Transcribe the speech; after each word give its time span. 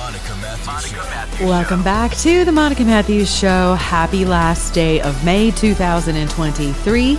The 0.00 0.06
Monica 0.06 0.36
Matthews 0.40 1.38
Show. 1.38 1.46
Welcome 1.46 1.82
back 1.82 2.16
to 2.16 2.44
the 2.46 2.52
Monica 2.52 2.84
Matthews 2.84 3.36
Show. 3.36 3.74
Happy 3.74 4.24
last 4.24 4.72
day 4.72 4.98
of 5.02 5.22
May 5.26 5.50
2023. 5.50 7.18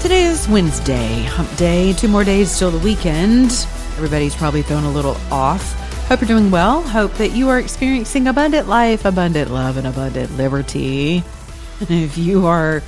Today 0.00 0.22
is 0.22 0.48
Wednesday, 0.48 1.22
hump 1.24 1.54
day. 1.56 1.92
Two 1.94 2.06
more 2.06 2.22
days 2.22 2.56
till 2.56 2.70
the 2.70 2.78
weekend. 2.78 3.50
Everybody's 3.96 4.36
probably 4.36 4.62
thrown 4.62 4.84
a 4.84 4.90
little 4.90 5.16
off. 5.32 5.72
Hope 6.06 6.20
you're 6.20 6.28
doing 6.28 6.52
well. 6.52 6.82
Hope 6.82 7.12
that 7.14 7.32
you 7.32 7.48
are 7.48 7.58
experiencing 7.58 8.28
abundant 8.28 8.68
life, 8.68 9.04
abundant 9.04 9.50
love, 9.50 9.76
and 9.76 9.88
abundant 9.88 10.36
liberty. 10.36 11.24
If 11.80 12.16
you 12.16 12.46
are, 12.46 12.84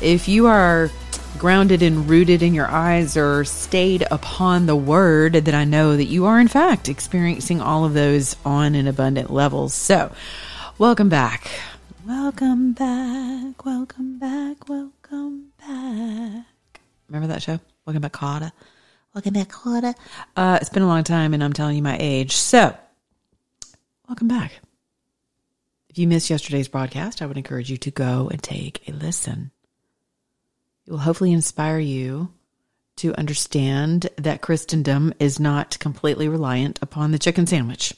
if 0.00 0.26
you 0.26 0.46
are 0.46 0.90
grounded 1.38 1.82
and 1.82 2.08
rooted 2.08 2.42
in 2.42 2.54
your 2.54 2.68
eyes 2.68 3.16
or 3.16 3.44
stayed 3.44 4.06
upon 4.10 4.66
the 4.66 4.76
word, 4.76 5.32
that 5.32 5.54
I 5.54 5.64
know 5.64 5.96
that 5.96 6.04
you 6.04 6.26
are 6.26 6.38
in 6.38 6.48
fact 6.48 6.88
experiencing 6.88 7.60
all 7.60 7.84
of 7.84 7.94
those 7.94 8.36
on 8.44 8.74
an 8.74 8.86
abundant 8.86 9.30
level. 9.30 9.68
So, 9.68 10.12
welcome 10.78 11.08
back. 11.08 11.50
Welcome 12.06 12.72
back. 12.72 13.64
Welcome 13.64 14.18
back. 14.18 14.68
Welcome 14.68 15.52
back. 15.58 16.46
Remember 17.08 17.28
that 17.28 17.42
show? 17.42 17.60
Welcome 17.86 18.02
back, 18.02 18.12
Carter. 18.12 18.52
Welcome 19.14 19.34
back, 19.34 19.48
Carter. 19.48 19.94
Uh, 20.36 20.58
it's 20.60 20.70
been 20.70 20.82
a 20.82 20.86
long 20.86 21.04
time, 21.04 21.34
and 21.34 21.42
I'm 21.42 21.52
telling 21.52 21.76
you 21.76 21.82
my 21.82 21.96
age. 21.98 22.36
So, 22.36 22.76
welcome 24.08 24.28
back. 24.28 24.52
If 25.88 25.98
you 25.98 26.06
missed 26.06 26.30
yesterday's 26.30 26.68
broadcast, 26.68 27.20
I 27.20 27.26
would 27.26 27.36
encourage 27.36 27.70
you 27.70 27.76
to 27.78 27.90
go 27.90 28.28
and 28.30 28.40
take 28.40 28.88
a 28.88 28.92
listen. 28.92 29.50
It 30.90 30.94
will 30.94 31.00
hopefully 31.02 31.30
inspire 31.30 31.78
you 31.78 32.32
to 32.96 33.14
understand 33.14 34.08
that 34.16 34.40
Christendom 34.40 35.14
is 35.20 35.38
not 35.38 35.78
completely 35.78 36.26
reliant 36.26 36.80
upon 36.82 37.12
the 37.12 37.18
chicken 37.20 37.46
sandwich. 37.46 37.94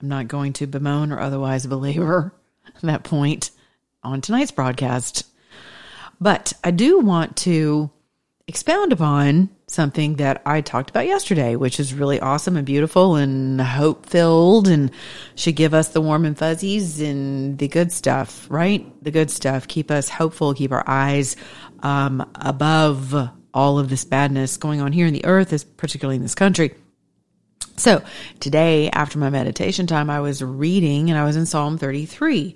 I'm 0.00 0.06
not 0.06 0.28
going 0.28 0.52
to 0.52 0.68
bemoan 0.68 1.10
or 1.10 1.18
otherwise 1.18 1.66
belabor 1.66 2.32
that 2.84 3.02
point 3.02 3.50
on 4.04 4.20
tonight's 4.20 4.52
broadcast. 4.52 5.24
But 6.20 6.52
I 6.62 6.70
do 6.70 7.00
want 7.00 7.36
to 7.38 7.90
expound 8.48 8.92
upon 8.92 9.50
something 9.66 10.14
that 10.16 10.40
I 10.46 10.62
talked 10.62 10.88
about 10.88 11.06
yesterday, 11.06 11.54
which 11.54 11.78
is 11.78 11.92
really 11.92 12.18
awesome 12.18 12.56
and 12.56 12.66
beautiful 12.66 13.14
and 13.14 13.60
hope 13.60 14.06
filled 14.06 14.66
and 14.66 14.90
should 15.34 15.54
give 15.54 15.74
us 15.74 15.88
the 15.88 16.00
warm 16.00 16.24
and 16.24 16.36
fuzzies 16.36 17.00
and 17.00 17.58
the 17.58 17.68
good 17.68 17.92
stuff, 17.92 18.46
right? 18.50 18.90
The 19.04 19.10
good 19.10 19.30
stuff. 19.30 19.68
Keep 19.68 19.90
us 19.90 20.08
hopeful, 20.08 20.54
keep 20.54 20.72
our 20.72 20.84
eyes 20.86 21.36
um, 21.80 22.28
above 22.34 23.14
all 23.52 23.78
of 23.78 23.90
this 23.90 24.06
badness 24.06 24.56
going 24.56 24.80
on 24.80 24.92
here 24.92 25.06
in 25.06 25.12
the 25.12 25.26
earth, 25.26 25.52
is 25.52 25.64
particularly 25.64 26.16
in 26.16 26.22
this 26.22 26.34
country. 26.34 26.74
So 27.78 28.02
today, 28.40 28.90
after 28.90 29.18
my 29.18 29.30
meditation 29.30 29.86
time, 29.86 30.10
I 30.10 30.20
was 30.20 30.42
reading 30.42 31.10
and 31.10 31.18
I 31.18 31.24
was 31.24 31.36
in 31.36 31.46
Psalm 31.46 31.78
33. 31.78 32.54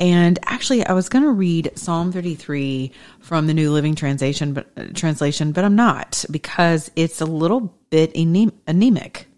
And 0.00 0.38
actually, 0.44 0.84
I 0.84 0.92
was 0.92 1.08
going 1.08 1.24
to 1.24 1.30
read 1.30 1.72
Psalm 1.76 2.10
33 2.12 2.90
from 3.20 3.46
the 3.46 3.54
New 3.54 3.70
Living 3.70 3.94
Translation, 3.94 4.52
but, 4.52 4.94
translation, 4.94 5.52
but 5.52 5.64
I'm 5.64 5.76
not 5.76 6.24
because 6.30 6.90
it's 6.96 7.20
a 7.20 7.26
little 7.26 7.74
bit 7.90 8.12
anem- 8.14 8.52
anemic. 8.66 9.28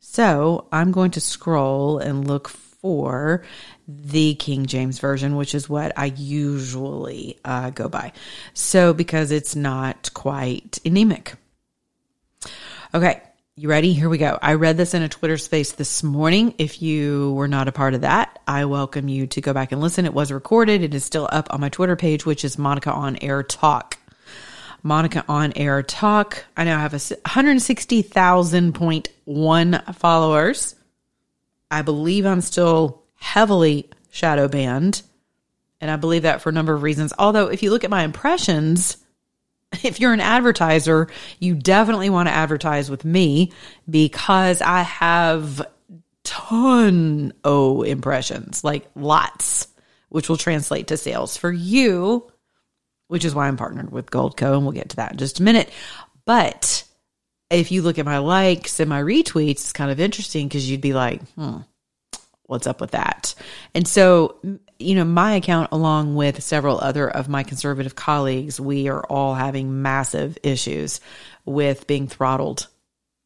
So 0.00 0.68
I'm 0.70 0.92
going 0.92 1.12
to 1.12 1.20
scroll 1.20 1.98
and 1.98 2.26
look 2.28 2.48
for 2.48 3.42
the 3.86 4.34
King 4.34 4.66
James 4.66 4.98
Version, 4.98 5.36
which 5.36 5.54
is 5.54 5.68
what 5.68 5.92
I 5.96 6.06
usually 6.06 7.38
uh, 7.44 7.70
go 7.70 7.88
by. 7.88 8.12
So 8.52 8.92
because 8.92 9.30
it's 9.30 9.56
not 9.56 10.12
quite 10.14 10.78
anemic. 10.84 11.34
Okay. 12.94 13.22
You 13.58 13.68
ready? 13.68 13.92
Here 13.92 14.08
we 14.08 14.18
go. 14.18 14.38
I 14.40 14.54
read 14.54 14.76
this 14.76 14.94
in 14.94 15.02
a 15.02 15.08
Twitter 15.08 15.36
space 15.36 15.72
this 15.72 16.04
morning. 16.04 16.54
If 16.58 16.80
you 16.80 17.32
were 17.32 17.48
not 17.48 17.66
a 17.66 17.72
part 17.72 17.94
of 17.94 18.02
that, 18.02 18.38
I 18.46 18.66
welcome 18.66 19.08
you 19.08 19.26
to 19.26 19.40
go 19.40 19.52
back 19.52 19.72
and 19.72 19.80
listen. 19.80 20.04
It 20.04 20.14
was 20.14 20.30
recorded. 20.30 20.84
It 20.84 20.94
is 20.94 21.04
still 21.04 21.28
up 21.32 21.52
on 21.52 21.60
my 21.60 21.68
Twitter 21.68 21.96
page, 21.96 22.24
which 22.24 22.44
is 22.44 22.56
Monica 22.56 22.92
on 22.92 23.18
Air 23.20 23.42
Talk. 23.42 23.98
Monica 24.84 25.24
on 25.28 25.52
Air 25.56 25.82
Talk. 25.82 26.44
I 26.56 26.62
now 26.62 26.78
have 26.78 26.94
a 26.94 26.98
160,000.1 26.98 29.94
followers. 29.96 30.76
I 31.68 31.82
believe 31.82 32.26
I'm 32.26 32.42
still 32.42 33.02
heavily 33.16 33.90
shadow 34.12 34.46
banned. 34.46 35.02
And 35.80 35.90
I 35.90 35.96
believe 35.96 36.22
that 36.22 36.42
for 36.42 36.50
a 36.50 36.52
number 36.52 36.74
of 36.74 36.84
reasons. 36.84 37.12
Although, 37.18 37.48
if 37.48 37.64
you 37.64 37.72
look 37.72 37.82
at 37.82 37.90
my 37.90 38.04
impressions, 38.04 38.98
if 39.84 40.00
you're 40.00 40.12
an 40.12 40.20
advertiser, 40.20 41.08
you 41.38 41.54
definitely 41.54 42.10
want 42.10 42.28
to 42.28 42.34
advertise 42.34 42.90
with 42.90 43.04
me 43.04 43.52
because 43.88 44.62
I 44.62 44.82
have 44.82 45.66
ton 46.24 47.32
o 47.44 47.82
impressions, 47.82 48.64
like 48.64 48.86
lots, 48.94 49.68
which 50.08 50.28
will 50.28 50.36
translate 50.36 50.88
to 50.88 50.96
sales 50.96 51.36
for 51.36 51.52
you, 51.52 52.30
which 53.08 53.24
is 53.24 53.34
why 53.34 53.48
I'm 53.48 53.56
partnered 53.56 53.90
with 53.90 54.10
Goldco, 54.10 54.54
and 54.54 54.62
we'll 54.62 54.72
get 54.72 54.90
to 54.90 54.96
that 54.96 55.12
in 55.12 55.18
just 55.18 55.40
a 55.40 55.42
minute. 55.42 55.70
But 56.24 56.84
if 57.50 57.72
you 57.72 57.82
look 57.82 57.98
at 57.98 58.04
my 58.04 58.18
likes 58.18 58.80
and 58.80 58.88
my 58.88 59.02
retweets, 59.02 59.50
it's 59.50 59.72
kind 59.72 59.90
of 59.90 60.00
interesting 60.00 60.48
because 60.48 60.70
you'd 60.70 60.80
be 60.80 60.92
like, 60.92 61.22
hmm, 61.30 61.58
what's 62.44 62.66
up 62.66 62.80
with 62.80 62.90
that? 62.90 63.34
And 63.74 63.88
so, 63.88 64.36
you 64.78 64.94
know, 64.94 65.04
my 65.04 65.34
account, 65.34 65.70
along 65.72 66.14
with 66.14 66.42
several 66.42 66.78
other 66.78 67.08
of 67.08 67.28
my 67.28 67.42
conservative 67.42 67.96
colleagues, 67.96 68.60
we 68.60 68.88
are 68.88 69.04
all 69.04 69.34
having 69.34 69.82
massive 69.82 70.38
issues 70.42 71.00
with 71.44 71.86
being 71.86 72.06
throttled. 72.06 72.68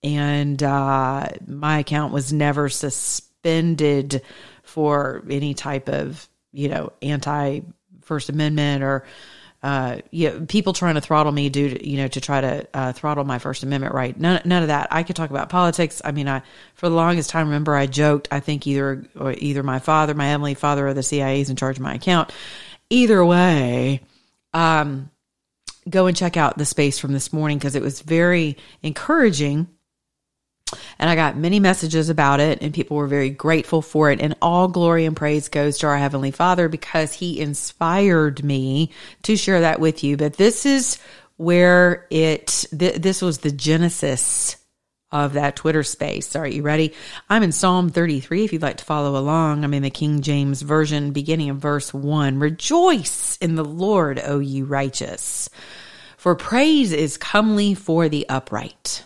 And 0.02 0.62
uh, 0.62 1.28
my 1.46 1.80
account 1.80 2.12
was 2.12 2.32
never 2.32 2.68
suspended 2.68 4.22
for 4.62 5.22
any 5.28 5.54
type 5.54 5.88
of, 5.88 6.28
you 6.52 6.68
know, 6.68 6.92
anti 7.02 7.60
First 8.00 8.30
Amendment 8.30 8.82
or 8.82 9.04
uh, 9.62 9.98
you 10.10 10.28
know, 10.28 10.44
people 10.46 10.72
trying 10.72 10.96
to 10.96 11.00
throttle 11.00 11.30
me 11.30 11.48
due 11.48 11.70
to, 11.70 11.88
you 11.88 11.96
know, 11.96 12.08
to 12.08 12.20
try 12.20 12.40
to 12.40 12.66
uh, 12.74 12.92
throttle 12.92 13.22
my 13.22 13.38
First 13.38 13.62
Amendment 13.62 13.94
right. 13.94 14.18
None, 14.18 14.42
none 14.44 14.62
of 14.62 14.68
that. 14.68 14.88
I 14.90 15.04
could 15.04 15.14
talk 15.14 15.30
about 15.30 15.50
politics. 15.50 16.02
I 16.04 16.10
mean, 16.10 16.28
I, 16.28 16.42
for 16.74 16.88
the 16.88 16.96
longest 16.96 17.30
time, 17.30 17.46
remember 17.46 17.76
I 17.76 17.86
joked, 17.86 18.26
I 18.32 18.40
think 18.40 18.66
either, 18.66 19.04
or 19.18 19.32
either 19.38 19.62
my 19.62 19.78
father, 19.78 20.14
my 20.14 20.28
Emily 20.28 20.54
father, 20.54 20.88
or 20.88 20.94
the 20.94 21.02
CIA 21.04 21.40
is 21.40 21.48
in 21.48 21.54
charge 21.54 21.76
of 21.76 21.82
my 21.82 21.94
account. 21.94 22.32
Either 22.90 23.24
way, 23.24 24.00
um, 24.52 25.10
go 25.88 26.06
and 26.06 26.16
check 26.16 26.36
out 26.36 26.58
the 26.58 26.64
space 26.64 26.98
from 26.98 27.12
this 27.12 27.32
morning 27.32 27.58
because 27.58 27.76
it 27.76 27.82
was 27.82 28.00
very 28.00 28.56
encouraging. 28.82 29.68
And 31.02 31.10
I 31.10 31.16
got 31.16 31.36
many 31.36 31.58
messages 31.58 32.10
about 32.10 32.38
it, 32.38 32.62
and 32.62 32.72
people 32.72 32.96
were 32.96 33.08
very 33.08 33.28
grateful 33.28 33.82
for 33.82 34.12
it. 34.12 34.20
And 34.20 34.36
all 34.40 34.68
glory 34.68 35.04
and 35.04 35.16
praise 35.16 35.48
goes 35.48 35.78
to 35.78 35.88
our 35.88 35.98
Heavenly 35.98 36.30
Father 36.30 36.68
because 36.68 37.12
He 37.12 37.40
inspired 37.40 38.44
me 38.44 38.92
to 39.24 39.36
share 39.36 39.62
that 39.62 39.80
with 39.80 40.04
you. 40.04 40.16
But 40.16 40.34
this 40.34 40.64
is 40.64 40.98
where 41.38 42.06
it, 42.08 42.66
th- 42.78 43.02
this 43.02 43.20
was 43.20 43.38
the 43.38 43.50
genesis 43.50 44.56
of 45.10 45.32
that 45.32 45.56
Twitter 45.56 45.82
space. 45.82 46.36
All 46.36 46.42
right, 46.42 46.52
you 46.52 46.62
ready? 46.62 46.94
I'm 47.28 47.42
in 47.42 47.50
Psalm 47.50 47.90
33. 47.90 48.44
If 48.44 48.52
you'd 48.52 48.62
like 48.62 48.76
to 48.76 48.84
follow 48.84 49.18
along, 49.18 49.64
I'm 49.64 49.74
in 49.74 49.82
the 49.82 49.90
King 49.90 50.22
James 50.22 50.62
Version, 50.62 51.10
beginning 51.10 51.50
of 51.50 51.56
verse 51.56 51.92
1. 51.92 52.38
Rejoice 52.38 53.38
in 53.38 53.56
the 53.56 53.64
Lord, 53.64 54.22
O 54.24 54.38
ye 54.38 54.62
righteous, 54.62 55.50
for 56.16 56.36
praise 56.36 56.92
is 56.92 57.16
comely 57.16 57.74
for 57.74 58.08
the 58.08 58.28
upright. 58.28 59.04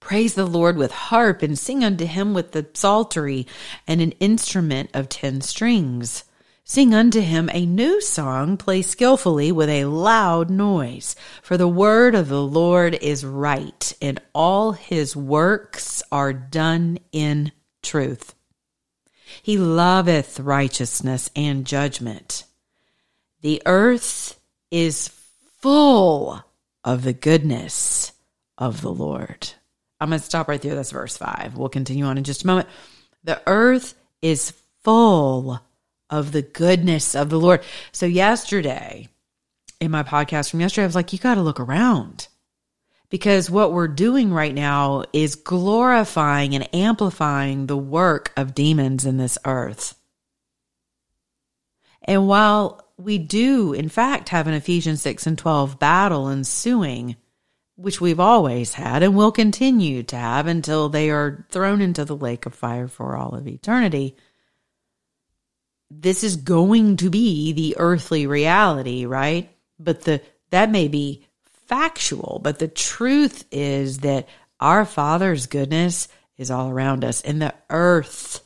Praise 0.00 0.34
the 0.34 0.46
Lord 0.46 0.76
with 0.76 0.90
harp 0.90 1.42
and 1.42 1.58
sing 1.58 1.84
unto 1.84 2.06
him 2.06 2.34
with 2.34 2.52
the 2.52 2.66
psaltery 2.72 3.46
and 3.86 4.00
an 4.00 4.12
instrument 4.12 4.90
of 4.94 5.08
ten 5.08 5.40
strings. 5.40 6.24
Sing 6.64 6.94
unto 6.94 7.20
him 7.20 7.50
a 7.52 7.66
new 7.66 8.00
song, 8.00 8.56
play 8.56 8.80
skillfully 8.80 9.50
with 9.50 9.68
a 9.68 9.86
loud 9.86 10.50
noise. 10.50 11.16
For 11.42 11.56
the 11.56 11.68
word 11.68 12.14
of 12.14 12.28
the 12.28 12.42
Lord 12.42 12.94
is 12.94 13.24
right, 13.24 13.92
and 14.00 14.20
all 14.32 14.72
his 14.72 15.16
works 15.16 16.02
are 16.12 16.32
done 16.32 16.98
in 17.10 17.50
truth. 17.82 18.34
He 19.42 19.58
loveth 19.58 20.40
righteousness 20.40 21.30
and 21.34 21.66
judgment. 21.66 22.44
The 23.42 23.62
earth 23.66 24.38
is 24.70 25.08
full 25.58 26.44
of 26.84 27.02
the 27.02 27.12
goodness 27.12 28.12
of 28.58 28.80
the 28.80 28.92
Lord. 28.92 29.54
I'm 30.00 30.08
going 30.08 30.20
to 30.20 30.24
stop 30.24 30.48
right 30.48 30.60
there. 30.60 30.74
That's 30.74 30.92
verse 30.92 31.16
five. 31.16 31.56
We'll 31.56 31.68
continue 31.68 32.04
on 32.04 32.18
in 32.18 32.24
just 32.24 32.44
a 32.44 32.46
moment. 32.46 32.68
The 33.24 33.42
earth 33.46 33.94
is 34.22 34.52
full 34.82 35.60
of 36.08 36.32
the 36.32 36.42
goodness 36.42 37.14
of 37.14 37.28
the 37.28 37.38
Lord. 37.38 37.62
So, 37.92 38.06
yesterday, 38.06 39.08
in 39.80 39.90
my 39.90 40.02
podcast 40.02 40.50
from 40.50 40.60
yesterday, 40.60 40.84
I 40.84 40.86
was 40.86 40.94
like, 40.94 41.12
you 41.12 41.18
got 41.18 41.34
to 41.34 41.42
look 41.42 41.60
around 41.60 42.28
because 43.10 43.50
what 43.50 43.72
we're 43.72 43.88
doing 43.88 44.32
right 44.32 44.54
now 44.54 45.04
is 45.12 45.34
glorifying 45.34 46.54
and 46.54 46.72
amplifying 46.74 47.66
the 47.66 47.76
work 47.76 48.32
of 48.36 48.54
demons 48.54 49.04
in 49.04 49.16
this 49.16 49.36
earth. 49.44 49.96
And 52.02 52.26
while 52.26 52.86
we 52.96 53.18
do, 53.18 53.72
in 53.72 53.88
fact, 53.88 54.30
have 54.30 54.46
an 54.46 54.54
Ephesians 54.54 55.02
6 55.02 55.26
and 55.26 55.36
12 55.36 55.78
battle 55.78 56.28
ensuing, 56.28 57.16
which 57.80 58.00
we've 58.00 58.20
always 58.20 58.74
had 58.74 59.02
and 59.02 59.16
will 59.16 59.32
continue 59.32 60.02
to 60.02 60.16
have 60.16 60.46
until 60.46 60.88
they 60.88 61.08
are 61.10 61.46
thrown 61.48 61.80
into 61.80 62.04
the 62.04 62.16
lake 62.16 62.44
of 62.44 62.54
fire 62.54 62.88
for 62.88 63.16
all 63.16 63.34
of 63.34 63.48
eternity. 63.48 64.16
This 65.90 66.22
is 66.22 66.36
going 66.36 66.98
to 66.98 67.08
be 67.08 67.52
the 67.52 67.76
earthly 67.78 68.26
reality, 68.26 69.06
right? 69.06 69.50
But 69.78 70.02
the 70.02 70.20
that 70.50 70.70
may 70.70 70.88
be 70.88 71.26
factual, 71.66 72.40
but 72.42 72.58
the 72.58 72.68
truth 72.68 73.44
is 73.50 73.98
that 73.98 74.28
our 74.60 74.84
Father's 74.84 75.46
goodness 75.46 76.08
is 76.36 76.50
all 76.50 76.68
around 76.68 77.04
us, 77.04 77.22
and 77.22 77.40
the 77.40 77.54
earth 77.70 78.42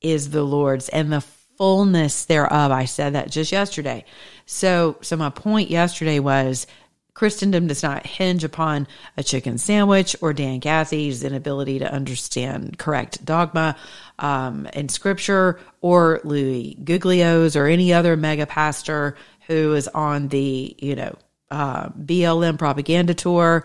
is 0.00 0.30
the 0.30 0.42
Lord's, 0.42 0.88
and 0.88 1.12
the 1.12 1.20
fullness 1.20 2.24
thereof. 2.24 2.72
I 2.72 2.86
said 2.86 3.12
that 3.12 3.30
just 3.30 3.52
yesterday. 3.52 4.06
So, 4.46 4.96
so 5.02 5.16
my 5.16 5.28
point 5.28 5.70
yesterday 5.70 6.20
was 6.20 6.66
Christendom 7.14 7.66
does 7.66 7.82
not 7.82 8.06
hinge 8.06 8.44
upon 8.44 8.86
a 9.16 9.22
chicken 9.22 9.58
sandwich 9.58 10.16
or 10.20 10.32
Dan 10.32 10.60
Cathy's 10.60 11.22
inability 11.24 11.78
to 11.80 11.92
understand 11.92 12.78
correct 12.78 13.24
dogma 13.24 13.76
um, 14.18 14.66
in 14.72 14.88
scripture 14.88 15.60
or 15.80 16.20
Louis 16.24 16.76
Giglio's 16.82 17.56
or 17.56 17.66
any 17.66 17.92
other 17.92 18.16
mega 18.16 18.46
pastor 18.46 19.16
who 19.46 19.74
is 19.74 19.88
on 19.88 20.28
the, 20.28 20.76
you 20.78 20.94
know, 20.94 21.14
uh, 21.50 21.88
BLM 21.88 22.58
propaganda 22.58 23.12
tour 23.12 23.64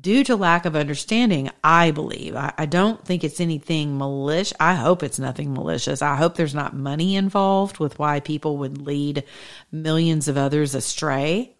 due 0.00 0.22
to 0.22 0.36
lack 0.36 0.66
of 0.66 0.76
understanding, 0.76 1.50
I 1.64 1.90
believe. 1.90 2.36
I, 2.36 2.52
I, 2.56 2.66
don't 2.66 3.04
think 3.04 3.24
it's 3.24 3.40
anything 3.40 3.98
malicious. 3.98 4.56
I 4.60 4.74
hope 4.74 5.02
it's 5.02 5.18
nothing 5.18 5.52
malicious. 5.52 6.00
I 6.00 6.14
hope 6.14 6.36
there's 6.36 6.54
not 6.54 6.76
money 6.76 7.16
involved 7.16 7.80
with 7.80 7.98
why 7.98 8.20
people 8.20 8.58
would 8.58 8.80
lead 8.82 9.24
millions 9.72 10.28
of 10.28 10.36
others 10.36 10.76
astray 10.76 11.56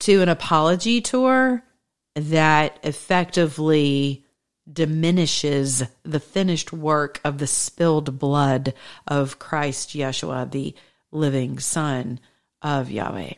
to 0.00 0.22
an 0.22 0.28
apology 0.28 1.00
tour 1.00 1.62
that 2.14 2.78
effectively 2.82 4.24
diminishes 4.70 5.82
the 6.02 6.20
finished 6.20 6.72
work 6.72 7.20
of 7.24 7.38
the 7.38 7.46
spilled 7.46 8.18
blood 8.18 8.74
of 9.06 9.38
Christ 9.38 9.90
Yeshua, 9.90 10.50
the 10.50 10.74
living 11.10 11.58
Son 11.58 12.20
of 12.62 12.90
Yahweh 12.90 13.34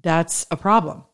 that's 0.00 0.46
a 0.50 0.56
problem. 0.56 1.04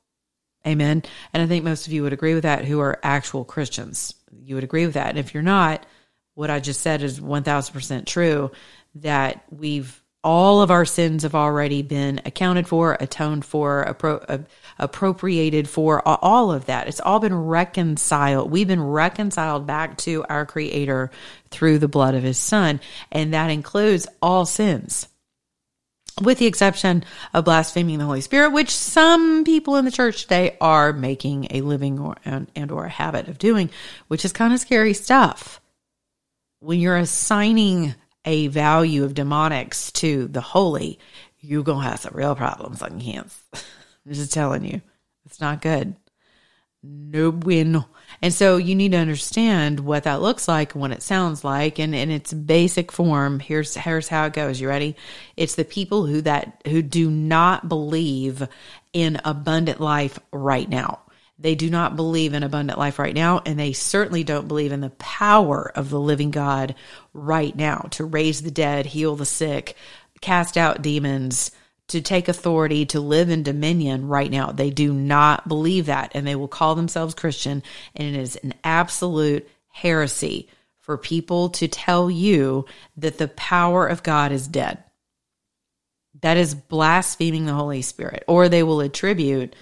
Amen. 0.66 1.02
And 1.32 1.42
I 1.42 1.46
think 1.46 1.64
most 1.64 1.86
of 1.86 1.92
you 1.92 2.02
would 2.02 2.12
agree 2.12 2.34
with 2.34 2.42
that 2.42 2.64
who 2.64 2.80
are 2.80 3.00
actual 3.02 3.44
Christians. 3.44 4.14
You 4.32 4.54
would 4.54 4.64
agree 4.64 4.84
with 4.84 4.94
that. 4.94 5.10
And 5.10 5.18
if 5.18 5.34
you're 5.34 5.42
not, 5.42 5.86
what 6.34 6.50
I 6.50 6.60
just 6.60 6.80
said 6.80 7.02
is 7.02 7.20
1000% 7.20 8.06
true 8.06 8.50
that 8.96 9.44
we've 9.50 10.02
all 10.24 10.60
of 10.60 10.70
our 10.70 10.84
sins 10.84 11.22
have 11.22 11.34
already 11.34 11.82
been 11.82 12.20
accounted 12.24 12.66
for, 12.66 12.96
atoned 12.98 13.44
for, 13.44 13.84
appro- 13.84 14.24
uh, 14.28 14.38
appropriated 14.78 15.68
for, 15.68 16.02
all 16.06 16.50
of 16.52 16.66
that. 16.66 16.88
It's 16.88 17.00
all 17.00 17.20
been 17.20 17.34
reconciled. 17.34 18.50
We've 18.50 18.66
been 18.66 18.82
reconciled 18.82 19.66
back 19.66 19.96
to 19.98 20.24
our 20.28 20.44
Creator 20.44 21.10
through 21.50 21.78
the 21.78 21.88
blood 21.88 22.14
of 22.14 22.22
His 22.22 22.38
Son, 22.38 22.80
and 23.12 23.34
that 23.34 23.50
includes 23.50 24.06
all 24.20 24.44
sins 24.44 25.08
with 26.20 26.38
the 26.38 26.46
exception 26.46 27.04
of 27.32 27.44
blaspheming 27.44 27.98
the 27.98 28.04
Holy 28.04 28.20
Spirit, 28.20 28.50
which 28.50 28.74
some 28.74 29.44
people 29.44 29.76
in 29.76 29.84
the 29.84 29.90
church 29.90 30.22
today 30.22 30.56
are 30.60 30.92
making 30.92 31.48
a 31.50 31.60
living 31.60 31.98
or 31.98 32.16
and, 32.24 32.50
and 32.56 32.70
or 32.70 32.86
a 32.86 32.90
habit 32.90 33.28
of 33.28 33.38
doing, 33.38 33.70
which 34.08 34.24
is 34.24 34.32
kind 34.32 34.52
of 34.52 34.60
scary 34.60 34.94
stuff. 34.94 35.60
When 36.60 36.80
you're 36.80 36.96
assigning 36.96 37.94
a 38.28 38.46
value 38.48 39.04
of 39.04 39.14
demonics 39.14 39.90
to 39.90 40.28
the 40.28 40.42
holy, 40.42 40.98
you're 41.40 41.62
gonna 41.62 41.88
have 41.88 42.00
some 42.00 42.14
real 42.14 42.34
problems 42.34 42.82
on 42.82 43.00
your 43.00 43.14
hands. 43.14 43.42
I'm 43.54 44.12
just 44.12 44.34
telling 44.34 44.66
you, 44.66 44.82
it's 45.24 45.40
not 45.40 45.62
good. 45.62 45.96
No 46.82 47.32
bueno. 47.32 47.88
And 48.20 48.34
so 48.34 48.58
you 48.58 48.74
need 48.74 48.92
to 48.92 48.98
understand 48.98 49.80
what 49.80 50.04
that 50.04 50.20
looks 50.20 50.46
like 50.46 50.74
and 50.74 50.82
what 50.82 50.90
it 50.90 51.02
sounds 51.02 51.42
like. 51.42 51.78
And 51.78 51.94
in 51.94 52.10
its 52.10 52.34
basic 52.34 52.92
form, 52.92 53.40
here's 53.40 53.74
here's 53.74 54.08
how 54.08 54.26
it 54.26 54.34
goes. 54.34 54.60
You 54.60 54.68
ready? 54.68 54.94
It's 55.38 55.54
the 55.54 55.64
people 55.64 56.04
who 56.04 56.20
that 56.20 56.60
who 56.66 56.82
do 56.82 57.10
not 57.10 57.66
believe 57.68 58.46
in 58.92 59.20
abundant 59.24 59.80
life 59.80 60.18
right 60.32 60.68
now. 60.68 61.00
They 61.38 61.54
do 61.54 61.70
not 61.70 61.94
believe 61.94 62.34
in 62.34 62.42
abundant 62.42 62.78
life 62.78 62.98
right 62.98 63.14
now, 63.14 63.40
and 63.46 63.58
they 63.58 63.72
certainly 63.72 64.24
don't 64.24 64.48
believe 64.48 64.72
in 64.72 64.80
the 64.80 64.90
power 64.90 65.70
of 65.74 65.88
the 65.88 66.00
living 66.00 66.32
God 66.32 66.74
right 67.12 67.54
now 67.54 67.86
to 67.92 68.04
raise 68.04 68.42
the 68.42 68.50
dead, 68.50 68.86
heal 68.86 69.14
the 69.14 69.24
sick, 69.24 69.76
cast 70.20 70.56
out 70.56 70.82
demons, 70.82 71.52
to 71.88 72.00
take 72.00 72.28
authority, 72.28 72.86
to 72.86 73.00
live 73.00 73.30
in 73.30 73.44
dominion 73.44 74.08
right 74.08 74.30
now. 74.30 74.50
They 74.50 74.70
do 74.70 74.92
not 74.92 75.48
believe 75.48 75.86
that, 75.86 76.12
and 76.14 76.26
they 76.26 76.34
will 76.34 76.48
call 76.48 76.74
themselves 76.74 77.14
Christian. 77.14 77.62
And 77.94 78.16
it 78.16 78.20
is 78.20 78.36
an 78.36 78.54
absolute 78.64 79.48
heresy 79.68 80.48
for 80.80 80.98
people 80.98 81.50
to 81.50 81.68
tell 81.68 82.10
you 82.10 82.66
that 82.96 83.18
the 83.18 83.28
power 83.28 83.86
of 83.86 84.02
God 84.02 84.32
is 84.32 84.48
dead. 84.48 84.82
That 86.20 86.36
is 86.36 86.54
blaspheming 86.54 87.46
the 87.46 87.54
Holy 87.54 87.82
Spirit, 87.82 88.24
or 88.26 88.48
they 88.48 88.64
will 88.64 88.80
attribute 88.80 89.54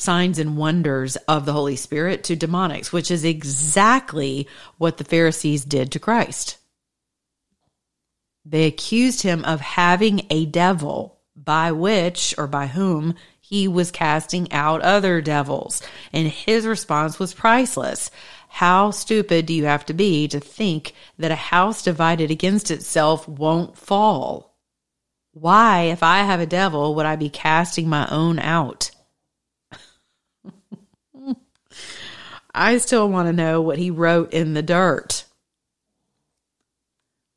signs 0.00 0.38
and 0.38 0.56
wonders 0.56 1.16
of 1.28 1.46
the 1.46 1.52
Holy 1.52 1.76
Spirit 1.76 2.24
to 2.24 2.36
demonics, 2.36 2.92
which 2.92 3.10
is 3.10 3.24
exactly 3.24 4.48
what 4.78 4.96
the 4.96 5.04
Pharisees 5.04 5.64
did 5.64 5.92
to 5.92 5.98
Christ. 5.98 6.56
They 8.44 8.64
accused 8.64 9.22
him 9.22 9.44
of 9.44 9.60
having 9.60 10.26
a 10.30 10.46
devil 10.46 11.20
by 11.36 11.72
which 11.72 12.34
or 12.38 12.46
by 12.46 12.66
whom 12.66 13.14
he 13.40 13.66
was 13.66 13.90
casting 13.90 14.50
out 14.52 14.80
other 14.82 15.20
devils. 15.20 15.82
And 16.12 16.28
his 16.28 16.66
response 16.66 17.18
was 17.18 17.34
priceless. 17.34 18.10
How 18.48 18.90
stupid 18.90 19.46
do 19.46 19.54
you 19.54 19.64
have 19.64 19.86
to 19.86 19.94
be 19.94 20.28
to 20.28 20.40
think 20.40 20.94
that 21.18 21.30
a 21.30 21.36
house 21.36 21.82
divided 21.82 22.30
against 22.30 22.70
itself 22.70 23.28
won't 23.28 23.76
fall? 23.76 24.56
Why, 25.32 25.82
if 25.82 26.02
I 26.02 26.22
have 26.22 26.40
a 26.40 26.46
devil, 26.46 26.94
would 26.94 27.06
I 27.06 27.16
be 27.16 27.30
casting 27.30 27.88
my 27.88 28.08
own 28.10 28.38
out? 28.38 28.90
I 32.54 32.78
still 32.78 33.08
want 33.08 33.28
to 33.28 33.32
know 33.32 33.60
what 33.60 33.78
he 33.78 33.90
wrote 33.90 34.32
in 34.32 34.54
the 34.54 34.62
dirt 34.62 35.24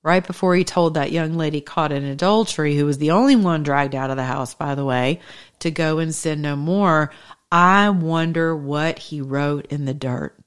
right 0.03 0.25
before 0.25 0.53
he 0.55 0.63
told 0.63 0.93
that 0.93 1.12
young 1.12 1.36
lady 1.36 1.62
caught 1.62 1.91
in 1.91 2.03
adultery, 2.03 2.75
who 2.75 2.86
was 2.86 2.98
the 2.98 3.12
only 3.12 3.36
one 3.36 3.63
dragged 3.63 3.96
out 3.96 4.12
of 4.12 4.17
the 4.17 4.24
house, 4.24 4.53
by 4.53 4.75
the 4.75 4.86
way, 4.86 5.20
to 5.60 5.72
go 5.72 6.00
and 6.00 6.13
sin 6.13 6.41
no 6.41 6.55
more. 6.55 7.12
I 7.51 7.89
wonder 7.89 8.55
what 8.55 9.00
he 9.00 9.22
wrote 9.22 9.67
in 9.67 9.86
the 9.86 9.93
dirt. 9.93 10.38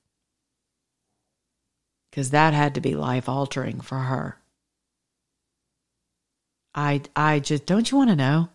Because 2.10 2.30
that 2.30 2.54
had 2.54 2.74
to 2.74 2.80
be 2.80 2.94
life 2.94 3.28
altering 3.28 3.80
for 3.80 3.98
her. 3.98 4.38
I 6.74 7.02
I 7.14 7.40
just 7.40 7.64
don't 7.66 7.90
you 7.90 7.96
want 7.96 8.10
to 8.10 8.16
know? 8.16 8.50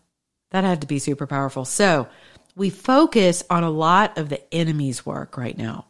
That 0.52 0.64
had 0.64 0.82
to 0.82 0.88
be 0.88 1.00
super 1.00 1.26
powerful. 1.26 1.66
So 1.66 2.08
we 2.56 2.70
focus 2.70 3.44
on 3.50 3.64
a 3.64 3.70
lot 3.70 4.18
of 4.18 4.30
the 4.30 4.54
enemy's 4.54 5.06
work 5.06 5.38
right 5.38 5.58
now. 5.58 5.86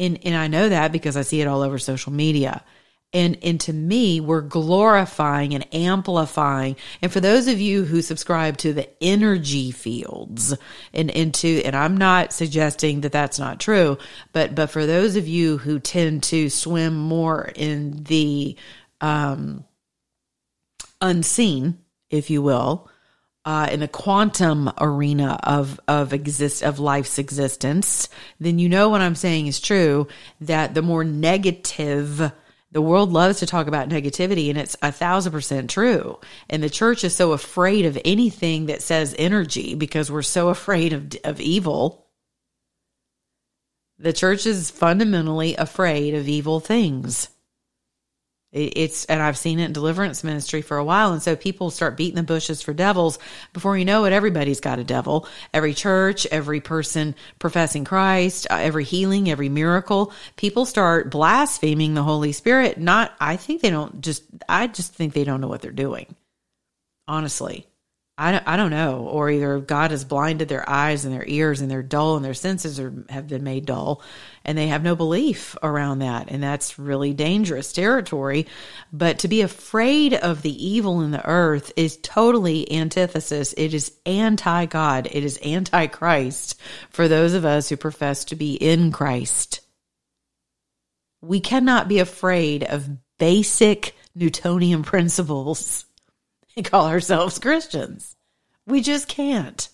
And 0.00 0.18
and 0.24 0.34
I 0.34 0.48
know 0.48 0.68
that 0.68 0.90
because 0.90 1.16
I 1.16 1.22
see 1.22 1.40
it 1.40 1.46
all 1.46 1.62
over 1.62 1.78
social 1.78 2.12
media. 2.12 2.64
And 3.12 3.38
and 3.42 3.60
to 3.62 3.72
me 3.72 4.20
we're 4.20 4.40
glorifying 4.40 5.54
and 5.54 5.66
amplifying. 5.74 6.76
And 7.02 7.12
for 7.12 7.20
those 7.20 7.48
of 7.48 7.60
you 7.60 7.84
who 7.84 8.02
subscribe 8.02 8.56
to 8.58 8.72
the 8.72 8.88
energy 9.02 9.70
fields 9.70 10.56
and 10.94 11.10
into 11.10 11.60
and 11.64 11.76
I'm 11.76 11.96
not 11.96 12.32
suggesting 12.32 13.02
that 13.02 13.12
that's 13.12 13.38
not 13.38 13.60
true 13.60 13.98
but 14.32 14.54
but 14.54 14.70
for 14.70 14.86
those 14.86 15.16
of 15.16 15.28
you 15.28 15.58
who 15.58 15.78
tend 15.78 16.22
to 16.24 16.48
swim 16.48 16.96
more 16.96 17.50
in 17.54 18.04
the 18.04 18.56
um 19.00 19.64
unseen 21.00 21.78
if 22.10 22.30
you 22.30 22.42
will 22.42 22.89
uh, 23.44 23.68
in 23.70 23.80
the 23.80 23.88
quantum 23.88 24.70
arena 24.78 25.38
of 25.42 25.80
of 25.88 26.12
exist 26.12 26.62
of 26.62 26.78
life's 26.78 27.18
existence, 27.18 28.08
then 28.38 28.58
you 28.58 28.68
know 28.68 28.88
what 28.88 29.00
I'm 29.00 29.14
saying 29.14 29.46
is 29.46 29.60
true. 29.60 30.08
That 30.40 30.74
the 30.74 30.82
more 30.82 31.04
negative 31.04 32.32
the 32.72 32.82
world 32.82 33.12
loves 33.12 33.40
to 33.40 33.46
talk 33.46 33.66
about 33.66 33.88
negativity 33.88 34.48
and 34.48 34.58
it's 34.58 34.76
a 34.82 34.92
thousand 34.92 35.32
percent 35.32 35.70
true. 35.70 36.20
And 36.48 36.62
the 36.62 36.70
church 36.70 37.02
is 37.02 37.16
so 37.16 37.32
afraid 37.32 37.86
of 37.86 37.98
anything 38.04 38.66
that 38.66 38.82
says 38.82 39.14
energy 39.18 39.74
because 39.74 40.10
we're 40.10 40.22
so 40.22 40.48
afraid 40.48 40.92
of, 40.92 41.16
of 41.24 41.40
evil. 41.40 42.06
The 43.98 44.12
church 44.12 44.46
is 44.46 44.70
fundamentally 44.70 45.56
afraid 45.56 46.14
of 46.14 46.28
evil 46.28 46.60
things. 46.60 47.28
It's 48.52 49.04
and 49.04 49.22
I've 49.22 49.38
seen 49.38 49.60
it 49.60 49.66
in 49.66 49.72
deliverance 49.72 50.24
ministry 50.24 50.60
for 50.60 50.76
a 50.76 50.84
while, 50.84 51.12
and 51.12 51.22
so 51.22 51.36
people 51.36 51.70
start 51.70 51.96
beating 51.96 52.16
the 52.16 52.24
bushes 52.24 52.60
for 52.60 52.74
devils. 52.74 53.20
Before 53.52 53.78
you 53.78 53.84
know 53.84 54.06
it, 54.06 54.12
everybody's 54.12 54.58
got 54.58 54.80
a 54.80 54.84
devil. 54.84 55.28
Every 55.54 55.72
church, 55.72 56.26
every 56.26 56.60
person 56.60 57.14
professing 57.38 57.84
Christ, 57.84 58.48
uh, 58.50 58.56
every 58.56 58.82
healing, 58.82 59.30
every 59.30 59.48
miracle, 59.48 60.12
people 60.34 60.66
start 60.66 61.12
blaspheming 61.12 61.94
the 61.94 62.02
Holy 62.02 62.32
Spirit. 62.32 62.76
Not, 62.76 63.14
I 63.20 63.36
think 63.36 63.62
they 63.62 63.70
don't 63.70 64.00
just. 64.00 64.24
I 64.48 64.66
just 64.66 64.94
think 64.94 65.14
they 65.14 65.24
don't 65.24 65.40
know 65.40 65.48
what 65.48 65.62
they're 65.62 65.70
doing. 65.70 66.16
Honestly, 67.06 67.68
I 68.20 68.32
don't, 68.32 68.46
I 68.46 68.56
don't 68.58 68.70
know, 68.70 68.98
or 68.98 69.30
either 69.30 69.60
God 69.60 69.92
has 69.92 70.04
blinded 70.04 70.46
their 70.46 70.68
eyes 70.68 71.06
and 71.06 71.14
their 71.14 71.24
ears 71.26 71.62
and 71.62 71.70
they're 71.70 71.82
dull 71.82 72.16
and 72.16 72.24
their 72.24 72.34
senses 72.34 72.78
are, 72.78 72.92
have 73.08 73.28
been 73.28 73.42
made 73.42 73.64
dull 73.64 74.02
and 74.44 74.58
they 74.58 74.66
have 74.66 74.82
no 74.82 74.94
belief 74.94 75.56
around 75.62 76.00
that. 76.00 76.30
And 76.30 76.42
that's 76.42 76.78
really 76.78 77.14
dangerous 77.14 77.72
territory. 77.72 78.46
But 78.92 79.20
to 79.20 79.28
be 79.28 79.40
afraid 79.40 80.12
of 80.12 80.42
the 80.42 80.66
evil 80.66 81.00
in 81.00 81.12
the 81.12 81.26
earth 81.26 81.72
is 81.76 81.96
totally 82.02 82.70
antithesis. 82.70 83.54
It 83.56 83.72
is 83.72 83.90
anti 84.04 84.66
God. 84.66 85.08
It 85.10 85.24
is 85.24 85.38
anti 85.38 85.86
Christ 85.86 86.60
for 86.90 87.08
those 87.08 87.32
of 87.32 87.46
us 87.46 87.70
who 87.70 87.78
profess 87.78 88.26
to 88.26 88.36
be 88.36 88.52
in 88.52 88.92
Christ. 88.92 89.62
We 91.22 91.40
cannot 91.40 91.88
be 91.88 92.00
afraid 92.00 92.64
of 92.64 92.86
basic 93.18 93.96
Newtonian 94.14 94.82
principles 94.82 95.86
and 96.56 96.64
call 96.64 96.86
ourselves 96.86 97.38
Christians. 97.38 98.16
We 98.66 98.80
just 98.80 99.08
can't. 99.08 99.68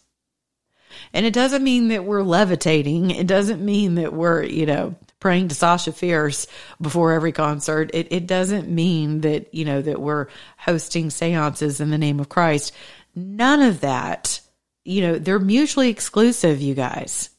And 1.13 1.27
it 1.27 1.33
doesn't 1.33 1.63
mean 1.63 1.89
that 1.89 2.05
we're 2.05 2.23
levitating. 2.23 3.11
It 3.11 3.27
doesn't 3.27 3.65
mean 3.65 3.97
that 3.97 4.13
we're, 4.13 4.43
you 4.43 4.67
know, 4.67 4.95
praying 5.21 5.49
to 5.49 5.55
Sasha 5.55 5.93
Fierce 5.93 6.47
before 6.81 7.13
every 7.13 7.33
concert. 7.33 7.91
It, 7.95 8.09
it 8.11 8.27
doesn't 8.27 8.69
mean 8.69 9.23
that, 9.23 9.53
you 9.55 9.65
know, 9.65 9.83
that 9.83 10.01
we're 10.01 10.29
hosting 10.59 11.11
seances 11.11 11.81
in 11.81 11.91
the 11.91 11.99
name 11.99 12.21
of 12.21 12.29
Christ. 12.29 12.73
None 13.15 13.63
of 13.63 13.81
that, 13.81 14.41
you 14.85 15.03
know, 15.03 15.19
they're 15.19 15.39
mutually 15.39 15.89
exclusive, 15.89 16.61
you 16.61 16.75
guys. 16.75 17.31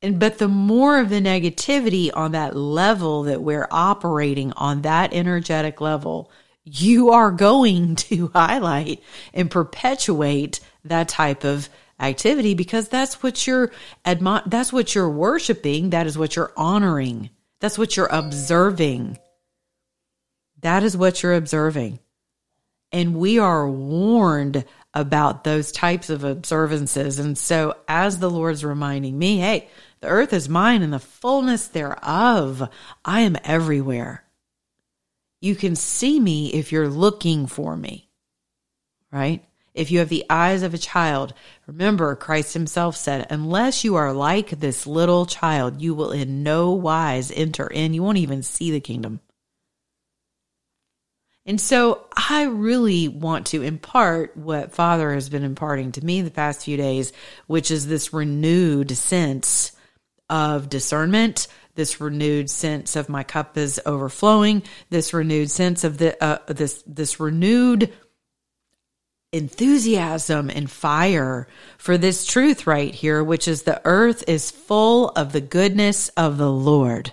And, 0.00 0.18
but 0.18 0.38
the 0.38 0.48
more 0.48 0.98
of 0.98 1.08
the 1.08 1.20
negativity 1.20 2.10
on 2.12 2.32
that 2.32 2.54
level 2.54 3.24
that 3.24 3.42
we're 3.42 3.68
operating 3.70 4.52
on 4.52 4.82
that 4.82 5.14
energetic 5.14 5.80
level, 5.80 6.30
you 6.64 7.10
are 7.10 7.30
going 7.30 7.96
to 7.96 8.28
highlight 8.28 9.02
and 9.32 9.50
perpetuate 9.50 10.60
that 10.84 11.08
type 11.08 11.44
of 11.44 11.68
activity 12.00 12.54
because 12.54 12.88
that's 12.88 13.22
what 13.22 13.46
you're 13.46 13.70
that's 14.04 14.72
what 14.72 14.94
you're 14.94 15.10
worshiping. 15.10 15.90
That 15.90 16.06
is 16.06 16.18
what 16.18 16.36
you're 16.36 16.52
honoring. 16.56 17.30
That's 17.60 17.78
what 17.78 17.96
you're 17.96 18.08
observing. 18.10 19.18
That 20.60 20.82
is 20.82 20.96
what 20.96 21.22
you're 21.22 21.34
observing. 21.34 22.00
And 22.92 23.16
we 23.16 23.38
are 23.38 23.68
warned 23.68 24.64
about 24.92 25.44
those 25.44 25.72
types 25.72 26.10
of 26.10 26.24
observances. 26.24 27.18
And 27.18 27.36
so 27.36 27.76
as 27.88 28.18
the 28.18 28.30
lord's 28.30 28.64
reminding 28.64 29.18
me 29.18 29.38
hey 29.38 29.68
the 30.00 30.08
earth 30.08 30.32
is 30.32 30.48
mine 30.48 30.82
and 30.82 30.92
the 30.92 30.98
fullness 30.98 31.68
thereof. 31.68 32.68
I 33.04 33.20
am 33.20 33.36
everywhere 33.44 34.23
you 35.44 35.54
can 35.54 35.76
see 35.76 36.18
me 36.18 36.52
if 36.52 36.72
you're 36.72 36.88
looking 36.88 37.46
for 37.46 37.76
me, 37.76 38.08
right? 39.12 39.44
If 39.74 39.90
you 39.90 39.98
have 39.98 40.08
the 40.08 40.24
eyes 40.30 40.62
of 40.62 40.72
a 40.72 40.78
child, 40.78 41.34
remember 41.66 42.14
Christ 42.14 42.54
himself 42.54 42.96
said, 42.96 43.26
unless 43.28 43.84
you 43.84 43.96
are 43.96 44.12
like 44.12 44.50
this 44.50 44.86
little 44.86 45.26
child, 45.26 45.82
you 45.82 45.94
will 45.94 46.12
in 46.12 46.42
no 46.42 46.72
wise 46.72 47.30
enter 47.30 47.66
in. 47.66 47.92
You 47.92 48.02
won't 48.02 48.18
even 48.18 48.42
see 48.42 48.70
the 48.70 48.80
kingdom. 48.80 49.20
And 51.44 51.60
so 51.60 52.06
I 52.16 52.44
really 52.44 53.08
want 53.08 53.48
to 53.48 53.60
impart 53.60 54.36
what 54.36 54.72
Father 54.72 55.12
has 55.12 55.28
been 55.28 55.44
imparting 55.44 55.92
to 55.92 56.04
me 56.04 56.22
the 56.22 56.30
past 56.30 56.64
few 56.64 56.78
days, 56.78 57.12
which 57.46 57.70
is 57.70 57.86
this 57.86 58.14
renewed 58.14 58.92
sense 58.92 59.72
of 60.30 60.70
discernment, 60.70 61.48
this 61.74 62.00
renewed 62.00 62.50
sense 62.50 62.96
of 62.96 63.08
my 63.08 63.22
cup 63.22 63.56
is 63.56 63.80
overflowing, 63.84 64.62
this 64.90 65.12
renewed 65.12 65.50
sense 65.50 65.84
of 65.84 65.98
the 65.98 66.22
uh, 66.22 66.38
this 66.46 66.82
this 66.86 67.18
renewed 67.18 67.92
enthusiasm 69.32 70.48
and 70.48 70.70
fire 70.70 71.48
for 71.76 71.98
this 71.98 72.24
truth 72.24 72.66
right 72.66 72.94
here, 72.94 73.22
which 73.22 73.48
is 73.48 73.62
the 73.62 73.82
earth 73.84 74.22
is 74.28 74.50
full 74.50 75.08
of 75.10 75.32
the 75.32 75.40
goodness 75.40 76.08
of 76.10 76.38
the 76.38 76.50
Lord. 76.50 77.12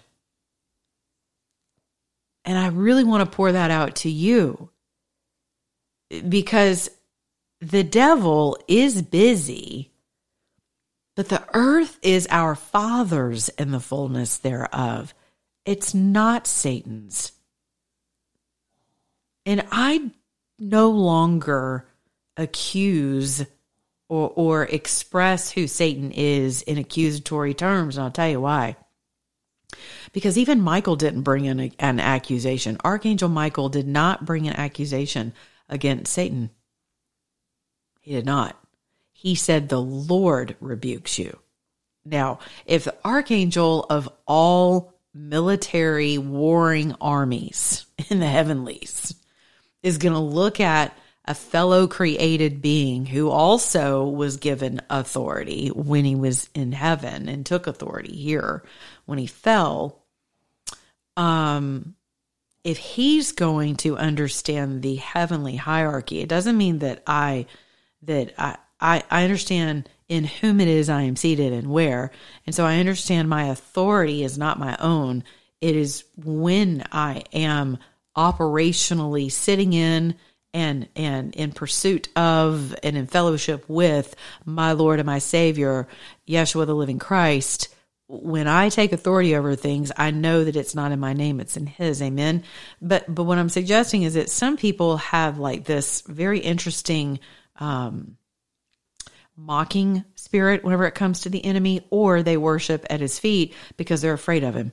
And 2.46 2.58
I 2.58 2.68
really 2.68 3.04
want 3.04 3.30
to 3.30 3.36
pour 3.36 3.52
that 3.52 3.72
out 3.72 3.96
to 3.98 4.10
you 4.10 4.70
because 6.28 6.90
the 7.60 7.84
devil 7.84 8.58
is 8.68 9.02
busy 9.02 9.91
the 11.30 11.44
earth 11.54 12.00
is 12.02 12.28
our 12.30 12.56
Father's 12.56 13.50
and 13.50 13.74
the 13.74 13.80
fullness 13.80 14.38
thereof. 14.38 15.14
It's 15.66 15.94
not 15.94 16.48
Satan's. 16.48 17.34
And 19.46 19.66
I 19.72 20.12
no 20.60 20.90
longer 20.90 21.88
accuse 22.38 23.46
or, 24.08 24.32
or 24.36 24.64
express 24.64 25.52
who 25.52 25.68
Satan 25.68 26.12
is 26.12 26.62
in 26.62 26.78
accusatory 26.78 27.54
terms. 27.54 27.98
And 27.98 28.06
I'll 28.06 28.12
tell 28.12 28.30
you 28.30 28.42
why. 28.42 28.76
Because 30.12 30.38
even 30.38 30.62
Michael 30.62 30.96
didn't 30.96 31.22
bring 31.22 31.48
an 31.48 32.00
accusation. 32.00 32.78
Archangel 32.84 33.30
Michael 33.30 33.70
did 33.70 33.88
not 33.88 34.26
bring 34.26 34.48
an 34.48 34.56
accusation 34.56 35.34
against 35.70 36.12
Satan. 36.12 36.50
He 38.02 38.12
did 38.12 38.26
not. 38.26 38.61
He 39.22 39.36
said, 39.36 39.70
The 39.70 39.80
Lord 39.80 40.56
rebukes 40.60 41.20
you. 41.20 41.38
Now, 42.04 42.40
if 42.66 42.86
the 42.86 42.96
archangel 43.06 43.86
of 43.88 44.10
all 44.26 44.96
military 45.14 46.18
warring 46.18 46.96
armies 47.00 47.86
in 48.10 48.20
the 48.20 48.26
heavenlies 48.26 49.14
is 49.84 50.00
going 50.00 50.14
to 50.14 50.20
look 50.20 50.60
at 50.60 50.98
a 51.26 51.36
fellow 51.36 51.86
created 51.86 52.64
being 52.64 53.06
who 53.06 53.30
also 53.30 54.08
was 54.08 54.38
given 54.38 54.82
authority 54.90 55.68
when 55.68 56.04
he 56.04 56.16
was 56.16 56.50
in 56.56 56.72
heaven 56.72 57.30
and 57.30 57.46
took 57.46 57.68
authority 57.68 58.16
here 58.16 58.64
when 59.06 59.20
he 59.20 59.28
fell 59.28 60.02
um 61.16 61.94
if 62.64 62.80
he's 62.80 63.34
going 63.34 63.76
to 63.76 63.98
understand 63.98 64.82
the 64.82 64.96
heavenly 64.96 65.58
hierarchy 65.58 66.22
it 66.22 66.28
doesn't 66.28 66.58
mean 66.58 66.80
that 66.80 67.04
i 67.06 67.46
that 68.02 68.34
i 68.40 68.58
I, 68.82 69.04
I 69.10 69.24
understand 69.24 69.88
in 70.10 70.26
whom 70.26 70.60
it 70.60 70.68
is 70.68 70.90
I 70.90 71.04
am 71.04 71.16
seated 71.16 71.54
and 71.54 71.72
where. 71.72 72.12
And 72.46 72.54
so 72.54 72.66
I 72.66 72.80
understand 72.80 73.30
my 73.30 73.46
authority 73.46 74.24
is 74.24 74.38
not 74.38 74.60
my 74.60 74.76
own. 74.80 75.24
It 75.62 75.76
is 75.76 76.04
when 76.18 76.84
I 76.92 77.24
am 77.32 77.78
operationally 78.18 79.32
sitting 79.32 79.74
in 79.74 80.16
and 80.54 80.90
and 80.98 81.34
in 81.36 81.54
pursuit 81.54 82.10
of 82.18 82.76
and 82.84 82.98
in 82.98 83.08
fellowship 83.08 83.64
with 83.70 84.16
my 84.44 84.74
Lord 84.74 85.00
and 85.00 85.06
my 85.06 85.20
Savior, 85.20 85.88
Yeshua 86.28 86.66
the 86.66 86.76
living 86.76 87.00
Christ. 87.00 87.74
When 88.08 88.48
I 88.48 88.68
take 88.68 88.92
authority 88.92 89.34
over 89.38 89.56
things, 89.56 89.94
I 89.96 90.12
know 90.12 90.44
that 90.44 90.58
it's 90.58 90.76
not 90.76 90.92
in 90.92 91.00
my 91.00 91.14
name, 91.14 91.40
it's 91.40 91.56
in 91.56 91.68
his. 91.68 92.02
Amen. 92.02 92.44
But 92.82 93.14
but 93.14 93.24
what 93.24 93.38
I'm 93.38 93.48
suggesting 93.48 94.04
is 94.04 94.16
that 94.16 94.30
some 94.30 94.58
people 94.58 94.98
have 94.98 95.38
like 95.38 95.64
this 95.64 96.02
very 96.02 96.40
interesting 96.40 97.20
um 97.58 98.18
mocking 99.42 100.06
spirit 100.16 100.64
whenever 100.64 100.86
it 100.86 100.96
comes 100.96 101.22
to 101.22 101.30
the 101.30 101.44
enemy, 101.44 101.86
or 101.90 102.24
they 102.24 102.38
worship 102.38 102.86
at 102.90 103.02
his 103.02 103.20
feet 103.20 103.54
because 103.78 104.02
they're 104.02 104.14
afraid 104.14 104.44
of 104.44 104.56
him. 104.56 104.72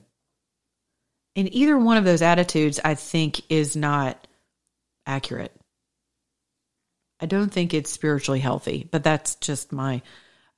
And 1.35 1.53
either 1.53 1.77
one 1.77 1.97
of 1.97 2.05
those 2.05 2.21
attitudes, 2.21 2.79
I 2.83 2.95
think, 2.95 3.41
is 3.49 3.75
not 3.75 4.27
accurate. 5.05 5.53
I 7.19 7.25
don't 7.25 7.51
think 7.51 7.73
it's 7.73 7.91
spiritually 7.91 8.39
healthy, 8.39 8.87
but 8.89 9.03
that's 9.03 9.35
just 9.35 9.71
my 9.71 10.01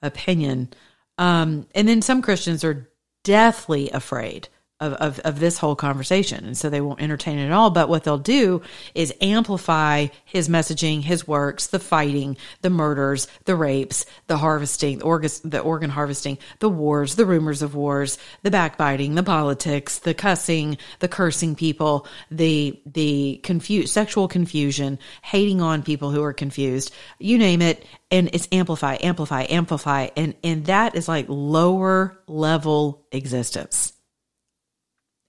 opinion. 0.01 0.69
Um, 1.17 1.67
and 1.73 1.87
then 1.87 2.01
some 2.01 2.21
Christians 2.21 2.63
are 2.63 2.89
deathly 3.23 3.89
afraid 3.89 4.49
of, 4.81 4.93
of, 4.93 5.19
of 5.19 5.39
this 5.39 5.59
whole 5.59 5.75
conversation. 5.75 6.43
And 6.43 6.57
so 6.57 6.69
they 6.69 6.81
won't 6.81 7.01
entertain 7.01 7.37
it 7.37 7.45
at 7.45 7.51
all. 7.51 7.69
But 7.69 7.87
what 7.87 8.03
they'll 8.03 8.17
do 8.17 8.61
is 8.95 9.13
amplify 9.21 10.07
his 10.25 10.49
messaging, 10.49 11.01
his 11.01 11.27
works, 11.27 11.67
the 11.67 11.79
fighting, 11.79 12.35
the 12.61 12.71
murders, 12.71 13.27
the 13.45 13.55
rapes, 13.55 14.05
the 14.27 14.37
harvesting, 14.37 14.97
the 14.97 15.05
organ, 15.05 15.29
the 15.45 15.59
organ 15.59 15.91
harvesting, 15.91 16.39
the 16.59 16.69
wars, 16.69 17.15
the 17.15 17.25
rumors 17.25 17.61
of 17.61 17.75
wars, 17.75 18.17
the 18.41 18.51
backbiting, 18.51 19.15
the 19.15 19.23
politics, 19.23 19.99
the 19.99 20.15
cussing, 20.15 20.77
the 20.99 21.07
cursing 21.07 21.55
people, 21.55 22.07
the, 22.31 22.81
the 22.87 23.39
confused, 23.43 23.93
sexual 23.93 24.27
confusion, 24.27 24.97
hating 25.21 25.61
on 25.61 25.83
people 25.83 26.09
who 26.09 26.23
are 26.23 26.33
confused, 26.33 26.91
you 27.19 27.37
name 27.37 27.61
it. 27.61 27.85
And 28.09 28.29
it's 28.33 28.47
amplify, 28.51 28.97
amplify, 29.01 29.43
amplify. 29.43 30.09
And, 30.17 30.35
and 30.43 30.65
that 30.65 30.95
is 30.95 31.07
like 31.07 31.27
lower 31.29 32.17
level 32.27 33.05
existence 33.11 33.93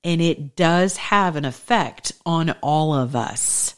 And 0.05 0.21
it 0.21 0.57
does 0.57 0.97
have 0.97 1.37
an 1.37 1.45
effect 1.45 2.13
on 2.27 2.51
all 2.61 2.95
of 2.95 3.15
us 3.15 3.77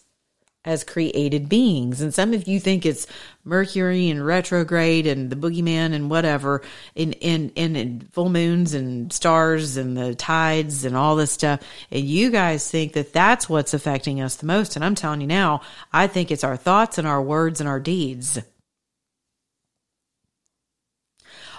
as 0.64 0.82
created 0.82 1.48
beings. 1.48 2.00
And 2.00 2.14
some 2.14 2.32
of 2.32 2.48
you 2.48 2.58
think 2.58 2.86
it's 2.86 3.06
Mercury 3.44 4.08
and 4.08 4.24
retrograde 4.24 5.06
and 5.06 5.28
the 5.28 5.36
boogeyman 5.36 5.92
and 5.92 6.08
whatever, 6.08 6.62
in 6.94 7.12
in 7.14 7.50
in 7.50 8.08
full 8.12 8.30
moons 8.30 8.72
and 8.72 9.12
stars 9.12 9.76
and 9.76 9.96
the 9.96 10.14
tides 10.14 10.86
and 10.86 10.96
all 10.96 11.16
this 11.16 11.32
stuff. 11.32 11.60
And 11.90 12.04
you 12.04 12.30
guys 12.30 12.70
think 12.70 12.94
that 12.94 13.12
that's 13.12 13.48
what's 13.48 13.74
affecting 13.74 14.22
us 14.22 14.36
the 14.36 14.46
most. 14.46 14.76
And 14.76 14.84
I'm 14.84 14.94
telling 14.94 15.20
you 15.20 15.26
now, 15.26 15.60
I 15.92 16.06
think 16.06 16.30
it's 16.30 16.44
our 16.44 16.56
thoughts 16.56 16.96
and 16.96 17.06
our 17.06 17.20
words 17.20 17.60
and 17.60 17.68
our 17.68 17.80
deeds. 17.80 18.38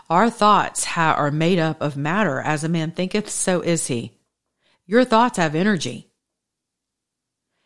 Our 0.10 0.29
thoughts 0.29 0.86
ha- 0.86 1.15
are 1.17 1.31
made 1.31 1.60
up 1.60 1.81
of 1.81 1.95
matter. 1.98 2.39
As 2.39 2.63
a 2.63 2.69
man 2.69 2.91
thinketh, 2.91 3.29
so 3.29 3.62
is 3.62 3.88
he. 3.88 4.14
Your 4.85 5.03
thoughts 5.03 5.37
have 5.37 5.55
energy. 5.55 6.09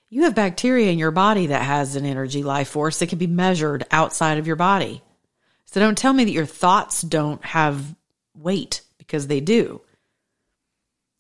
You 0.10 0.24
have 0.24 0.36
bacteria 0.36 0.92
in 0.92 0.98
your 0.98 1.12
body 1.12 1.48
that 1.48 1.64
has 1.64 1.96
an 1.96 2.06
energy 2.06 2.42
life 2.42 2.70
force 2.70 3.00
that 3.00 3.10
can 3.10 3.20
be 3.20 3.28
measured 3.28 3.86
outside 3.92 4.38
of 4.38 4.48
your 4.48 4.56
body. 4.56 5.04
So 5.66 5.80
don't 5.80 5.98
tell 5.98 6.14
me 6.14 6.24
that 6.26 6.32
your 6.32 6.48
thoughts 6.48 7.02
don't 7.02 7.44
have 7.46 7.96
weight 8.34 8.82
because 8.98 9.28
they 9.28 9.40
do. 9.40 9.82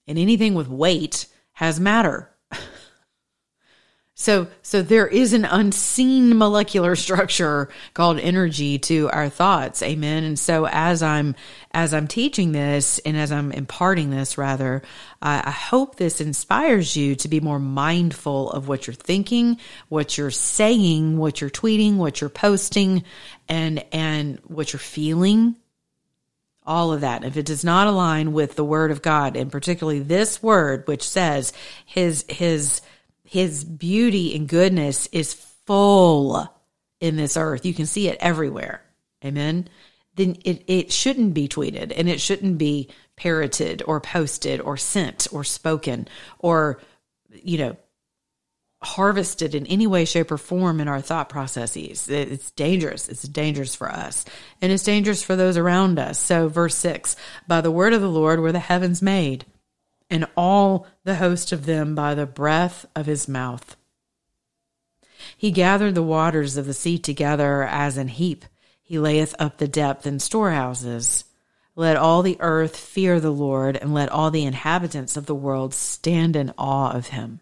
And 0.07 0.17
anything 0.17 0.55
with 0.55 0.67
weight 0.67 1.27
has 1.53 1.79
matter. 1.79 2.31
So, 4.29 4.45
so 4.61 4.83
there 4.83 5.07
is 5.07 5.33
an 5.33 5.43
unseen 5.43 6.37
molecular 6.37 6.95
structure 6.95 7.69
called 7.95 8.19
energy 8.19 8.77
to 8.77 9.09
our 9.09 9.27
thoughts. 9.27 9.81
Amen. 9.81 10.23
And 10.23 10.37
so 10.37 10.67
as 10.67 11.01
I'm, 11.01 11.33
as 11.71 11.95
I'm 11.95 12.07
teaching 12.07 12.51
this 12.51 12.99
and 12.99 13.17
as 13.17 13.31
I'm 13.31 13.51
imparting 13.51 14.11
this 14.11 14.37
rather, 14.37 14.83
I, 15.19 15.41
I 15.47 15.49
hope 15.49 15.95
this 15.95 16.21
inspires 16.21 16.95
you 16.95 17.15
to 17.15 17.27
be 17.27 17.39
more 17.39 17.57
mindful 17.57 18.51
of 18.51 18.67
what 18.67 18.85
you're 18.85 18.93
thinking, 18.93 19.57
what 19.87 20.15
you're 20.15 20.29
saying, 20.29 21.17
what 21.17 21.41
you're 21.41 21.49
tweeting, 21.49 21.95
what 21.95 22.21
you're 22.21 22.29
posting 22.29 23.05
and, 23.47 23.83
and 23.91 24.39
what 24.45 24.73
you're 24.73 24.79
feeling 24.79 25.55
all 26.67 26.93
of 26.93 27.01
that. 27.01 27.23
If 27.23 27.35
it 27.35 27.47
does 27.47 27.63
not 27.63 27.87
align 27.87 28.31
with 28.31 28.55
the 28.55 28.63
word 28.63 28.91
of 28.91 29.01
God 29.01 29.35
and 29.35 29.51
particularly 29.51 30.01
this 30.01 30.43
word, 30.43 30.87
which 30.87 31.01
says 31.01 31.51
his, 31.87 32.25
his, 32.29 32.81
his 33.29 33.63
beauty 33.63 34.35
and 34.35 34.47
goodness 34.47 35.05
is 35.11 35.35
full 35.35 36.51
in 36.99 37.15
this 37.15 37.37
earth. 37.37 37.63
You 37.63 37.75
can 37.75 37.85
see 37.85 38.07
it 38.07 38.17
everywhere. 38.19 38.81
Amen. 39.23 39.69
Then 40.15 40.35
it, 40.43 40.63
it 40.65 40.91
shouldn't 40.91 41.35
be 41.35 41.47
tweeted 41.47 41.93
and 41.95 42.09
it 42.09 42.19
shouldn't 42.19 42.57
be 42.57 42.89
parroted 43.15 43.83
or 43.85 44.01
posted 44.01 44.61
or 44.61 44.77
sent 44.77 45.27
or 45.31 45.43
spoken 45.43 46.07
or, 46.39 46.81
you 47.43 47.59
know, 47.59 47.77
harvested 48.81 49.53
in 49.53 49.67
any 49.67 49.85
way, 49.85 50.05
shape, 50.05 50.31
or 50.31 50.39
form 50.39 50.79
in 50.79 50.87
our 50.87 50.99
thought 50.99 51.29
processes. 51.29 52.09
It's 52.09 52.49
dangerous. 52.51 53.09
It's 53.09 53.21
dangerous 53.21 53.75
for 53.75 53.91
us 53.91 54.25
and 54.59 54.71
it's 54.71 54.83
dangerous 54.83 55.21
for 55.21 55.35
those 55.35 55.55
around 55.55 55.99
us. 55.99 56.17
So, 56.17 56.47
verse 56.47 56.73
six 56.73 57.15
by 57.47 57.61
the 57.61 57.69
word 57.69 57.93
of 57.93 58.01
the 58.01 58.09
Lord 58.09 58.39
were 58.39 58.51
the 58.51 58.57
heavens 58.57 59.03
made 59.03 59.45
and 60.09 60.25
all 60.35 60.87
the 61.03 61.15
host 61.15 61.51
of 61.51 61.65
them 61.65 61.95
by 61.95 62.15
the 62.15 62.25
breath 62.25 62.85
of 62.95 63.05
his 63.05 63.27
mouth. 63.27 63.75
He 65.37 65.51
gathered 65.51 65.95
the 65.95 66.03
waters 66.03 66.57
of 66.57 66.65
the 66.65 66.73
sea 66.73 66.97
together 66.97 67.63
as 67.63 67.97
an 67.97 68.07
heap. 68.07 68.45
He 68.81 68.97
layeth 68.97 69.35
up 69.39 69.57
the 69.57 69.67
depth 69.67 70.07
in 70.07 70.19
storehouses. 70.19 71.25
Let 71.75 71.95
all 71.95 72.21
the 72.21 72.37
earth 72.39 72.75
fear 72.75 73.19
the 73.19 73.31
Lord, 73.31 73.77
and 73.77 73.93
let 73.93 74.09
all 74.09 74.31
the 74.31 74.45
inhabitants 74.45 75.15
of 75.15 75.27
the 75.27 75.35
world 75.35 75.73
stand 75.73 76.35
in 76.35 76.53
awe 76.57 76.91
of 76.91 77.07
him. 77.07 77.41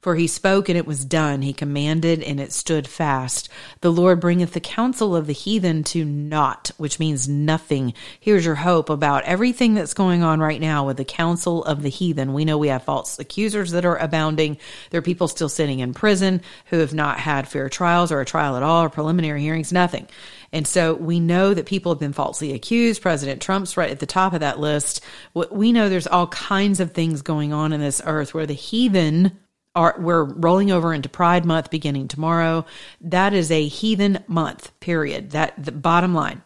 For 0.00 0.14
he 0.14 0.28
spoke 0.28 0.68
and 0.68 0.78
it 0.78 0.86
was 0.86 1.04
done. 1.04 1.42
He 1.42 1.52
commanded 1.52 2.22
and 2.22 2.38
it 2.38 2.52
stood 2.52 2.86
fast. 2.86 3.48
The 3.80 3.90
Lord 3.90 4.20
bringeth 4.20 4.52
the 4.52 4.60
counsel 4.60 5.16
of 5.16 5.26
the 5.26 5.32
heathen 5.32 5.82
to 5.84 6.04
naught, 6.04 6.70
which 6.76 7.00
means 7.00 7.28
nothing. 7.28 7.94
Here's 8.20 8.44
your 8.44 8.54
hope 8.54 8.90
about 8.90 9.24
everything 9.24 9.74
that's 9.74 9.94
going 9.94 10.22
on 10.22 10.38
right 10.38 10.60
now 10.60 10.86
with 10.86 10.98
the 10.98 11.04
counsel 11.04 11.64
of 11.64 11.82
the 11.82 11.88
heathen. 11.88 12.32
We 12.32 12.44
know 12.44 12.58
we 12.58 12.68
have 12.68 12.84
false 12.84 13.18
accusers 13.18 13.72
that 13.72 13.84
are 13.84 13.96
abounding. 13.96 14.58
There 14.90 15.00
are 15.00 15.02
people 15.02 15.26
still 15.26 15.48
sitting 15.48 15.80
in 15.80 15.94
prison 15.94 16.42
who 16.66 16.78
have 16.78 16.94
not 16.94 17.18
had 17.18 17.48
fair 17.48 17.68
trials 17.68 18.12
or 18.12 18.20
a 18.20 18.24
trial 18.24 18.56
at 18.56 18.62
all 18.62 18.84
or 18.84 18.90
preliminary 18.90 19.40
hearings, 19.40 19.72
nothing. 19.72 20.06
And 20.52 20.66
so 20.66 20.94
we 20.94 21.18
know 21.18 21.54
that 21.54 21.66
people 21.66 21.92
have 21.92 21.98
been 21.98 22.12
falsely 22.12 22.52
accused. 22.52 23.02
President 23.02 23.42
Trump's 23.42 23.76
right 23.76 23.90
at 23.90 23.98
the 23.98 24.06
top 24.06 24.32
of 24.32 24.40
that 24.40 24.60
list. 24.60 25.04
We 25.34 25.72
know 25.72 25.88
there's 25.88 26.06
all 26.06 26.28
kinds 26.28 26.78
of 26.78 26.92
things 26.92 27.20
going 27.22 27.52
on 27.52 27.72
in 27.72 27.80
this 27.80 28.00
earth 28.04 28.32
where 28.32 28.46
the 28.46 28.54
heathen 28.54 29.38
are 29.78 29.94
we're 29.96 30.24
rolling 30.24 30.72
over 30.72 30.92
into 30.92 31.08
Pride 31.08 31.44
Month 31.44 31.70
beginning 31.70 32.08
tomorrow. 32.08 32.66
That 33.00 33.32
is 33.32 33.52
a 33.52 33.68
heathen 33.68 34.24
month, 34.26 34.78
period. 34.80 35.30
That 35.30 35.54
the 35.56 35.70
bottom 35.70 36.14
line. 36.14 36.42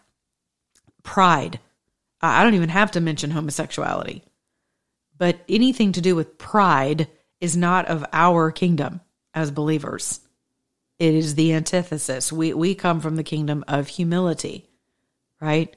Pride. 1.02 1.58
I 2.20 2.44
don't 2.44 2.54
even 2.54 2.68
have 2.68 2.90
to 2.92 3.00
mention 3.00 3.30
homosexuality. 3.30 4.22
But 5.16 5.40
anything 5.48 5.92
to 5.92 6.02
do 6.02 6.14
with 6.14 6.36
pride 6.36 7.08
is 7.40 7.56
not 7.56 7.86
of 7.86 8.04
our 8.12 8.52
kingdom 8.52 9.00
as 9.32 9.50
believers. 9.50 10.20
It 10.98 11.14
is 11.14 11.34
the 11.34 11.54
antithesis. 11.54 12.30
We 12.30 12.52
we 12.52 12.74
come 12.74 13.00
from 13.00 13.16
the 13.16 13.24
kingdom 13.24 13.64
of 13.66 13.88
humility, 13.88 14.68
right? 15.40 15.74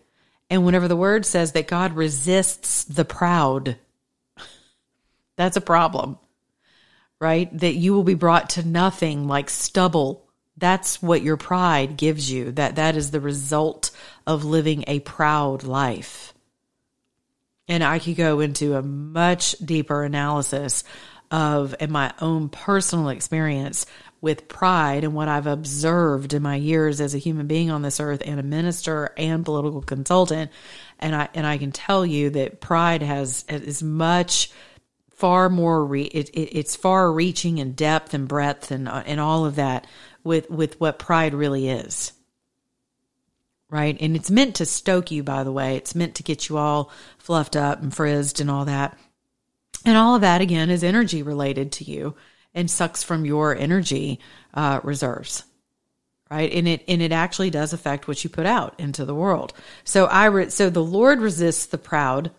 And 0.49 0.65
whenever 0.65 0.89
the 0.89 0.97
word 0.97 1.25
says 1.25 1.53
that 1.53 1.69
God 1.69 1.93
resists 1.93 2.83
the 2.83 3.05
proud, 3.05 3.77
that's 5.37 5.55
a 5.55 5.61
problem 5.61 6.19
right? 7.19 7.55
That 7.57 7.75
you 7.75 7.93
will 7.93 8.03
be 8.03 8.13
brought 8.13 8.51
to 8.51 8.67
nothing 8.67 9.27
like 9.27 9.49
stubble. 9.49 10.29
That's 10.57 11.01
what 11.01 11.21
your 11.21 11.37
pride 11.37 11.97
gives 11.97 12.31
you. 12.31 12.51
That 12.51 12.77
that 12.77 12.95
is 12.95 13.11
the 13.11 13.21
result 13.21 13.91
of 14.25 14.45
living 14.45 14.83
a 14.87 14.99
proud 14.99 15.63
life. 15.63 16.33
And 17.67 17.83
I 17.83 17.99
could 17.99 18.15
go 18.15 18.39
into 18.41 18.75
a 18.75 18.83
much 18.83 19.53
deeper 19.53 20.03
analysis 20.03 20.83
of 21.31 21.75
in 21.79 21.91
my 21.91 22.13
own 22.21 22.49
personal 22.49 23.09
experience 23.09 23.87
with 24.21 24.47
pride 24.47 25.03
and 25.03 25.13
what 25.13 25.27
I've 25.27 25.47
observed 25.47 26.33
in 26.33 26.41
my 26.41 26.55
years 26.55 27.01
as 27.01 27.13
a 27.13 27.19
human 27.19 27.47
being 27.47 27.69
on 27.69 27.81
this 27.81 27.99
earth 27.99 28.21
and 28.25 28.39
a 28.39 28.43
minister 28.43 29.13
and 29.17 29.43
political 29.43 29.81
consultant. 29.81 30.51
And 30.99 31.15
I 31.15 31.29
and 31.33 31.45
I 31.45 31.57
can 31.57 31.71
tell 31.71 32.05
you 32.05 32.29
that 32.31 32.61
pride 32.61 33.01
has 33.01 33.45
as 33.49 33.83
much 33.83 34.51
far 35.15 35.49
more 35.49 35.83
re- 35.83 36.03
it, 36.03 36.29
it, 36.29 36.57
it's 36.57 36.75
far 36.75 37.11
reaching 37.11 37.57
in 37.57 37.71
depth 37.71 38.13
and 38.13 38.27
breadth 38.27 38.71
and 38.71 38.87
uh, 38.87 39.03
and 39.05 39.19
all 39.19 39.45
of 39.45 39.55
that 39.55 39.87
with 40.23 40.49
with 40.49 40.79
what 40.79 40.99
pride 40.99 41.33
really 41.33 41.69
is. 41.69 42.11
Right? 43.69 43.97
And 43.99 44.15
it's 44.15 44.29
meant 44.29 44.55
to 44.55 44.65
stoke 44.65 45.11
you 45.11 45.23
by 45.23 45.43
the 45.43 45.51
way. 45.51 45.75
It's 45.75 45.95
meant 45.95 46.15
to 46.15 46.23
get 46.23 46.49
you 46.49 46.57
all 46.57 46.91
fluffed 47.17 47.55
up 47.55 47.81
and 47.81 47.93
frizzed 47.93 48.39
and 48.39 48.51
all 48.51 48.65
that. 48.65 48.97
And 49.85 49.97
all 49.97 50.15
of 50.15 50.21
that 50.21 50.41
again 50.41 50.69
is 50.69 50.83
energy 50.83 51.23
related 51.23 51.71
to 51.73 51.83
you 51.83 52.15
and 52.53 52.69
sucks 52.69 53.03
from 53.03 53.25
your 53.25 53.55
energy 53.55 54.19
uh, 54.53 54.79
reserves. 54.83 55.43
Right? 56.29 56.51
And 56.51 56.67
it 56.67 56.83
and 56.87 57.01
it 57.01 57.11
actually 57.11 57.51
does 57.51 57.71
affect 57.71 58.07
what 58.07 58.23
you 58.23 58.29
put 58.29 58.45
out 58.45 58.79
into 58.79 59.05
the 59.05 59.15
world. 59.15 59.53
So 59.85 60.05
i 60.05 60.25
re- 60.25 60.49
so 60.49 60.69
the 60.69 60.83
lord 60.83 61.21
resists 61.21 61.67
the 61.67 61.77
proud 61.77 62.31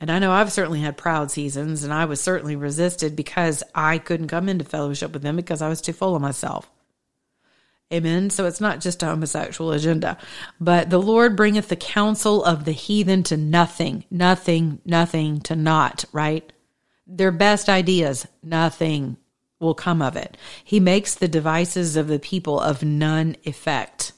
and 0.00 0.10
I 0.10 0.18
know 0.18 0.32
I've 0.32 0.52
certainly 0.52 0.80
had 0.80 0.96
proud 0.96 1.30
seasons, 1.30 1.82
and 1.82 1.92
I 1.92 2.04
was 2.04 2.20
certainly 2.20 2.56
resisted 2.56 3.16
because 3.16 3.62
I 3.74 3.98
couldn't 3.98 4.28
come 4.28 4.48
into 4.48 4.64
fellowship 4.64 5.12
with 5.12 5.22
them 5.22 5.36
because 5.36 5.60
I 5.60 5.68
was 5.68 5.80
too 5.80 5.92
full 5.92 6.14
of 6.14 6.22
myself. 6.22 6.70
Amen. 7.92 8.28
So 8.28 8.44
it's 8.44 8.60
not 8.60 8.80
just 8.80 9.02
a 9.02 9.06
homosexual 9.06 9.72
agenda, 9.72 10.18
but 10.60 10.90
the 10.90 11.00
Lord 11.00 11.36
bringeth 11.36 11.68
the 11.68 11.76
counsel 11.76 12.44
of 12.44 12.64
the 12.64 12.72
heathen 12.72 13.22
to 13.24 13.36
nothing, 13.36 14.04
nothing, 14.10 14.80
nothing 14.84 15.40
to 15.42 15.56
naught, 15.56 16.04
right? 16.12 16.52
Their 17.06 17.32
best 17.32 17.70
ideas, 17.70 18.26
nothing 18.42 19.16
will 19.58 19.74
come 19.74 20.02
of 20.02 20.16
it. 20.16 20.36
He 20.62 20.80
makes 20.80 21.14
the 21.14 21.28
devices 21.28 21.96
of 21.96 22.08
the 22.08 22.18
people 22.18 22.60
of 22.60 22.82
none 22.82 23.36
effect. 23.44 24.12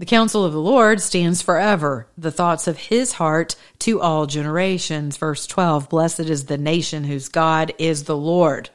The 0.00 0.06
counsel 0.06 0.46
of 0.46 0.54
the 0.54 0.62
Lord 0.62 1.02
stands 1.02 1.42
forever, 1.42 2.06
the 2.16 2.30
thoughts 2.30 2.66
of 2.66 2.78
his 2.78 3.12
heart 3.12 3.54
to 3.80 4.00
all 4.00 4.24
generations. 4.24 5.18
Verse 5.18 5.46
12 5.46 5.90
Blessed 5.90 6.20
is 6.20 6.46
the 6.46 6.56
nation 6.56 7.04
whose 7.04 7.28
God 7.28 7.74
is 7.76 8.04
the 8.04 8.16
Lord, 8.16 8.70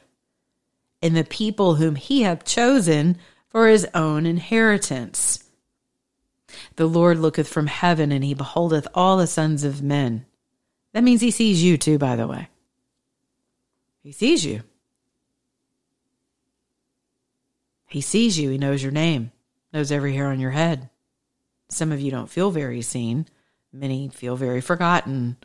and 1.02 1.16
the 1.16 1.24
people 1.24 1.74
whom 1.74 1.96
he 1.96 2.22
hath 2.22 2.44
chosen 2.44 3.18
for 3.48 3.66
his 3.66 3.88
own 3.92 4.24
inheritance. 4.24 5.42
The 6.76 6.86
Lord 6.86 7.18
looketh 7.18 7.48
from 7.48 7.66
heaven, 7.66 8.12
and 8.12 8.22
he 8.22 8.32
beholdeth 8.32 8.86
all 8.94 9.16
the 9.16 9.26
sons 9.26 9.64
of 9.64 9.82
men. 9.82 10.26
That 10.92 11.02
means 11.02 11.22
he 11.22 11.32
sees 11.32 11.60
you 11.60 11.76
too, 11.76 11.98
by 11.98 12.14
the 12.14 12.28
way. 12.28 12.50
He 14.04 14.12
sees 14.12 14.46
you. 14.46 14.62
He 17.88 18.00
sees 18.00 18.38
you. 18.38 18.50
He 18.50 18.58
knows 18.58 18.80
your 18.80 18.92
name, 18.92 19.32
knows 19.72 19.90
every 19.90 20.14
hair 20.14 20.28
on 20.28 20.38
your 20.38 20.52
head. 20.52 20.88
Some 21.68 21.92
of 21.92 22.00
you 22.00 22.10
don't 22.10 22.30
feel 22.30 22.50
very 22.50 22.82
seen. 22.82 23.26
Many 23.72 24.08
feel 24.08 24.36
very 24.36 24.60
forgotten. 24.60 25.36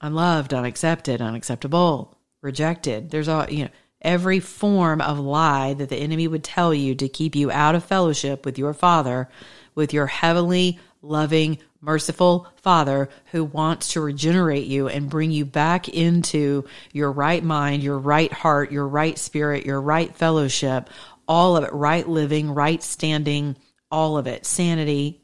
unloved, 0.00 0.54
unaccepted, 0.54 1.20
unacceptable, 1.20 2.16
rejected. 2.42 3.10
There's 3.10 3.28
all, 3.28 3.48
you 3.50 3.64
know, 3.64 3.70
every 4.00 4.40
form 4.40 5.00
of 5.00 5.18
lie 5.18 5.74
that 5.74 5.88
the 5.88 5.96
enemy 5.96 6.28
would 6.28 6.44
tell 6.44 6.72
you 6.72 6.94
to 6.94 7.08
keep 7.08 7.34
you 7.34 7.50
out 7.50 7.74
of 7.74 7.84
fellowship 7.84 8.44
with 8.44 8.58
your 8.58 8.72
Father, 8.74 9.28
with 9.74 9.92
your 9.92 10.06
heavenly, 10.06 10.78
loving, 11.02 11.58
merciful 11.80 12.46
Father 12.56 13.08
who 13.32 13.44
wants 13.44 13.92
to 13.92 14.00
regenerate 14.00 14.66
you 14.66 14.88
and 14.88 15.10
bring 15.10 15.30
you 15.30 15.44
back 15.44 15.88
into 15.88 16.64
your 16.92 17.10
right 17.12 17.42
mind, 17.42 17.82
your 17.82 17.98
right 17.98 18.32
heart, 18.32 18.72
your 18.72 18.86
right 18.86 19.18
spirit, 19.18 19.66
your 19.66 19.80
right 19.80 20.14
fellowship, 20.14 20.90
all 21.26 21.56
of 21.56 21.64
it, 21.64 21.72
right 21.72 22.08
living, 22.08 22.52
right 22.52 22.82
standing, 22.82 23.56
all 23.90 24.18
of 24.18 24.26
it, 24.26 24.46
sanity. 24.46 25.22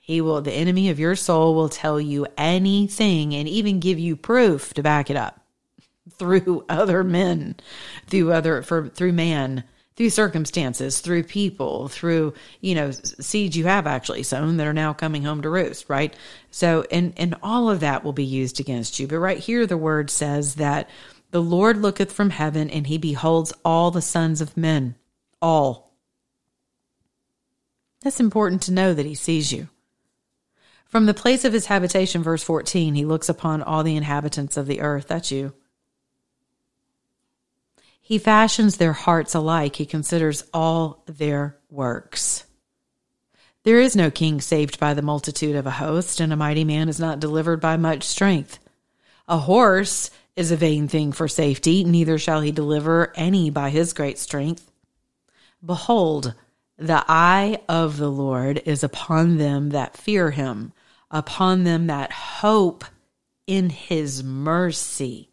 He 0.00 0.20
will, 0.20 0.40
the 0.40 0.52
enemy 0.52 0.90
of 0.90 1.00
your 1.00 1.16
soul 1.16 1.54
will 1.54 1.68
tell 1.68 2.00
you 2.00 2.26
anything 2.38 3.34
and 3.34 3.48
even 3.48 3.80
give 3.80 3.98
you 3.98 4.16
proof 4.16 4.72
to 4.74 4.82
back 4.82 5.10
it 5.10 5.16
up 5.16 5.40
through 6.12 6.64
other 6.68 7.02
men, 7.02 7.56
through 8.06 8.32
other, 8.32 8.62
for, 8.62 8.88
through 8.88 9.12
man 9.12 9.64
through 9.96 10.10
circumstances, 10.10 11.00
through 11.00 11.22
people, 11.22 11.88
through, 11.88 12.34
you 12.60 12.74
know, 12.74 12.90
seeds 12.90 13.56
you 13.56 13.64
have 13.64 13.86
actually 13.86 14.22
sown 14.22 14.58
that 14.58 14.66
are 14.66 14.74
now 14.74 14.92
coming 14.92 15.22
home 15.22 15.40
to 15.40 15.48
roost, 15.48 15.88
right? 15.88 16.14
So, 16.50 16.84
and, 16.90 17.14
and 17.16 17.34
all 17.42 17.70
of 17.70 17.80
that 17.80 18.04
will 18.04 18.12
be 18.12 18.24
used 18.24 18.60
against 18.60 19.00
you. 19.00 19.06
But 19.06 19.18
right 19.18 19.38
here, 19.38 19.66
the 19.66 19.78
word 19.78 20.10
says 20.10 20.56
that 20.56 20.90
the 21.30 21.40
Lord 21.40 21.78
looketh 21.78 22.12
from 22.12 22.30
heaven 22.30 22.68
and 22.68 22.86
he 22.86 22.98
beholds 22.98 23.54
all 23.64 23.90
the 23.90 24.02
sons 24.02 24.42
of 24.42 24.56
men, 24.56 24.96
all. 25.40 25.85
That's 28.02 28.20
important 28.20 28.62
to 28.62 28.72
know 28.72 28.94
that 28.94 29.06
he 29.06 29.14
sees 29.14 29.52
you. 29.52 29.68
From 30.86 31.06
the 31.06 31.14
place 31.14 31.44
of 31.44 31.52
his 31.52 31.66
habitation, 31.66 32.22
verse 32.22 32.42
14, 32.42 32.94
he 32.94 33.04
looks 33.04 33.28
upon 33.28 33.62
all 33.62 33.82
the 33.82 33.96
inhabitants 33.96 34.56
of 34.56 34.66
the 34.66 34.80
earth. 34.80 35.08
That's 35.08 35.32
you. 35.32 35.52
He 38.00 38.18
fashions 38.18 38.76
their 38.76 38.92
hearts 38.92 39.34
alike. 39.34 39.76
He 39.76 39.84
considers 39.84 40.44
all 40.54 41.02
their 41.06 41.58
works. 41.68 42.44
There 43.64 43.80
is 43.80 43.96
no 43.96 44.12
king 44.12 44.40
saved 44.40 44.78
by 44.78 44.94
the 44.94 45.02
multitude 45.02 45.56
of 45.56 45.66
a 45.66 45.72
host, 45.72 46.20
and 46.20 46.32
a 46.32 46.36
mighty 46.36 46.62
man 46.62 46.88
is 46.88 47.00
not 47.00 47.18
delivered 47.18 47.60
by 47.60 47.76
much 47.76 48.04
strength. 48.04 48.60
A 49.26 49.38
horse 49.38 50.12
is 50.36 50.52
a 50.52 50.56
vain 50.56 50.86
thing 50.86 51.10
for 51.10 51.26
safety, 51.26 51.82
neither 51.82 52.16
shall 52.16 52.42
he 52.42 52.52
deliver 52.52 53.12
any 53.16 53.50
by 53.50 53.70
his 53.70 53.92
great 53.92 54.20
strength. 54.20 54.70
Behold, 55.64 56.34
the 56.78 57.04
eye 57.08 57.60
of 57.68 57.96
the 57.96 58.10
Lord 58.10 58.62
is 58.64 58.84
upon 58.84 59.38
them 59.38 59.70
that 59.70 59.96
fear 59.96 60.30
him, 60.30 60.72
upon 61.10 61.64
them 61.64 61.86
that 61.86 62.12
hope 62.12 62.84
in 63.46 63.70
his 63.70 64.22
mercy 64.24 65.30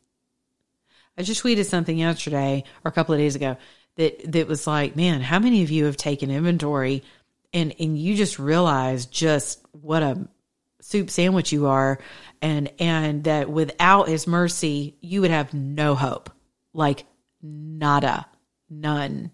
I 1.17 1.23
just 1.23 1.43
tweeted 1.43 1.65
something 1.65 1.97
yesterday 1.97 2.63
or 2.84 2.89
a 2.89 2.91
couple 2.91 3.13
of 3.13 3.19
days 3.19 3.36
ago 3.36 3.58
that 3.95 4.32
that 4.32 4.47
was 4.47 4.65
like, 4.65 4.95
man, 4.95 5.21
how 5.21 5.39
many 5.39 5.63
of 5.63 5.69
you 5.69 5.86
have 5.86 5.97
taken 5.97 6.32
inventory 6.32 7.03
and 7.53 7.73
and 7.79 7.97
you 7.97 8.15
just 8.15 8.39
realize 8.39 9.06
just 9.06 9.63
what 9.71 10.01
a 10.01 10.27
soup 10.82 11.10
sandwich 11.10 11.51
you 11.51 11.67
are 11.67 11.99
and 12.41 12.71
and 12.79 13.25
that 13.25 13.49
without 13.49 14.08
his 14.08 14.27
mercy 14.27 14.97
you 15.01 15.21
would 15.21 15.32
have 15.32 15.53
no 15.53 15.93
hope. 15.93 16.32
Like 16.73 17.06
nada, 17.41 18.25
none. 18.69 19.32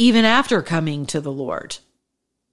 Even 0.00 0.24
after 0.24 0.62
coming 0.62 1.04
to 1.06 1.20
the 1.20 1.30
Lord, 1.30 1.76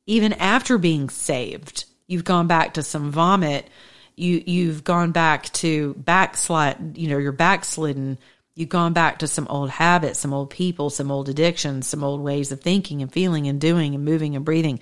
even 0.06 0.34
after 0.34 0.78
being 0.78 1.08
saved, 1.08 1.86
you've 2.06 2.26
gone 2.26 2.48
back 2.48 2.74
to 2.74 2.84
some 2.84 3.10
vomit 3.10 3.70
you 4.18 4.44
you've 4.46 4.84
gone 4.84 5.12
back 5.12 5.54
to 5.54 5.94
backslide, 5.94 6.98
you 6.98 7.08
know, 7.08 7.18
you're 7.18 7.32
backslidden. 7.32 8.18
You've 8.56 8.68
gone 8.70 8.94
back 8.94 9.20
to 9.20 9.28
some 9.28 9.48
old 9.48 9.70
habits, 9.70 10.20
some 10.20 10.34
old 10.34 10.50
people, 10.50 10.90
some 10.90 11.12
old 11.12 11.30
addictions, 11.30 11.88
some 11.88 12.04
old 12.04 12.20
ways 12.22 12.52
of 12.52 12.60
thinking 12.60 13.04
and 13.04 13.14
feeling 13.14 13.48
and 13.48 13.62
doing 13.62 13.94
and 13.94 14.04
moving 14.04 14.36
and 14.36 14.44
breathing. 14.44 14.80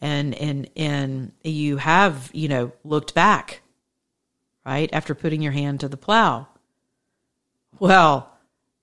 And 0.00 0.34
and 0.34 0.68
and 0.76 1.32
you 1.44 1.76
have, 1.76 2.28
you 2.34 2.48
know, 2.48 2.72
looked 2.82 3.14
back, 3.14 3.62
right? 4.66 4.90
After 4.92 5.14
putting 5.14 5.40
your 5.40 5.52
hand 5.52 5.80
to 5.80 5.88
the 5.88 5.96
plow. 5.96 6.48
Well, 7.78 8.31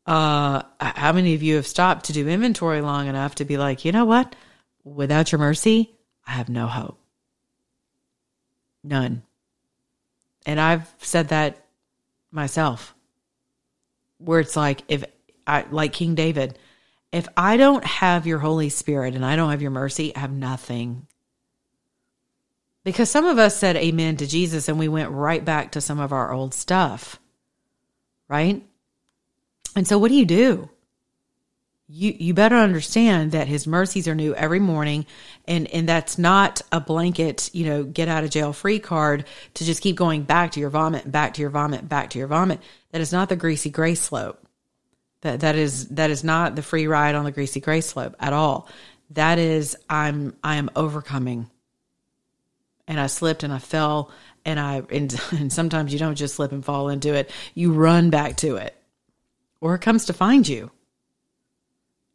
uh, 0.10 0.64
how 0.80 1.14
many 1.14 1.36
of 1.36 1.44
you 1.44 1.58
have 1.58 1.68
stopped 1.68 2.06
to 2.06 2.14
do 2.14 2.28
inventory 2.28 2.82
long 2.82 3.06
enough 3.06 3.36
to 3.36 3.46
be 3.46 3.58
like, 3.58 3.86
you 3.86 3.92
know 3.92 4.06
what? 4.06 4.36
Without 4.84 5.32
your 5.32 5.38
mercy, 5.38 5.96
I 6.26 6.32
have 6.32 6.50
no 6.50 6.66
hope. 6.66 7.00
None. 8.84 9.22
And 10.48 10.60
I've 10.60 10.92
said 10.98 11.30
that 11.30 11.64
myself, 12.32 12.96
where 14.18 14.40
it's 14.40 14.56
like, 14.56 14.82
if 14.88 15.04
I, 15.46 15.66
like 15.70 15.94
King 15.94 16.16
David, 16.16 16.58
if 17.12 17.28
I 17.38 17.58
don't 17.58 17.86
have 17.86 18.26
your 18.26 18.40
Holy 18.40 18.70
Spirit 18.70 19.14
and 19.14 19.24
I 19.24 19.36
don't 19.36 19.52
have 19.52 19.62
your 19.62 19.70
mercy, 19.70 20.16
I 20.16 20.22
have 20.22 20.32
nothing. 20.32 21.06
Because 22.84 23.12
some 23.12 23.26
of 23.26 23.38
us 23.38 23.56
said 23.56 23.76
amen 23.76 24.18
to 24.18 24.26
Jesus 24.26 24.70
and 24.70 24.80
we 24.80 24.88
went 24.88 25.12
right 25.12 25.46
back 25.46 25.74
to 25.74 25.82
some 25.82 26.00
of 26.00 26.12
our 26.12 26.32
old 26.34 26.56
stuff, 26.56 27.20
right? 28.28 28.64
And 29.76 29.88
so, 29.88 29.98
what 29.98 30.10
do 30.10 30.16
you 30.16 30.26
do? 30.26 30.70
you 31.90 32.16
you 32.18 32.34
better 32.36 32.56
understand 32.56 33.32
that 33.32 33.48
his 33.48 33.66
mercies 33.66 34.08
are 34.08 34.14
new 34.14 34.36
every 34.36 34.60
morning 34.60 35.08
and 35.48 35.68
and 35.68 35.90
that's 35.90 36.20
not 36.20 36.62
a 36.72 36.80
blanket 36.80 37.50
you 37.52 37.66
know 37.66 37.84
get 37.84 38.08
out 38.08 38.24
of 38.24 38.30
jail 38.30 38.54
free 38.54 38.80
card 38.80 39.26
to 39.56 39.66
just 39.66 39.82
keep 39.82 39.96
going 39.96 40.22
back 40.22 40.52
to 40.52 40.60
your 40.60 40.70
vomit 40.70 41.12
back 41.12 41.34
to 41.34 41.42
your 41.42 41.50
vomit 41.50 41.90
back 41.90 42.12
to 42.12 42.20
your 42.20 42.28
vomit. 42.28 42.62
That 42.92 43.02
is 43.02 43.12
not 43.12 43.28
the 43.28 43.36
greasy 43.36 43.72
grace 43.72 44.02
slope. 44.02 44.40
That 45.22 45.40
that 45.40 45.56
is 45.56 45.88
that 45.90 46.12
is 46.12 46.24
not 46.24 46.56
the 46.56 46.62
free 46.62 46.86
ride 46.86 47.16
on 47.16 47.26
the 47.26 47.32
greasy 47.32 47.60
grace 47.60 47.88
slope 47.88 48.16
at 48.20 48.34
all. 48.34 48.70
That 49.12 49.40
is 49.40 49.76
i'm 49.90 50.36
i 50.44 50.58
am 50.58 50.70
overcoming. 50.76 51.50
And 52.88 53.00
i 53.00 53.08
slipped 53.08 53.42
and 53.42 53.52
i 53.52 53.60
fell 53.60 54.12
and 54.46 54.60
i 54.60 54.84
and, 54.92 55.20
and 55.32 55.52
sometimes 55.52 55.92
you 55.92 55.98
don't 55.98 56.16
just 56.16 56.36
slip 56.36 56.52
and 56.52 56.64
fall 56.64 56.90
into 56.90 57.16
it. 57.16 57.32
You 57.56 57.74
run 57.74 58.12
back 58.12 58.38
to 58.38 58.58
it 58.58 58.79
or 59.62 59.76
it 59.76 59.82
comes 59.82 60.06
to 60.06 60.14
find 60.14 60.48
you 60.48 60.72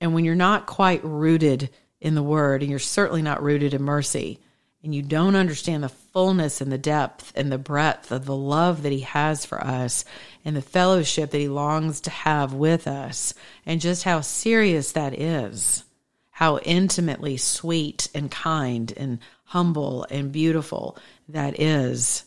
and 0.05 0.13
when 0.13 0.27
you're 0.27 0.35
not 0.35 0.67
quite 0.67 1.03
rooted 1.03 1.71
in 1.99 2.15
the 2.15 2.23
word, 2.23 2.61
and 2.61 2.71
you're 2.71 2.79
certainly 2.79 3.23
not 3.23 3.43
rooted 3.43 3.73
in 3.73 3.83
mercy, 3.83 4.39
and 4.83 4.95
you 4.95 5.01
don't 5.01 5.35
understand 5.35 5.83
the 5.83 5.89
fullness 5.89 6.61
and 6.61 6.71
the 6.71 6.77
depth 6.77 7.33
and 7.35 7.51
the 7.51 7.57
breadth 7.57 8.13
of 8.13 8.27
the 8.27 8.37
love 8.37 8.83
that 8.83 8.93
he 8.93 9.01
has 9.01 9.47
for 9.47 9.59
us 9.59 10.05
and 10.45 10.55
the 10.55 10.61
fellowship 10.61 11.31
that 11.31 11.39
he 11.39 11.49
longs 11.49 12.03
to 12.03 12.11
have 12.11 12.53
with 12.53 12.87
us, 12.87 13.33
and 13.65 13.81
just 13.81 14.03
how 14.03 14.21
serious 14.21 14.93
that 14.93 15.19
is, 15.19 15.85
how 16.31 16.59
intimately 16.59 17.39
sweet 17.39 18.11
and 18.15 18.31
kind 18.31 18.93
and 18.99 19.21
humble 19.45 20.07
and 20.11 20.33
beautiful 20.33 20.99
that 21.31 21.59
is, 21.59 22.25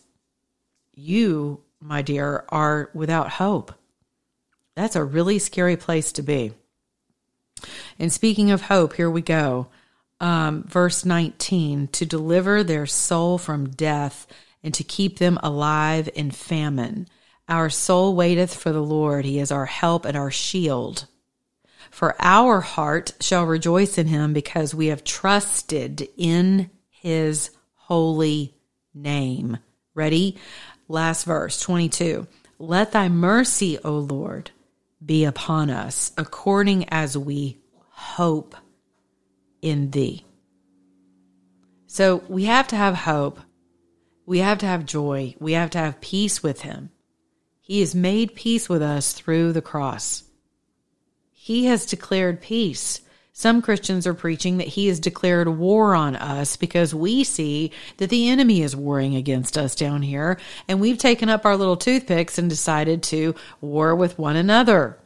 you, 0.96 1.62
my 1.80 2.02
dear, 2.02 2.44
are 2.50 2.90
without 2.96 3.30
hope. 3.30 3.72
That's 4.78 4.96
a 4.96 5.04
really 5.04 5.40
scary 5.40 5.76
place 5.76 6.12
to 6.12 6.22
be. 6.22 6.54
And 7.98 8.14
speaking 8.14 8.52
of 8.52 8.62
hope, 8.62 8.94
here 8.94 9.10
we 9.10 9.24
go. 9.24 9.70
Um, 10.20 10.66
verse 10.68 11.04
19 11.04 11.88
to 11.88 12.06
deliver 12.06 12.64
their 12.64 12.86
soul 12.86 13.40
from 13.40 13.72
death 13.72 14.28
and 14.62 14.76
to 14.76 14.84
keep 14.84 15.18
them 15.18 15.40
alive 15.42 16.08
in 16.14 16.30
famine. 16.30 17.08
Our 17.50 17.72
soul 17.72 18.16
waiteth 18.16 18.54
for 18.54 18.72
the 18.72 18.84
Lord. 18.84 19.26
He 19.26 19.40
is 19.40 19.52
our 19.52 19.66
help 19.66 20.06
and 20.06 20.16
our 20.16 20.30
shield. 20.30 21.08
For 21.90 22.16
our 22.20 22.62
heart 22.62 23.14
shall 23.20 23.46
rejoice 23.46 23.98
in 23.98 24.06
him 24.06 24.32
because 24.32 24.76
we 24.76 24.88
have 24.88 25.04
trusted 25.04 26.08
in 26.18 26.70
his 26.92 27.50
holy 27.74 28.54
name. 28.94 29.58
Ready? 29.96 30.38
Last 30.88 31.24
verse 31.24 31.60
22. 31.62 32.28
Let 32.60 32.92
thy 32.92 33.10
mercy, 33.10 33.80
O 33.84 33.98
Lord, 33.98 34.52
be 35.08 35.26
upon 35.26 35.72
us 35.72 36.12
according 36.18 36.90
as 36.90 37.18
we 37.18 37.58
hope 37.90 38.56
in 39.62 39.90
thee. 39.90 40.26
So 41.88 42.24
we 42.28 42.46
have 42.46 42.68
to 42.68 42.76
have 42.76 42.94
hope. 42.94 43.40
We 44.26 44.40
have 44.40 44.60
to 44.60 44.66
have 44.68 44.86
joy. 44.86 45.36
We 45.40 45.54
have 45.54 45.72
to 45.72 45.78
have 45.80 46.02
peace 46.02 46.44
with 46.44 46.62
him. 46.62 46.92
He 47.62 47.80
has 47.80 47.96
made 47.96 48.36
peace 48.36 48.70
with 48.70 48.82
us 48.82 49.14
through 49.14 49.54
the 49.54 49.62
cross. 49.62 50.24
He 51.32 51.66
has 51.66 51.86
declared 51.86 52.42
peace. 52.42 53.02
Some 53.40 53.62
Christians 53.62 54.08
are 54.08 54.16
preaching 54.16 54.58
that 54.58 54.70
he 54.70 54.88
has 54.88 55.00
declared 55.00 55.48
war 55.48 55.94
on 55.94 56.16
us 56.16 56.56
because 56.56 56.96
we 56.96 57.24
see 57.24 57.70
that 57.98 58.10
the 58.10 58.30
enemy 58.30 58.64
is 58.64 58.76
warring 58.76 59.16
against 59.16 59.60
us 59.60 59.76
down 59.76 60.02
here, 60.02 60.40
and 60.68 60.82
we've 60.82 60.98
taken 60.98 61.30
up 61.30 61.46
our 61.46 61.56
little 61.56 61.78
toothpicks 61.78 62.40
and 62.40 62.50
decided 62.50 63.04
to 63.04 63.36
war 63.62 63.96
with 63.96 64.18
one 64.18 64.38
another 64.38 64.98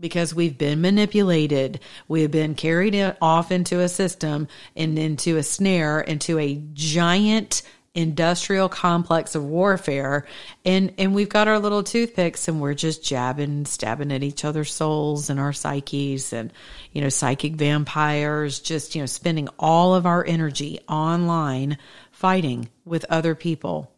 because 0.00 0.34
we've 0.34 0.56
been 0.56 0.80
manipulated. 0.80 1.78
We've 2.08 2.30
been 2.30 2.54
carried 2.54 3.14
off 3.20 3.52
into 3.52 3.80
a 3.80 3.88
system 3.90 4.48
and 4.74 4.98
into 4.98 5.36
a 5.36 5.42
snare, 5.42 6.00
into 6.00 6.38
a 6.38 6.62
giant 6.72 7.60
industrial 7.94 8.68
complex 8.68 9.34
of 9.34 9.44
warfare 9.44 10.26
and 10.64 10.92
and 10.98 11.14
we've 11.14 11.28
got 11.28 11.48
our 11.48 11.58
little 11.58 11.82
toothpicks 11.82 12.46
and 12.46 12.60
we're 12.60 12.74
just 12.74 13.02
jabbing 13.02 13.64
stabbing 13.64 14.12
at 14.12 14.22
each 14.22 14.44
other's 14.44 14.72
souls 14.72 15.30
and 15.30 15.40
our 15.40 15.52
psyches 15.52 16.32
and 16.32 16.52
you 16.92 17.00
know 17.00 17.08
psychic 17.08 17.54
vampires 17.54 18.60
just 18.60 18.94
you 18.94 19.02
know 19.02 19.06
spending 19.06 19.48
all 19.58 19.94
of 19.94 20.06
our 20.06 20.24
energy 20.24 20.78
online 20.88 21.78
fighting 22.18 22.68
with 22.84 23.04
other 23.08 23.34
people. 23.34 23.92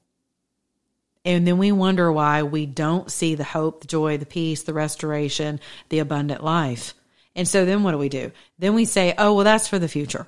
And 1.25 1.47
then 1.47 1.59
we 1.59 1.73
wonder 1.73 2.11
why 2.13 2.43
we 2.43 2.67
don't 2.67 3.11
see 3.11 3.35
the 3.35 3.45
hope 3.45 3.81
the 3.81 3.87
joy 3.87 4.19
the 4.19 4.27
peace 4.27 4.63
the 4.63 4.75
restoration 4.75 5.61
the 5.89 5.99
abundant 5.99 6.45
life. 6.45 6.95
And 7.35 7.47
so 7.47 7.65
then 7.65 7.83
what 7.83 7.93
do 7.93 7.99
we 7.99 8.09
do? 8.09 8.33
Then 8.59 8.75
we 8.75 8.85
say 8.85 9.15
oh 9.19 9.35
well 9.35 9.45
that's 9.45 9.69
for 9.69 9.79
the 9.79 9.89
future 9.89 10.27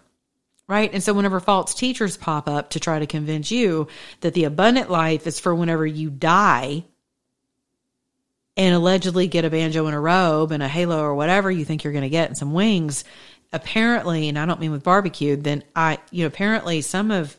right? 0.72 0.94
And 0.94 1.02
so 1.02 1.12
whenever 1.12 1.38
false 1.38 1.74
teachers 1.74 2.16
pop 2.16 2.48
up 2.48 2.70
to 2.70 2.80
try 2.80 2.98
to 2.98 3.06
convince 3.06 3.50
you 3.50 3.88
that 4.22 4.32
the 4.32 4.44
abundant 4.44 4.90
life 4.90 5.26
is 5.26 5.38
for 5.38 5.54
whenever 5.54 5.86
you 5.86 6.08
die 6.08 6.84
and 8.56 8.74
allegedly 8.74 9.28
get 9.28 9.44
a 9.44 9.50
banjo 9.50 9.84
and 9.84 9.94
a 9.94 10.00
robe 10.00 10.50
and 10.50 10.62
a 10.62 10.68
halo 10.68 11.02
or 11.02 11.14
whatever 11.14 11.50
you 11.50 11.66
think 11.66 11.84
you're 11.84 11.92
going 11.92 12.04
to 12.04 12.08
get 12.08 12.28
and 12.28 12.38
some 12.38 12.54
wings, 12.54 13.04
apparently, 13.52 14.30
and 14.30 14.38
I 14.38 14.46
don't 14.46 14.60
mean 14.60 14.70
with 14.70 14.82
barbecue, 14.82 15.36
then 15.36 15.62
I, 15.76 15.98
you 16.10 16.22
know, 16.22 16.28
apparently 16.28 16.80
some 16.80 17.10
of 17.10 17.36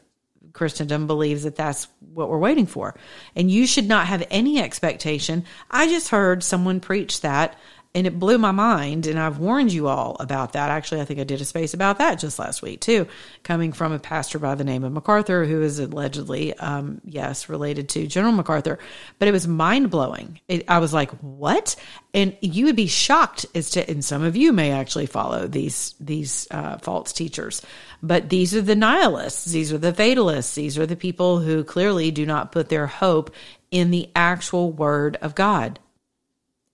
Christendom 0.53 1.07
believes 1.07 1.41
that 1.41 1.55
that's 1.55 1.87
what 2.13 2.29
we're 2.29 2.37
waiting 2.37 2.67
for. 2.67 2.93
And 3.35 3.49
you 3.49 3.65
should 3.65 3.87
not 3.87 4.05
have 4.05 4.27
any 4.29 4.61
expectation. 4.61 5.45
I 5.71 5.87
just 5.87 6.09
heard 6.09 6.43
someone 6.43 6.81
preach 6.81 7.21
that 7.21 7.57
and 7.95 8.07
it 8.07 8.17
blew 8.17 8.37
my 8.37 8.51
mind 8.51 9.05
and 9.07 9.19
i've 9.19 9.37
warned 9.37 9.71
you 9.71 9.87
all 9.87 10.15
about 10.19 10.53
that. 10.53 10.69
Actually 10.69 11.01
i 11.01 11.05
think 11.05 11.19
i 11.19 11.23
did 11.23 11.41
a 11.41 11.45
space 11.45 11.73
about 11.73 11.97
that 11.97 12.19
just 12.19 12.39
last 12.39 12.61
week 12.61 12.79
too 12.81 13.07
coming 13.43 13.71
from 13.71 13.91
a 13.91 13.99
pastor 13.99 14.39
by 14.39 14.55
the 14.55 14.63
name 14.63 14.83
of 14.83 14.91
macarthur 14.91 15.45
who 15.45 15.61
is 15.61 15.79
allegedly 15.79 16.53
um, 16.55 17.01
yes 17.05 17.49
related 17.49 17.89
to 17.89 18.07
general 18.07 18.33
macarthur. 18.33 18.79
But 19.19 19.27
it 19.27 19.31
was 19.31 19.47
mind-blowing. 19.47 20.39
It, 20.47 20.69
i 20.69 20.79
was 20.79 20.93
like 20.93 21.11
what? 21.19 21.75
And 22.15 22.37
you 22.41 22.65
would 22.65 22.75
be 22.75 22.87
shocked 22.87 23.45
as 23.55 23.71
to 23.71 23.89
and 23.89 24.03
some 24.03 24.23
of 24.23 24.35
you 24.35 24.53
may 24.53 24.71
actually 24.71 25.05
follow 25.05 25.47
these 25.47 25.95
these 25.99 26.47
uh, 26.51 26.77
false 26.77 27.13
teachers 27.13 27.61
but 28.01 28.27
these 28.27 28.53
are 28.53 28.61
the 28.61 28.75
nihilists. 28.75 29.45
These 29.45 29.71
are 29.71 29.77
the 29.77 29.93
fatalists. 29.93 30.55
These 30.55 30.77
are 30.77 30.85
the 30.85 30.97
people 30.97 31.39
who 31.39 31.63
clearly 31.63 32.11
do 32.11 32.25
not 32.25 32.51
put 32.51 32.67
their 32.67 32.85
hope 32.85 33.33
in 33.71 33.91
the 33.91 34.09
actual 34.15 34.71
word 34.71 35.17
of 35.21 35.33
god 35.33 35.79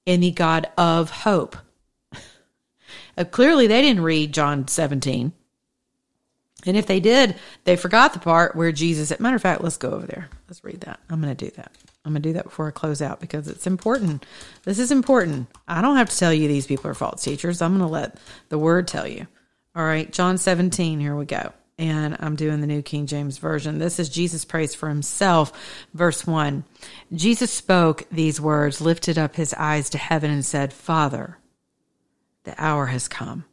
in 0.09 0.21
the 0.21 0.31
God 0.31 0.67
of 0.75 1.11
hope. 1.11 1.55
uh, 3.15 3.23
clearly, 3.25 3.67
they 3.67 3.83
didn't 3.83 4.01
read 4.01 4.33
John 4.33 4.67
17. 4.67 5.31
And 6.65 6.75
if 6.75 6.87
they 6.87 6.99
did, 6.99 7.35
they 7.63 7.75
forgot 7.75 8.13
the 8.13 8.19
part 8.19 8.55
where 8.55 8.71
Jesus, 8.71 9.17
matter 9.19 9.35
of 9.35 9.41
fact, 9.43 9.61
let's 9.61 9.77
go 9.77 9.91
over 9.91 10.07
there. 10.07 10.27
Let's 10.47 10.63
read 10.63 10.81
that. 10.81 10.99
I'm 11.11 11.21
going 11.21 11.35
to 11.35 11.45
do 11.45 11.51
that. 11.57 11.71
I'm 12.03 12.13
going 12.13 12.23
to 12.23 12.29
do 12.29 12.33
that 12.33 12.45
before 12.45 12.67
I 12.67 12.71
close 12.71 13.03
out 13.03 13.19
because 13.19 13.47
it's 13.47 13.67
important. 13.67 14.25
This 14.63 14.79
is 14.79 14.91
important. 14.91 15.47
I 15.67 15.79
don't 15.79 15.97
have 15.97 16.09
to 16.09 16.17
tell 16.17 16.33
you 16.33 16.47
these 16.47 16.65
people 16.65 16.89
are 16.89 16.95
false 16.95 17.23
teachers. 17.23 17.61
I'm 17.61 17.77
going 17.77 17.87
to 17.87 17.93
let 17.93 18.17
the 18.49 18.57
word 18.57 18.87
tell 18.87 19.07
you. 19.07 19.27
All 19.75 19.85
right, 19.85 20.11
John 20.11 20.39
17, 20.39 20.99
here 20.99 21.15
we 21.15 21.25
go 21.25 21.53
and 21.79 22.17
I'm 22.19 22.35
doing 22.35 22.59
the 22.59 22.67
New 22.67 22.81
King 22.81 23.07
James 23.07 23.37
Version. 23.37 23.79
This 23.79 23.99
is 23.99 24.09
Jesus 24.09 24.43
prays 24.43 24.75
for 24.75 24.89
himself. 24.89 25.53
Verse 25.93 26.27
1 26.27 26.65
Jesus 27.13 27.51
spoke 27.51 28.03
these 28.11 28.39
words, 28.39 28.81
lifted 28.81 29.17
up 29.17 29.35
his 29.35 29.53
eyes 29.53 29.89
to 29.91 29.97
heaven, 29.97 30.29
and 30.29 30.43
said, 30.43 30.73
Father, 30.73 31.37
the 32.43 32.53
hour 32.61 32.87
has 32.87 33.07
come. 33.07 33.45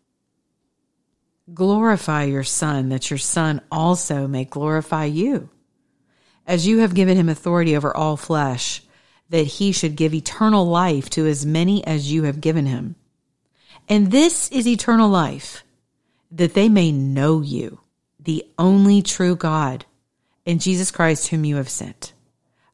Glorify 1.54 2.24
your 2.24 2.42
Son, 2.42 2.88
that 2.88 3.10
your 3.10 3.18
Son 3.18 3.60
also 3.70 4.26
may 4.26 4.44
glorify 4.44 5.04
you. 5.04 5.48
As 6.46 6.66
you 6.66 6.78
have 6.78 6.94
given 6.94 7.16
him 7.16 7.28
authority 7.28 7.76
over 7.76 7.96
all 7.96 8.16
flesh, 8.16 8.82
that 9.30 9.46
he 9.46 9.70
should 9.70 9.94
give 9.94 10.12
eternal 10.12 10.66
life 10.66 11.08
to 11.10 11.26
as 11.26 11.46
many 11.46 11.86
as 11.86 12.10
you 12.10 12.24
have 12.24 12.40
given 12.40 12.66
him. 12.66 12.96
And 13.88 14.10
this 14.10 14.50
is 14.50 14.66
eternal 14.66 15.08
life, 15.08 15.62
that 16.32 16.54
they 16.54 16.68
may 16.68 16.90
know 16.90 17.40
you 17.40 17.80
the 18.26 18.44
only 18.58 19.02
true 19.02 19.36
God, 19.36 19.86
and 20.44 20.60
Jesus 20.60 20.90
Christ, 20.90 21.28
whom 21.28 21.44
you 21.44 21.56
have 21.56 21.68
sent. 21.68 22.12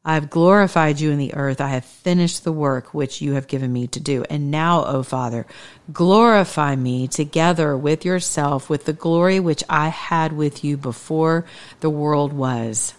I 0.03 0.15
have 0.15 0.31
glorified 0.31 0.99
you 0.99 1.11
in 1.11 1.19
the 1.19 1.35
earth. 1.35 1.61
I 1.61 1.69
have 1.69 1.85
finished 1.85 2.43
the 2.43 2.53
work 2.53 2.95
which 2.95 3.21
you 3.21 3.35
have 3.35 3.47
given 3.47 3.71
me 3.71 3.87
to 3.89 4.01
do. 4.01 4.25
And 4.31 4.51
now, 4.51 4.83
O 4.85 5.03
Father, 5.03 5.47
glorify 5.93 6.75
me 6.75 7.07
together 7.07 7.77
with 7.77 8.05
yourself 8.05 8.71
with 8.71 8.87
the 8.87 8.95
glory 8.95 9.41
which 9.41 9.63
I 9.69 9.89
had 9.89 10.33
with 10.33 10.65
you 10.65 10.79
before 10.79 11.45
the 11.81 11.91
world 11.91 12.33
was. 12.33 12.95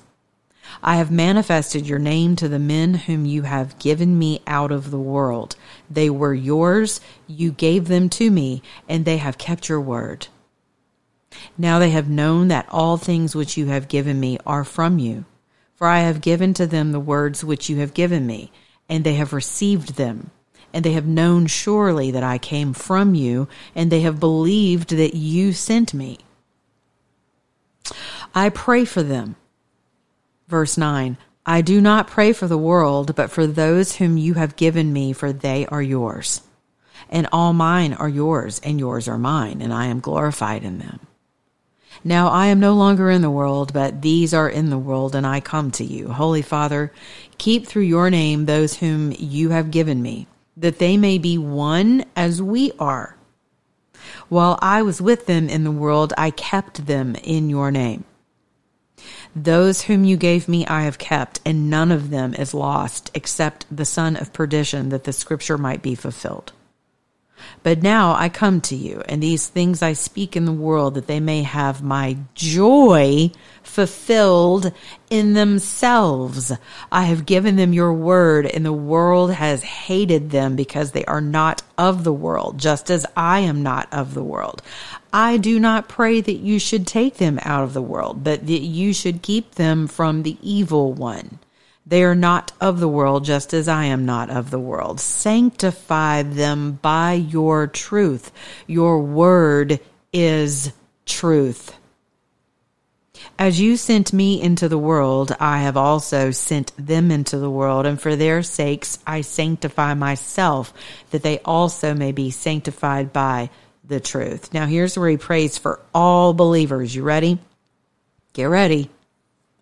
I 0.81 0.97
have 0.97 1.11
manifested 1.11 1.87
your 1.87 1.99
name 1.99 2.35
to 2.35 2.47
the 2.47 2.59
men 2.59 2.93
whom 2.93 3.25
you 3.25 3.41
have 3.41 3.79
given 3.79 4.17
me 4.17 4.41
out 4.45 4.71
of 4.71 4.91
the 4.91 4.99
world. 4.99 5.55
They 5.89 6.09
were 6.09 6.35
yours. 6.35 7.01
You 7.25 7.51
gave 7.51 7.87
them 7.87 8.09
to 8.09 8.29
me, 8.29 8.61
and 8.87 9.05
they 9.05 9.17
have 9.17 9.39
kept 9.39 9.67
your 9.67 9.81
word. 9.81 10.27
Now 11.57 11.79
they 11.79 11.91
have 11.91 12.09
known 12.09 12.47
that 12.49 12.67
all 12.69 12.97
things 12.97 13.35
which 13.35 13.57
you 13.57 13.67
have 13.67 13.87
given 13.87 14.19
me 14.19 14.37
are 14.45 14.63
from 14.63 14.99
you. 14.99 15.25
For 15.75 15.87
I 15.87 15.99
have 15.99 16.21
given 16.21 16.53
to 16.55 16.67
them 16.67 16.91
the 16.91 16.99
words 16.99 17.43
which 17.43 17.69
you 17.69 17.77
have 17.77 17.93
given 17.93 18.25
me, 18.25 18.51
and 18.87 19.03
they 19.03 19.15
have 19.15 19.33
received 19.33 19.95
them. 19.95 20.31
And 20.73 20.83
they 20.83 20.93
have 20.93 21.05
known 21.05 21.47
surely 21.47 22.11
that 22.11 22.23
I 22.23 22.37
came 22.37 22.73
from 22.73 23.15
you, 23.15 23.47
and 23.75 23.91
they 23.91 24.01
have 24.01 24.19
believed 24.19 24.89
that 24.89 25.15
you 25.15 25.53
sent 25.53 25.93
me. 25.93 26.19
I 28.33 28.49
pray 28.49 28.85
for 28.85 29.03
them. 29.03 29.35
Verse 30.47 30.77
9 30.77 31.17
I 31.45 31.61
do 31.61 31.81
not 31.81 32.07
pray 32.07 32.31
for 32.31 32.47
the 32.47 32.57
world, 32.57 33.15
but 33.15 33.29
for 33.29 33.45
those 33.45 33.97
whom 33.97 34.17
you 34.17 34.35
have 34.35 34.55
given 34.55 34.93
me, 34.93 35.11
for 35.11 35.33
they 35.33 35.65
are 35.65 35.81
yours. 35.81 36.41
And 37.09 37.27
all 37.33 37.51
mine 37.51 37.93
are 37.93 38.07
yours, 38.07 38.61
and 38.63 38.79
yours 38.79 39.07
are 39.09 39.17
mine, 39.17 39.61
and 39.61 39.73
I 39.73 39.87
am 39.87 39.99
glorified 39.99 40.63
in 40.63 40.79
them. 40.79 41.01
Now 42.03 42.27
I 42.27 42.47
am 42.47 42.59
no 42.59 42.73
longer 42.73 43.09
in 43.09 43.21
the 43.21 43.29
world, 43.29 43.71
but 43.71 44.01
these 44.01 44.33
are 44.33 44.49
in 44.49 44.69
the 44.69 44.77
world, 44.77 45.15
and 45.15 45.25
I 45.25 45.39
come 45.39 45.71
to 45.71 45.85
you. 45.85 46.09
Holy 46.09 46.41
Father, 46.41 46.91
keep 47.37 47.65
through 47.65 47.83
your 47.83 48.09
name 48.09 48.45
those 48.45 48.75
whom 48.75 49.13
you 49.17 49.51
have 49.51 49.71
given 49.71 50.01
me, 50.01 50.27
that 50.57 50.79
they 50.79 50.97
may 50.97 51.17
be 51.17 51.37
one 51.37 52.03
as 52.15 52.41
we 52.41 52.73
are. 52.77 53.15
While 54.27 54.59
I 54.61 54.81
was 54.81 55.01
with 55.01 55.27
them 55.27 55.47
in 55.47 55.63
the 55.63 55.71
world, 55.71 56.13
I 56.17 56.31
kept 56.31 56.87
them 56.87 57.15
in 57.23 57.49
your 57.49 57.71
name. 57.71 58.03
Those 59.35 59.83
whom 59.83 60.03
you 60.03 60.17
gave 60.17 60.47
me 60.47 60.65
I 60.67 60.83
have 60.83 60.97
kept, 60.97 61.39
and 61.45 61.69
none 61.69 61.91
of 61.91 62.09
them 62.09 62.33
is 62.33 62.53
lost, 62.53 63.11
except 63.13 63.65
the 63.75 63.85
son 63.85 64.17
of 64.17 64.33
perdition, 64.33 64.89
that 64.89 65.05
the 65.05 65.13
scripture 65.13 65.57
might 65.57 65.81
be 65.81 65.95
fulfilled. 65.95 66.51
But 67.63 67.81
now 67.81 68.13
I 68.13 68.29
come 68.29 68.59
to 68.61 68.75
you, 68.75 69.01
and 69.07 69.23
these 69.23 69.47
things 69.47 69.81
I 69.81 69.93
speak 69.93 70.35
in 70.35 70.45
the 70.45 70.51
world 70.51 70.95
that 70.95 71.07
they 71.07 71.19
may 71.19 71.43
have 71.43 71.81
my 71.81 72.17
joy 72.35 73.31
fulfilled 73.61 74.73
in 75.09 75.33
themselves. 75.33 76.51
I 76.91 77.03
have 77.03 77.25
given 77.25 77.55
them 77.55 77.73
your 77.73 77.93
word, 77.93 78.45
and 78.45 78.65
the 78.65 78.73
world 78.73 79.31
has 79.33 79.63
hated 79.63 80.31
them 80.31 80.55
because 80.55 80.91
they 80.91 81.05
are 81.05 81.21
not 81.21 81.63
of 81.77 82.03
the 82.03 82.13
world, 82.13 82.57
just 82.57 82.91
as 82.91 83.05
I 83.15 83.39
am 83.39 83.63
not 83.63 83.87
of 83.93 84.13
the 84.13 84.23
world. 84.23 84.61
I 85.13 85.37
do 85.37 85.59
not 85.59 85.87
pray 85.87 86.21
that 86.21 86.37
you 86.37 86.59
should 86.59 86.87
take 86.87 87.17
them 87.17 87.39
out 87.43 87.63
of 87.63 87.73
the 87.73 87.81
world, 87.81 88.23
but 88.23 88.45
that 88.47 88.61
you 88.61 88.93
should 88.93 89.21
keep 89.21 89.55
them 89.55 89.87
from 89.87 90.23
the 90.23 90.37
evil 90.41 90.91
one. 90.91 91.39
They 91.85 92.03
are 92.03 92.15
not 92.15 92.53
of 92.61 92.79
the 92.79 92.87
world, 92.87 93.25
just 93.25 93.53
as 93.53 93.67
I 93.67 93.85
am 93.85 94.05
not 94.05 94.29
of 94.29 94.51
the 94.51 94.59
world. 94.59 94.99
Sanctify 94.99 96.23
them 96.23 96.79
by 96.81 97.13
your 97.13 97.67
truth. 97.67 98.31
Your 98.67 99.01
word 99.01 99.79
is 100.13 100.71
truth. 101.05 101.75
As 103.37 103.59
you 103.59 103.77
sent 103.77 104.13
me 104.13 104.41
into 104.41 104.69
the 104.69 104.77
world, 104.77 105.35
I 105.39 105.59
have 105.59 105.77
also 105.77 106.31
sent 106.31 106.71
them 106.77 107.11
into 107.11 107.37
the 107.37 107.49
world, 107.49 107.85
and 107.85 107.99
for 107.99 108.15
their 108.15 108.43
sakes 108.43 108.99
I 109.05 109.21
sanctify 109.21 109.93
myself, 109.93 110.73
that 111.11 111.23
they 111.23 111.39
also 111.39 111.93
may 111.93 112.11
be 112.11 112.31
sanctified 112.31 113.11
by 113.11 113.49
the 113.83 113.99
truth. 113.99 114.53
Now, 114.53 114.65
here's 114.65 114.97
where 114.97 115.09
he 115.09 115.17
prays 115.17 115.57
for 115.57 115.79
all 115.93 116.33
believers. 116.33 116.95
You 116.95 117.03
ready? 117.03 117.39
Get 118.33 118.45
ready. 118.45 118.89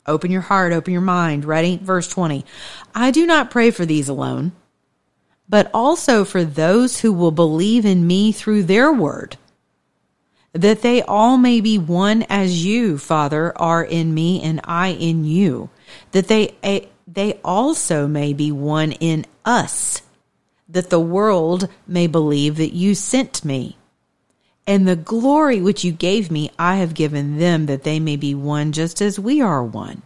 Open 0.07 0.31
your 0.31 0.41
heart, 0.41 0.73
open 0.73 0.93
your 0.93 1.01
mind. 1.01 1.45
Ready? 1.45 1.77
Verse 1.77 2.07
20. 2.07 2.43
I 2.95 3.11
do 3.11 3.25
not 3.25 3.51
pray 3.51 3.71
for 3.71 3.85
these 3.85 4.09
alone, 4.09 4.51
but 5.47 5.69
also 5.73 6.25
for 6.25 6.43
those 6.43 7.01
who 7.01 7.13
will 7.13 7.31
believe 7.31 7.85
in 7.85 8.07
me 8.07 8.31
through 8.31 8.63
their 8.63 8.91
word, 8.91 9.37
that 10.53 10.81
they 10.81 11.01
all 11.03 11.37
may 11.37 11.61
be 11.61 11.77
one 11.77 12.23
as 12.29 12.65
you, 12.65 12.97
Father, 12.97 13.53
are 13.57 13.83
in 13.83 14.13
me 14.13 14.41
and 14.41 14.59
I 14.63 14.89
in 14.89 15.23
you, 15.23 15.69
that 16.11 16.27
they, 16.27 16.55
eh, 16.63 16.85
they 17.07 17.33
also 17.43 18.07
may 18.07 18.33
be 18.33 18.51
one 18.51 18.93
in 18.93 19.25
us, 19.45 20.01
that 20.67 20.89
the 20.89 20.99
world 20.99 21.69
may 21.85 22.07
believe 22.07 22.57
that 22.57 22.73
you 22.73 22.95
sent 22.95 23.45
me. 23.45 23.77
And 24.67 24.87
the 24.87 24.95
glory 24.95 25.61
which 25.61 25.83
you 25.83 25.91
gave 25.91 26.31
me, 26.31 26.51
I 26.57 26.77
have 26.77 26.93
given 26.93 27.39
them 27.39 27.65
that 27.65 27.83
they 27.83 27.99
may 27.99 28.15
be 28.15 28.35
one 28.35 28.71
just 28.71 29.01
as 29.01 29.19
we 29.19 29.41
are 29.41 29.63
one. 29.63 30.03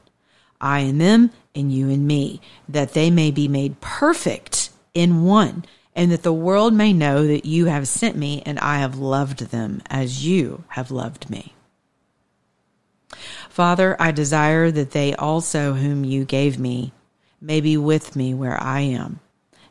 I 0.62 0.80
in 0.80 0.98
them 0.98 1.32
and 1.54 1.72
you 1.72 1.90
in 1.90 2.08
me, 2.08 2.42
that 2.68 2.94
they 2.94 3.12
may 3.12 3.32
be 3.32 3.48
made 3.48 3.82
perfect 3.82 4.70
in 4.94 5.24
one, 5.24 5.66
and 5.96 6.12
that 6.12 6.24
the 6.24 6.34
world 6.34 6.74
may 6.74 6.94
know 6.94 7.28
that 7.28 7.46
you 7.46 7.66
have 7.66 7.88
sent 7.88 8.16
me 8.16 8.42
and 8.46 8.60
I 8.60 8.80
have 8.80 8.98
loved 8.98 9.52
them 9.52 9.82
as 9.90 10.26
you 10.26 10.64
have 10.70 10.92
loved 10.92 11.30
me. 11.30 11.54
Father, 13.50 13.96
I 14.00 14.12
desire 14.12 14.72
that 14.72 14.92
they 14.92 15.16
also 15.16 15.74
whom 15.74 16.04
you 16.04 16.26
gave 16.26 16.60
me 16.60 16.92
may 17.40 17.62
be 17.62 17.78
with 17.78 18.16
me 18.16 18.34
where 18.34 18.62
I 18.62 18.82
am, 18.82 19.20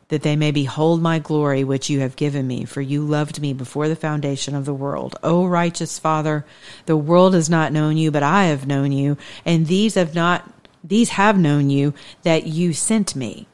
that 0.09 0.21
they 0.21 0.35
may 0.35 0.51
behold 0.51 1.01
my 1.01 1.19
glory 1.19 1.63
which 1.63 1.89
you 1.89 1.99
have 1.99 2.15
given 2.15 2.45
me, 2.45 2.65
for 2.65 2.81
you 2.81 3.03
loved 3.03 3.41
me 3.41 3.53
before 3.53 3.87
the 3.87 3.95
foundation 3.95 4.55
of 4.55 4.65
the 4.65 4.73
world. 4.73 5.15
O 5.23 5.45
righteous 5.45 5.97
Father, 5.97 6.45
the 6.85 6.97
world 6.97 7.33
has 7.33 7.49
not 7.49 7.73
known 7.73 7.97
you, 7.97 8.11
but 8.11 8.23
I 8.23 8.45
have 8.45 8.67
known 8.67 8.91
you, 8.91 9.17
and 9.45 9.67
these 9.67 9.95
have 9.95 10.13
not 10.13 10.51
these 10.83 11.09
have 11.09 11.39
known 11.39 11.71
you 11.71 11.95
that 12.21 12.45
you 12.45 12.71
sent 12.71 13.15
me. 13.15 13.47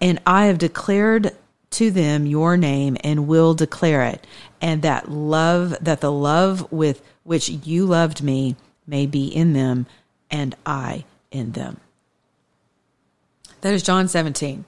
And 0.00 0.20
I 0.24 0.46
have 0.46 0.58
declared 0.58 1.32
to 1.70 1.90
them 1.90 2.26
your 2.26 2.56
name 2.56 2.96
and 3.02 3.26
will 3.26 3.54
declare 3.54 4.04
it, 4.04 4.24
and 4.60 4.82
that 4.82 5.10
love 5.10 5.76
that 5.80 6.00
the 6.00 6.12
love 6.12 6.70
with 6.70 7.02
which 7.24 7.48
you 7.48 7.86
loved 7.86 8.22
me 8.22 8.54
may 8.86 9.06
be 9.06 9.26
in 9.26 9.52
them 9.54 9.86
and 10.30 10.54
I 10.64 11.04
in 11.32 11.52
them. 11.52 11.80
That 13.62 13.74
is 13.74 13.82
John 13.82 14.06
17. 14.08 14.64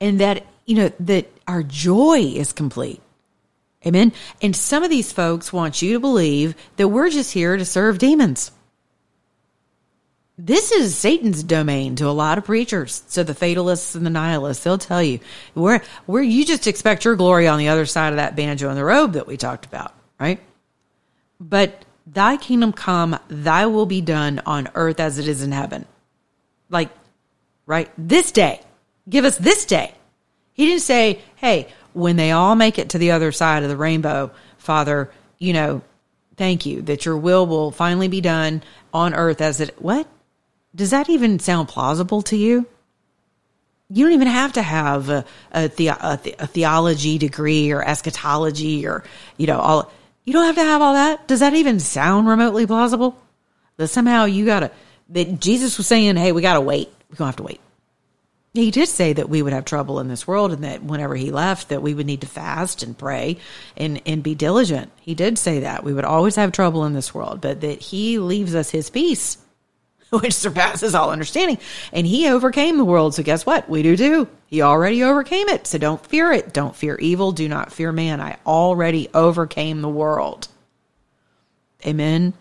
And 0.00 0.20
that, 0.20 0.46
you 0.66 0.76
know, 0.76 0.92
that 1.00 1.30
our 1.46 1.62
joy 1.62 2.20
is 2.20 2.52
complete. 2.52 3.00
Amen. 3.86 4.12
And 4.42 4.54
some 4.54 4.82
of 4.82 4.90
these 4.90 5.12
folks 5.12 5.52
want 5.52 5.80
you 5.80 5.94
to 5.94 6.00
believe 6.00 6.54
that 6.76 6.88
we're 6.88 7.10
just 7.10 7.32
here 7.32 7.56
to 7.56 7.64
serve 7.64 7.98
demons. 7.98 8.50
This 10.38 10.70
is 10.70 10.96
Satan's 10.96 11.42
domain 11.42 11.96
to 11.96 12.08
a 12.08 12.10
lot 12.10 12.36
of 12.36 12.44
preachers. 12.44 13.04
So 13.06 13.22
the 13.22 13.34
fatalists 13.34 13.94
and 13.94 14.04
the 14.04 14.10
nihilists, 14.10 14.64
they'll 14.64 14.76
tell 14.76 15.02
you 15.02 15.20
where 15.54 15.82
where 16.04 16.22
you 16.22 16.44
just 16.44 16.66
expect 16.66 17.06
your 17.06 17.16
glory 17.16 17.48
on 17.48 17.58
the 17.58 17.68
other 17.68 17.86
side 17.86 18.12
of 18.12 18.16
that 18.16 18.36
banjo 18.36 18.68
and 18.68 18.76
the 18.76 18.84
robe 18.84 19.14
that 19.14 19.26
we 19.26 19.38
talked 19.38 19.64
about, 19.64 19.94
right? 20.20 20.40
But 21.40 21.84
thy 22.06 22.36
kingdom 22.36 22.72
come, 22.72 23.18
thy 23.28 23.66
will 23.66 23.86
be 23.86 24.02
done 24.02 24.42
on 24.44 24.68
earth 24.74 25.00
as 25.00 25.18
it 25.18 25.26
is 25.26 25.42
in 25.42 25.52
heaven. 25.52 25.86
Like, 26.68 26.90
right? 27.64 27.90
This 27.96 28.30
day. 28.30 28.60
Give 29.08 29.24
us 29.24 29.38
this 29.38 29.64
day. 29.64 29.94
He 30.52 30.66
didn't 30.66 30.82
say, 30.82 31.20
hey, 31.36 31.68
when 31.92 32.16
they 32.16 32.32
all 32.32 32.56
make 32.56 32.78
it 32.78 32.90
to 32.90 32.98
the 32.98 33.12
other 33.12 33.32
side 33.32 33.62
of 33.62 33.68
the 33.68 33.76
rainbow, 33.76 34.30
Father, 34.58 35.10
you 35.38 35.52
know, 35.52 35.82
thank 36.36 36.66
you 36.66 36.82
that 36.82 37.04
your 37.04 37.16
will 37.16 37.46
will 37.46 37.70
finally 37.70 38.08
be 38.08 38.20
done 38.20 38.62
on 38.92 39.14
earth 39.14 39.40
as 39.40 39.60
it, 39.60 39.80
what? 39.80 40.06
Does 40.74 40.90
that 40.90 41.08
even 41.08 41.38
sound 41.38 41.68
plausible 41.68 42.22
to 42.22 42.36
you? 42.36 42.66
You 43.88 44.04
don't 44.04 44.14
even 44.14 44.28
have 44.28 44.54
to 44.54 44.62
have 44.62 45.08
a, 45.08 45.24
a, 45.52 45.68
the, 45.68 45.88
a, 45.88 46.20
a 46.38 46.46
theology 46.46 47.18
degree 47.18 47.70
or 47.70 47.86
eschatology 47.86 48.86
or, 48.86 49.04
you 49.36 49.46
know, 49.46 49.58
all. 49.58 49.92
You 50.24 50.32
don't 50.32 50.46
have 50.46 50.56
to 50.56 50.64
have 50.64 50.82
all 50.82 50.94
that. 50.94 51.28
Does 51.28 51.40
that 51.40 51.54
even 51.54 51.78
sound 51.78 52.26
remotely 52.26 52.66
plausible? 52.66 53.16
That 53.76 53.88
somehow 53.88 54.24
you 54.24 54.44
gotta, 54.44 54.72
that 55.10 55.38
Jesus 55.38 55.78
was 55.78 55.86
saying, 55.86 56.16
hey, 56.16 56.32
we 56.32 56.42
gotta 56.42 56.60
wait. 56.60 56.92
We're 57.08 57.16
gonna 57.16 57.28
have 57.28 57.36
to 57.36 57.44
wait. 57.44 57.60
He 58.56 58.70
did 58.70 58.88
say 58.88 59.12
that 59.12 59.28
we 59.28 59.42
would 59.42 59.52
have 59.52 59.64
trouble 59.64 60.00
in 60.00 60.08
this 60.08 60.26
world 60.26 60.52
and 60.52 60.64
that 60.64 60.82
whenever 60.82 61.14
he 61.14 61.30
left 61.30 61.68
that 61.68 61.82
we 61.82 61.94
would 61.94 62.06
need 62.06 62.22
to 62.22 62.26
fast 62.26 62.82
and 62.82 62.96
pray 62.96 63.38
and, 63.76 64.00
and 64.06 64.22
be 64.22 64.34
diligent. 64.34 64.90
He 65.00 65.14
did 65.14 65.38
say 65.38 65.60
that. 65.60 65.84
We 65.84 65.92
would 65.92 66.04
always 66.04 66.36
have 66.36 66.52
trouble 66.52 66.84
in 66.84 66.92
this 66.92 67.14
world, 67.14 67.40
but 67.40 67.60
that 67.60 67.80
he 67.80 68.18
leaves 68.18 68.54
us 68.54 68.70
his 68.70 68.90
peace 68.90 69.38
which 70.10 70.34
surpasses 70.34 70.94
all 70.94 71.10
understanding. 71.10 71.58
And 71.92 72.06
he 72.06 72.28
overcame 72.28 72.76
the 72.76 72.84
world. 72.84 73.14
So 73.14 73.22
guess 73.22 73.44
what? 73.44 73.68
We 73.68 73.82
do 73.82 73.96
too. 73.96 74.28
He 74.46 74.62
already 74.62 75.02
overcame 75.02 75.48
it. 75.48 75.66
So 75.66 75.78
don't 75.78 76.04
fear 76.04 76.32
it. 76.32 76.52
Don't 76.52 76.76
fear 76.76 76.96
evil. 76.96 77.32
Do 77.32 77.48
not 77.48 77.72
fear 77.72 77.92
man. 77.92 78.20
I 78.20 78.38
already 78.46 79.08
overcame 79.12 79.82
the 79.82 79.88
world. 79.88 80.48
Amen. 81.84 82.34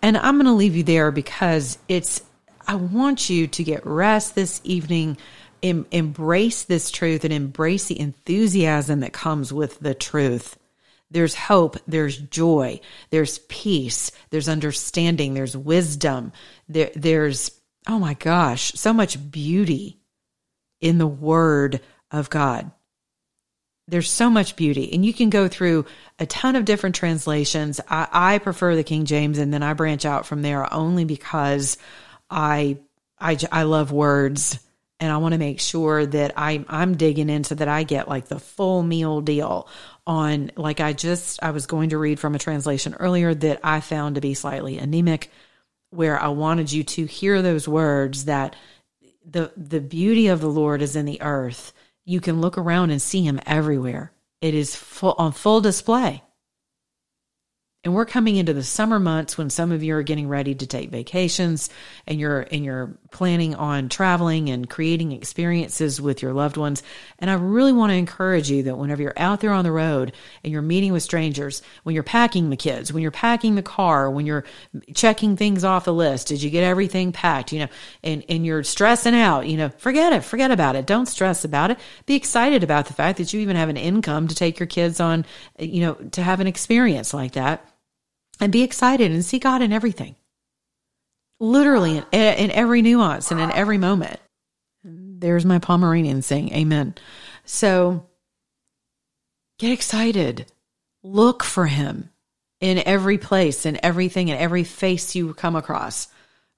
And 0.00 0.16
I'm 0.16 0.36
going 0.36 0.46
to 0.46 0.52
leave 0.52 0.76
you 0.76 0.84
there 0.84 1.10
because 1.10 1.78
it's, 1.88 2.22
I 2.66 2.76
want 2.76 3.28
you 3.28 3.48
to 3.48 3.64
get 3.64 3.84
rest 3.84 4.34
this 4.34 4.60
evening. 4.62 5.18
Em- 5.62 5.86
embrace 5.90 6.64
this 6.64 6.90
truth 6.90 7.24
and 7.24 7.32
embrace 7.32 7.86
the 7.86 7.98
enthusiasm 7.98 9.00
that 9.00 9.12
comes 9.12 9.52
with 9.52 9.80
the 9.80 9.94
truth. 9.94 10.58
There's 11.10 11.34
hope, 11.34 11.76
there's 11.86 12.18
joy, 12.18 12.80
there's 13.10 13.38
peace, 13.48 14.10
there's 14.30 14.48
understanding, 14.48 15.34
there's 15.34 15.56
wisdom, 15.56 16.32
there, 16.68 16.90
there's, 16.94 17.50
oh 17.86 17.98
my 17.98 18.14
gosh, 18.14 18.72
so 18.72 18.92
much 18.92 19.30
beauty 19.30 19.98
in 20.80 20.98
the 20.98 21.06
Word 21.06 21.80
of 22.10 22.28
God. 22.28 22.70
There's 23.88 24.10
so 24.10 24.28
much 24.28 24.54
beauty, 24.54 24.92
and 24.92 25.04
you 25.04 25.14
can 25.14 25.30
go 25.30 25.48
through 25.48 25.86
a 26.18 26.26
ton 26.26 26.56
of 26.56 26.66
different 26.66 26.94
translations. 26.94 27.80
I, 27.88 28.06
I 28.12 28.38
prefer 28.38 28.76
the 28.76 28.84
King 28.84 29.06
James, 29.06 29.38
and 29.38 29.52
then 29.52 29.62
I 29.62 29.72
branch 29.72 30.04
out 30.04 30.26
from 30.26 30.42
there 30.42 30.72
only 30.72 31.06
because 31.06 31.78
I 32.28 32.78
I, 33.18 33.38
I 33.50 33.62
love 33.64 33.90
words 33.90 34.58
and 35.00 35.12
I 35.12 35.18
want 35.18 35.32
to 35.32 35.38
make 35.38 35.60
sure 35.60 36.04
that 36.06 36.32
I, 36.36 36.64
I'm 36.68 36.96
digging 36.96 37.30
into 37.30 37.54
that 37.56 37.68
I 37.68 37.84
get 37.84 38.08
like 38.08 38.26
the 38.26 38.40
full 38.40 38.82
meal 38.82 39.20
deal 39.20 39.68
on, 40.06 40.50
like 40.56 40.80
I 40.80 40.92
just, 40.92 41.42
I 41.42 41.52
was 41.52 41.66
going 41.66 41.90
to 41.90 41.98
read 41.98 42.18
from 42.18 42.34
a 42.34 42.38
translation 42.38 42.94
earlier 42.94 43.32
that 43.34 43.60
I 43.62 43.80
found 43.80 44.16
to 44.16 44.20
be 44.20 44.34
slightly 44.34 44.78
anemic, 44.78 45.30
where 45.90 46.20
I 46.20 46.28
wanted 46.28 46.72
you 46.72 46.82
to 46.84 47.06
hear 47.06 47.40
those 47.42 47.68
words 47.68 48.24
that 48.24 48.56
the, 49.24 49.52
the 49.56 49.80
beauty 49.80 50.28
of 50.28 50.40
the 50.40 50.50
Lord 50.50 50.82
is 50.82 50.96
in 50.96 51.04
the 51.04 51.22
earth. 51.22 51.72
You 52.04 52.20
can 52.20 52.40
look 52.40 52.58
around 52.58 52.90
and 52.90 53.00
see 53.00 53.22
him 53.22 53.40
everywhere. 53.46 54.12
It 54.40 54.54
is 54.54 54.74
full, 54.74 55.14
on 55.18 55.32
full 55.32 55.60
display. 55.60 56.22
And 57.84 57.94
we're 57.94 58.06
coming 58.06 58.34
into 58.34 58.52
the 58.52 58.64
summer 58.64 58.98
months 58.98 59.38
when 59.38 59.50
some 59.50 59.70
of 59.70 59.84
you 59.84 59.94
are 59.94 60.02
getting 60.02 60.28
ready 60.28 60.52
to 60.52 60.66
take 60.66 60.90
vacations 60.90 61.70
and 62.08 62.18
you're 62.18 62.40
and 62.50 62.64
you're 62.64 62.98
planning 63.12 63.54
on 63.54 63.88
traveling 63.88 64.50
and 64.50 64.68
creating 64.68 65.12
experiences 65.12 66.00
with 66.00 66.20
your 66.20 66.32
loved 66.32 66.56
ones. 66.56 66.82
And 67.20 67.30
I 67.30 67.34
really 67.34 67.72
want 67.72 67.90
to 67.90 67.96
encourage 67.96 68.50
you 68.50 68.64
that 68.64 68.76
whenever 68.76 69.00
you're 69.00 69.14
out 69.16 69.38
there 69.38 69.52
on 69.52 69.62
the 69.64 69.70
road 69.70 70.12
and 70.42 70.52
you're 70.52 70.60
meeting 70.60 70.92
with 70.92 71.04
strangers, 71.04 71.62
when 71.84 71.94
you're 71.94 72.02
packing 72.02 72.50
the 72.50 72.56
kids, 72.56 72.92
when 72.92 73.00
you're 73.00 73.12
packing 73.12 73.54
the 73.54 73.62
car, 73.62 74.10
when 74.10 74.26
you're 74.26 74.44
checking 74.92 75.36
things 75.36 75.62
off 75.62 75.84
the 75.84 75.94
list, 75.94 76.26
did 76.26 76.42
you 76.42 76.50
get 76.50 76.64
everything 76.64 77.12
packed? 77.12 77.52
You 77.52 77.60
know, 77.60 77.68
and, 78.02 78.24
and 78.28 78.44
you're 78.44 78.64
stressing 78.64 79.14
out, 79.14 79.46
you 79.46 79.56
know, 79.56 79.68
forget 79.68 80.12
it, 80.12 80.24
forget 80.24 80.50
about 80.50 80.74
it. 80.74 80.84
Don't 80.84 81.06
stress 81.06 81.44
about 81.44 81.70
it. 81.70 81.78
Be 82.06 82.16
excited 82.16 82.64
about 82.64 82.86
the 82.86 82.92
fact 82.92 83.18
that 83.18 83.32
you 83.32 83.38
even 83.38 83.54
have 83.54 83.68
an 83.68 83.76
income 83.76 84.26
to 84.26 84.34
take 84.34 84.58
your 84.58 84.66
kids 84.66 84.98
on, 84.98 85.24
you 85.60 85.80
know, 85.82 85.94
to 85.94 86.22
have 86.24 86.40
an 86.40 86.48
experience 86.48 87.14
like 87.14 87.32
that 87.32 87.64
and 88.40 88.52
be 88.52 88.62
excited 88.62 89.10
and 89.10 89.24
see 89.24 89.38
God 89.38 89.62
in 89.62 89.72
everything. 89.72 90.16
Literally 91.40 91.98
in, 91.98 92.04
in 92.12 92.50
every 92.50 92.82
nuance 92.82 93.30
and 93.30 93.40
in 93.40 93.50
every 93.52 93.78
moment. 93.78 94.20
There's 94.84 95.44
my 95.44 95.58
Pomeranian 95.58 96.22
saying 96.22 96.52
amen. 96.52 96.94
So 97.44 98.06
get 99.58 99.72
excited. 99.72 100.46
Look 101.02 101.42
for 101.42 101.66
him 101.66 102.10
in 102.60 102.78
every 102.78 103.18
place, 103.18 103.66
in 103.66 103.78
everything, 103.84 104.28
in 104.28 104.36
every 104.36 104.64
face 104.64 105.14
you 105.14 105.34
come 105.34 105.56
across. 105.56 106.08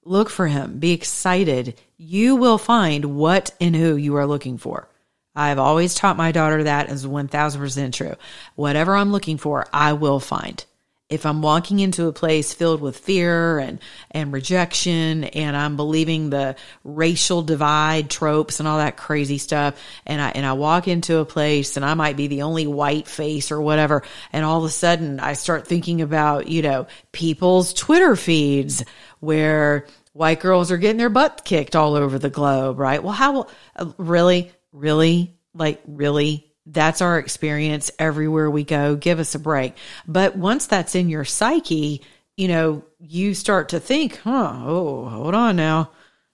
Look 0.03 0.29
for 0.29 0.47
him. 0.47 0.79
Be 0.79 0.91
excited. 0.91 1.79
You 1.97 2.35
will 2.35 2.57
find 2.57 3.17
what 3.17 3.51
and 3.61 3.75
who 3.75 3.95
you 3.95 4.15
are 4.15 4.25
looking 4.25 4.57
for. 4.57 4.87
I've 5.35 5.59
always 5.59 5.95
taught 5.95 6.17
my 6.17 6.31
daughter 6.31 6.63
that 6.63 6.89
is 6.89 7.05
1000% 7.05 7.93
true. 7.93 8.15
Whatever 8.55 8.95
I'm 8.95 9.11
looking 9.11 9.37
for, 9.37 9.67
I 9.71 9.93
will 9.93 10.19
find 10.19 10.63
if 11.11 11.25
I'm 11.25 11.41
walking 11.41 11.79
into 11.79 12.07
a 12.07 12.13
place 12.13 12.53
filled 12.53 12.79
with 12.79 12.97
fear 12.97 13.59
and, 13.59 13.79
and 14.11 14.31
rejection 14.31 15.25
and 15.25 15.57
I'm 15.57 15.75
believing 15.75 16.29
the 16.29 16.55
racial 16.85 17.41
divide 17.41 18.09
tropes 18.09 18.59
and 18.59 18.67
all 18.67 18.77
that 18.77 18.95
crazy 18.95 19.37
stuff 19.37 19.75
and 20.05 20.21
I, 20.21 20.29
and 20.29 20.45
I 20.45 20.53
walk 20.53 20.87
into 20.87 21.17
a 21.17 21.25
place 21.25 21.75
and 21.75 21.85
I 21.85 21.95
might 21.95 22.15
be 22.15 22.27
the 22.27 22.43
only 22.43 22.65
white 22.65 23.09
face 23.09 23.51
or 23.51 23.61
whatever. 23.61 24.03
And 24.31 24.45
all 24.45 24.59
of 24.59 24.63
a 24.63 24.69
sudden 24.69 25.19
I 25.19 25.33
start 25.33 25.67
thinking 25.67 26.01
about, 26.01 26.47
you 26.47 26.61
know, 26.61 26.87
people's 27.11 27.73
Twitter 27.73 28.15
feeds 28.15 28.83
where 29.19 29.87
white 30.13 30.39
girls 30.39 30.71
are 30.71 30.77
getting 30.77 30.97
their 30.97 31.09
butt 31.09 31.43
kicked 31.43 31.75
all 31.75 31.95
over 31.95 32.19
the 32.19 32.29
globe, 32.29 32.79
right? 32.79 33.03
Well, 33.03 33.13
how, 33.13 33.47
uh, 33.75 33.91
really, 33.97 34.53
really, 34.71 35.35
like 35.53 35.81
really 35.85 36.50
that's 36.65 37.01
our 37.01 37.17
experience 37.17 37.91
everywhere 37.97 38.49
we 38.49 38.63
go. 38.63 38.95
Give 38.95 39.19
us 39.19 39.35
a 39.35 39.39
break. 39.39 39.75
But 40.07 40.35
once 40.35 40.67
that's 40.67 40.95
in 40.95 41.09
your 41.09 41.25
psyche, 41.25 42.03
you 42.37 42.47
know, 42.47 42.83
you 42.99 43.33
start 43.33 43.69
to 43.69 43.79
think, 43.79 44.19
huh, 44.19 44.53
oh, 44.63 45.09
hold 45.09 45.35
on 45.35 45.55
now. 45.55 45.91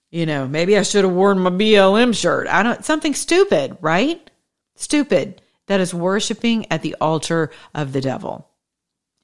You 0.10 0.26
know, 0.26 0.48
maybe 0.48 0.78
I 0.78 0.84
should 0.84 1.04
have 1.04 1.14
worn 1.14 1.40
my 1.40 1.50
BLM 1.50 2.16
shirt. 2.16 2.48
I 2.48 2.64
don't, 2.64 2.84
something 2.84 3.14
stupid, 3.14 3.78
right? 3.82 4.30
Stupid. 4.76 5.42
That 5.68 5.82
is 5.82 5.94
worshiping 5.94 6.72
at 6.72 6.82
the 6.82 6.96
altar 7.02 7.52
of 7.76 7.92
the 7.92 8.02
devil. 8.02 8.50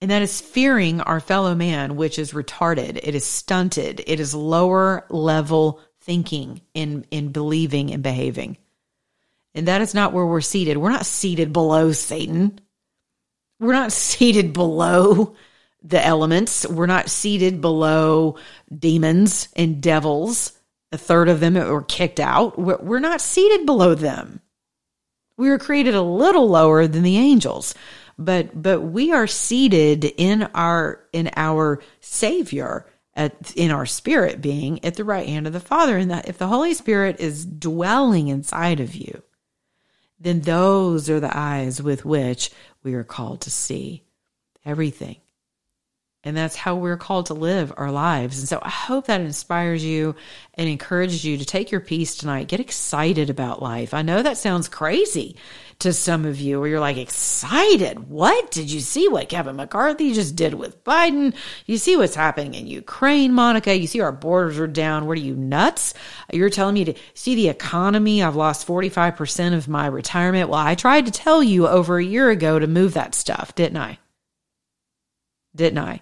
And 0.01 0.11
that 0.11 0.21
is 0.21 0.41
fearing 0.41 0.99
our 0.99 1.21
fellow 1.21 1.55
man, 1.55 1.95
which 1.95 2.19
is 2.19 2.33
retarded. 2.33 2.99
It 3.01 3.15
is 3.15 3.25
stunted. 3.25 4.03
It 4.05 4.19
is 4.19 4.35
lower 4.35 5.05
level 5.09 5.79
thinking 6.01 6.59
in, 6.73 7.05
in 7.11 7.31
believing 7.31 7.91
and 7.91 8.03
behaving. 8.03 8.57
And 9.55 9.67
that 9.67 9.81
is 9.81 9.93
not 9.93 10.13
where 10.13 10.25
we're 10.25 10.41
seated. 10.41 10.77
We're 10.77 10.89
not 10.89 11.05
seated 11.05 11.53
below 11.53 11.91
Satan. 11.91 12.59
We're 13.59 13.73
not 13.73 13.91
seated 13.91 14.53
below 14.53 15.35
the 15.83 16.03
elements. 16.03 16.67
We're 16.67 16.85
not 16.85 17.09
seated 17.09 17.61
below 17.61 18.37
demons 18.75 19.49
and 19.55 19.81
devils. 19.81 20.53
A 20.91 20.97
third 20.97 21.29
of 21.29 21.39
them 21.39 21.55
were 21.55 21.83
kicked 21.83 22.19
out. 22.19 22.57
We're 22.57 22.99
not 22.99 23.21
seated 23.21 23.65
below 23.65 23.95
them. 23.95 24.41
We 25.37 25.49
were 25.49 25.59
created 25.59 25.95
a 25.95 26.01
little 26.01 26.47
lower 26.47 26.87
than 26.87 27.03
the 27.03 27.17
angels 27.17 27.73
but 28.17 28.61
but 28.61 28.81
we 28.81 29.11
are 29.11 29.27
seated 29.27 30.05
in 30.05 30.43
our 30.53 31.03
in 31.11 31.29
our 31.35 31.81
savior 31.99 32.85
at, 33.15 33.55
in 33.55 33.71
our 33.71 33.85
spirit 33.85 34.41
being 34.41 34.83
at 34.83 34.95
the 34.95 35.03
right 35.03 35.27
hand 35.27 35.45
of 35.45 35.53
the 35.53 35.59
father 35.59 35.97
and 35.97 36.11
that 36.11 36.27
if 36.27 36.37
the 36.37 36.47
holy 36.47 36.73
spirit 36.73 37.19
is 37.19 37.45
dwelling 37.45 38.27
inside 38.27 38.79
of 38.79 38.95
you 38.95 39.21
then 40.19 40.41
those 40.41 41.09
are 41.09 41.19
the 41.19 41.35
eyes 41.37 41.81
with 41.81 42.05
which 42.05 42.51
we 42.83 42.93
are 42.93 43.03
called 43.03 43.41
to 43.41 43.51
see 43.51 44.03
everything 44.65 45.17
and 46.23 46.37
that's 46.37 46.55
how 46.55 46.75
we're 46.75 46.97
called 46.97 47.25
to 47.25 47.33
live 47.33 47.73
our 47.75 47.91
lives. 47.91 48.39
And 48.39 48.47
so 48.47 48.59
I 48.61 48.69
hope 48.69 49.07
that 49.07 49.19
inspires 49.19 49.83
you 49.83 50.15
and 50.53 50.69
encourages 50.69 51.25
you 51.25 51.37
to 51.37 51.45
take 51.45 51.69
your 51.69 51.81
peace 51.81 52.15
tonight. 52.15 52.47
Get 52.47 52.61
excited 52.61 53.29
about 53.29 53.61
life. 53.61 53.93
I 53.93 54.03
know 54.03 54.21
that 54.21 54.37
sounds 54.37 54.69
crazy 54.69 55.35
to 55.83 55.93
some 55.93 56.25
of 56.25 56.39
you 56.39 56.59
where 56.59 56.67
you're 56.67 56.79
like, 56.79 56.97
excited? 56.97 58.09
What? 58.09 58.51
Did 58.51 58.71
you 58.71 58.79
see 58.79 59.07
what 59.07 59.29
Kevin 59.29 59.55
McCarthy 59.55 60.13
just 60.13 60.35
did 60.35 60.53
with 60.53 60.83
Biden? 60.83 61.35
You 61.65 61.77
see 61.77 61.95
what's 61.95 62.15
happening 62.15 62.55
in 62.55 62.67
Ukraine, 62.67 63.33
Monica? 63.33 63.77
You 63.77 63.87
see 63.87 64.01
our 64.01 64.11
borders 64.11 64.59
are 64.59 64.67
down. 64.67 65.05
What 65.05 65.17
are 65.17 65.21
you 65.21 65.35
nuts? 65.35 65.93
You're 66.31 66.49
telling 66.49 66.73
me 66.73 66.85
to 66.85 66.93
see 67.13 67.35
the 67.35 67.49
economy? 67.49 68.23
I've 68.23 68.35
lost 68.35 68.67
45% 68.67 69.53
of 69.53 69.67
my 69.67 69.87
retirement. 69.87 70.49
Well, 70.49 70.59
I 70.59 70.75
tried 70.75 71.05
to 71.05 71.11
tell 71.11 71.43
you 71.43 71.67
over 71.67 71.97
a 71.97 72.03
year 72.03 72.29
ago 72.29 72.59
to 72.59 72.67
move 72.67 72.93
that 72.95 73.13
stuff, 73.13 73.53
didn't 73.55 73.77
I? 73.77 73.99
Didn't 75.55 75.79
I? 75.79 76.01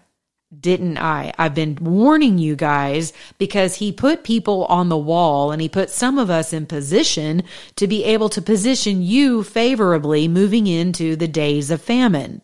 Didn't 0.60 0.98
I? 0.98 1.34
I've 1.38 1.56
been 1.56 1.78
warning 1.80 2.38
you 2.38 2.56
guys 2.56 3.14
because 3.38 3.76
he 3.76 3.92
put 3.92 4.24
people 4.24 4.66
on 4.66 4.90
the 4.90 4.98
wall 4.98 5.52
and 5.52 5.62
he 5.62 5.70
put 5.70 5.90
some 5.90 6.18
of 6.18 6.30
us 6.30 6.52
in 6.52 6.66
position 6.66 7.44
to 7.78 7.88
be 7.88 8.04
able 8.04 8.30
to 8.30 8.42
position 8.42 9.02
you 9.02 9.44
favorably 9.44 10.28
moving 10.28 10.68
into 10.68 11.16
the 11.16 11.28
days 11.28 11.72
of 11.72 11.82
famine. 11.82 12.42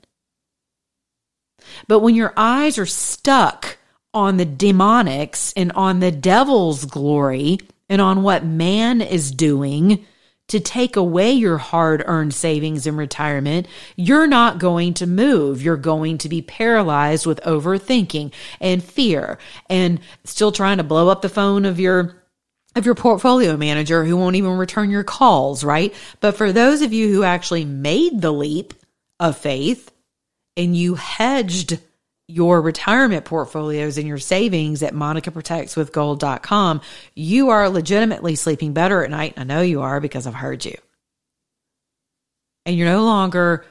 But 1.87 1.99
when 1.99 2.15
your 2.15 2.33
eyes 2.37 2.77
are 2.77 2.85
stuck 2.85 3.77
on 4.13 4.37
the 4.37 4.45
demonics 4.45 5.53
and 5.57 5.71
on 5.73 5.99
the 5.99 6.11
devil's 6.11 6.85
glory 6.85 7.59
and 7.89 8.01
on 8.01 8.23
what 8.23 8.45
man 8.45 9.01
is 9.01 9.31
doing, 9.31 10.05
to 10.47 10.59
take 10.59 10.95
away 10.95 11.31
your 11.31 11.57
hard 11.57 12.03
earned 12.05 12.33
savings 12.33 12.87
in 12.87 12.95
retirement, 12.95 13.67
you're 13.95 14.27
not 14.27 14.59
going 14.59 14.93
to 14.95 15.07
move. 15.07 15.61
You're 15.61 15.77
going 15.77 16.17
to 16.19 16.29
be 16.29 16.41
paralyzed 16.41 17.25
with 17.25 17.41
overthinking 17.41 18.31
and 18.61 18.83
fear 18.83 19.37
and 19.69 19.99
still 20.23 20.51
trying 20.51 20.77
to 20.77 20.83
blow 20.83 21.09
up 21.09 21.21
the 21.21 21.29
phone 21.29 21.65
of 21.65 21.79
your 21.79 22.23
of 22.75 22.85
your 22.85 22.95
portfolio 22.95 23.57
manager 23.57 24.05
who 24.05 24.15
won't 24.15 24.35
even 24.35 24.51
return 24.51 24.91
your 24.91 25.03
calls, 25.03 25.63
right? 25.63 25.95
But 26.19 26.35
for 26.35 26.51
those 26.51 26.83
of 26.83 26.93
you 26.93 27.11
who 27.11 27.23
actually 27.23 27.65
made 27.65 28.21
the 28.21 28.31
leap 28.31 28.75
of 29.19 29.35
faith 29.35 29.91
and 30.55 30.75
you 30.75 30.93
hedged 30.93 31.79
your 32.27 32.61
retirement 32.61 33.25
portfolios 33.25 33.97
and 33.97 34.07
your 34.07 34.17
savings 34.17 34.83
at 34.83 34.93
monicaprotectswithgold.com, 34.93 36.81
you 37.15 37.49
are 37.49 37.69
legitimately 37.69 38.35
sleeping 38.35 38.73
better 38.73 39.03
at 39.03 39.09
night. 39.09 39.33
I 39.37 39.45
know 39.45 39.61
you 39.61 39.81
are 39.81 40.01
because 40.01 40.27
I've 40.27 40.33
heard 40.33 40.65
you. 40.65 40.75
And 42.65 42.75
you're 42.75 42.89
no 42.89 43.05
longer, 43.05 43.65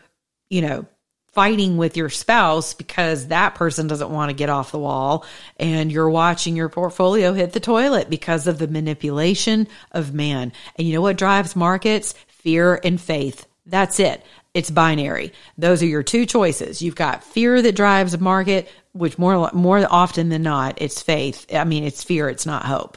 you 0.49 0.63
know, 0.63 0.87
fighting 1.33 1.77
with 1.77 1.99
your 1.99 2.09
spouse 2.09 2.73
because 2.73 3.27
that 3.27 3.55
person 3.55 3.87
doesn't 3.87 4.09
want 4.09 4.31
to 4.31 4.35
get 4.35 4.49
off 4.49 4.73
the 4.73 4.79
wall 4.79 5.27
and 5.59 5.93
you're 5.93 6.09
watching 6.09 6.57
your 6.57 6.71
portfolio 6.71 7.35
hit 7.35 7.53
the 7.53 7.61
toilet 7.61 8.09
because 8.09 8.47
of 8.47 8.59
the 8.59 8.67
manipulation 8.67 9.69
of 9.93 10.15
man. 10.15 10.51
And 10.77 10.89
you 10.89 10.95
know 10.95 11.03
what 11.03 11.19
drives 11.19 11.55
markets? 11.55 12.15
Fear 12.29 12.81
and 12.83 12.99
faith. 12.99 13.47
That's 13.67 14.01
it 14.01 14.25
it's 14.57 14.71
binary. 14.71 15.35
Those 15.59 15.83
are 15.83 15.87
your 15.87 16.03
two 16.03 16.25
choices. 16.25 16.81
You've 16.81 16.95
got 16.95 17.23
fear 17.23 17.61
that 17.61 17.77
drives 17.77 18.15
a 18.15 18.19
market, 18.19 18.67
which 18.93 19.19
more 19.19 19.51
more 19.53 19.87
often 19.91 20.31
than 20.31 20.43
not, 20.43 20.81
it's 20.81 21.03
faith. 21.03 21.45
I 21.53 21.65
mean, 21.65 21.85
it's 21.85 22.03
fear, 22.03 22.31
it's 22.31 22.47
not 22.47 22.65
hope. 22.65 22.97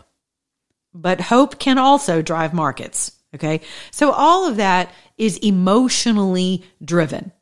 But 0.93 1.19
hope 1.19 1.59
can 1.59 1.77
also 1.77 2.21
drive 2.21 2.53
markets. 2.53 3.11
Okay. 3.35 3.59
So 3.91 4.11
all 4.11 4.47
of 4.47 4.55
that 4.55 4.89
is 5.17 5.37
emotionally 5.39 6.63
driven. 6.83 7.33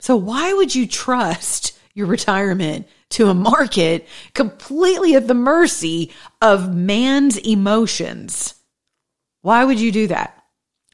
So 0.00 0.16
why 0.16 0.54
would 0.54 0.74
you 0.74 0.86
trust 0.88 1.78
your 1.92 2.06
retirement 2.06 2.88
to 3.10 3.28
a 3.28 3.34
market 3.34 4.08
completely 4.32 5.16
at 5.16 5.28
the 5.28 5.34
mercy 5.34 6.12
of 6.40 6.74
man's 6.74 7.36
emotions? 7.36 8.54
Why 9.42 9.66
would 9.66 9.78
you 9.78 9.92
do 9.92 10.06
that? 10.06 10.43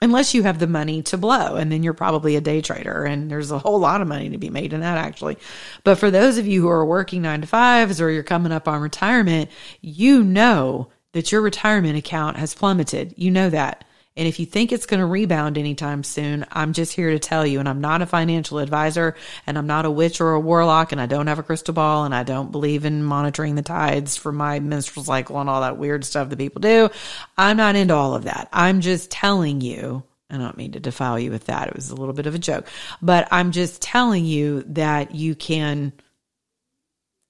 Unless 0.03 0.34
you 0.34 0.42
have 0.42 0.59
the 0.59 0.66
money 0.66 1.03
to 1.03 1.18
blow 1.18 1.57
and 1.57 1.70
then 1.70 1.82
you're 1.82 1.92
probably 1.92 2.36
a 2.36 2.40
day 2.40 2.61
trader 2.61 3.05
and 3.05 3.30
there's 3.30 3.51
a 3.51 3.59
whole 3.59 3.78
lot 3.78 4.01
of 4.01 4.09
money 4.09 4.30
to 4.30 4.38
be 4.38 4.51
made 4.51 4.72
in 4.72 4.80
that 4.80 4.98
actually. 4.98 5.36
But 5.84 5.96
for 5.96 6.11
those 6.11 6.38
of 6.38 6.46
you 6.46 6.62
who 6.62 6.68
are 6.68 6.84
working 6.84 7.22
9 7.22 7.42
to 7.42 7.46
5s 7.46 8.01
or 8.01 8.11
you're 8.11 8.22
coming 8.22 8.53
up 8.53 8.66
on 8.66 8.80
retirement 8.80 9.51
you 9.80 10.24
know 10.24 10.88
that 11.12 11.32
your 11.32 11.42
retirement 11.42 11.98
account 11.98 12.36
has 12.36 12.55
plummeted. 12.55 13.14
You 13.16 13.30
know 13.30 13.51
that 13.51 13.84
and 14.16 14.26
if 14.26 14.40
you 14.40 14.46
think 14.46 14.72
it's 14.72 14.86
going 14.86 15.00
to 15.00 15.06
rebound 15.06 15.56
anytime 15.56 16.02
soon, 16.02 16.44
I'm 16.50 16.72
just 16.72 16.92
here 16.92 17.11
to 17.11 17.18
tell 17.18 17.46
you, 17.46 17.61
and 17.61 17.68
I'm 17.68 17.80
not 17.80 18.02
a 18.02 18.06
financial 18.06 18.58
advisor, 18.58 19.14
and 19.46 19.56
I'm 19.56 19.68
not 19.68 19.84
a 19.84 19.90
witch 19.90 20.20
or 20.20 20.32
a 20.32 20.40
warlock, 20.40 20.90
and 20.92 21.00
I 21.00 21.06
don't 21.06 21.28
have 21.28 21.38
a 21.38 21.44
crystal 21.44 21.72
ball, 21.72 22.04
and 22.04 22.14
I 22.14 22.24
don't 22.24 22.50
believe 22.50 22.84
in 22.84 23.04
monitoring 23.04 23.54
the 23.54 23.62
tides 23.62 24.16
for 24.16 24.32
my 24.32 24.58
menstrual 24.58 25.04
cycle 25.04 25.40
and 25.40 25.48
all 25.48 25.61
that 25.61 25.78
weird 25.78 26.04
stuff 26.04 26.28
that 26.28 26.38
people 26.38 26.61
do. 26.61 26.90
I'm 27.38 27.56
not 27.56 27.76
into 27.76 27.94
all 27.94 28.14
of 28.14 28.24
that. 28.24 28.48
I'm 28.52 28.80
just 28.80 29.11
telling 29.12 29.61
you, 29.61 30.02
I 30.28 30.38
don't 30.38 30.56
mean 30.56 30.72
to 30.72 30.80
defile 30.80 31.18
you 31.18 31.30
with 31.30 31.46
that. 31.46 31.68
It 31.68 31.76
was 31.76 31.90
a 31.90 31.96
little 31.96 32.14
bit 32.14 32.26
of 32.26 32.34
a 32.34 32.38
joke, 32.38 32.66
but 33.00 33.28
I'm 33.30 33.52
just 33.52 33.80
telling 33.80 34.24
you 34.24 34.64
that 34.68 35.14
you 35.14 35.36
can 35.36 35.92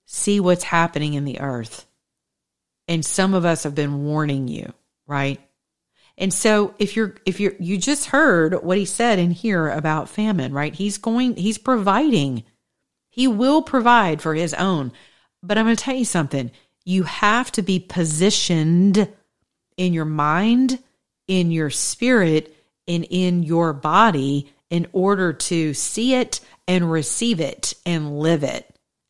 see 0.07 0.41
what's 0.41 0.65
happening 0.65 1.15
in 1.15 1.25
the 1.25 1.41
earth. 1.41 1.87
And 2.89 3.05
some 3.05 3.35
of 3.35 3.45
us 3.45 3.63
have 3.63 3.75
been 3.75 4.05
warning 4.05 4.49
you, 4.49 4.73
right? 5.07 5.41
And 6.21 6.35
so 6.35 6.75
if 6.79 6.97
you're 6.97 7.15
if 7.25 7.41
you're 7.41 7.55
you 7.59 7.79
just 7.79 8.07
heard 8.07 8.63
what 8.63 8.77
he 8.77 8.85
said 8.85 9.19
in 9.19 9.31
here 9.31 9.69
about 9.69 10.11
famine, 10.11 10.53
right? 10.53 10.75
He's 10.75 10.99
going 10.99 11.35
he's 11.35 11.57
providing. 11.57 12.45
He 13.09 13.27
will 13.27 13.63
provide 13.63 14.21
for 14.21 14.35
his 14.35 14.53
own. 14.55 14.93
But 15.43 15.57
I'm 15.57 15.65
going 15.65 15.75
to 15.75 15.83
tell 15.83 15.97
you 15.97 16.05
something. 16.05 16.51
You 16.85 17.05
have 17.05 17.51
to 17.53 17.63
be 17.63 17.81
positioned 17.81 19.09
in 19.79 19.95
your 19.95 20.05
mind, 20.05 20.79
in 21.27 21.51
your 21.51 21.71
spirit, 21.71 22.55
and 22.87 23.07
in 23.09 23.43
your 23.43 23.73
body 23.73 24.53
in 24.69 24.87
order 24.93 25.33
to 25.33 25.73
see 25.73 26.15
it 26.15 26.41
and 26.69 26.93
receive 26.93 27.41
it 27.41 27.73
and 27.87 28.19
live 28.21 28.45
it. 28.45 28.67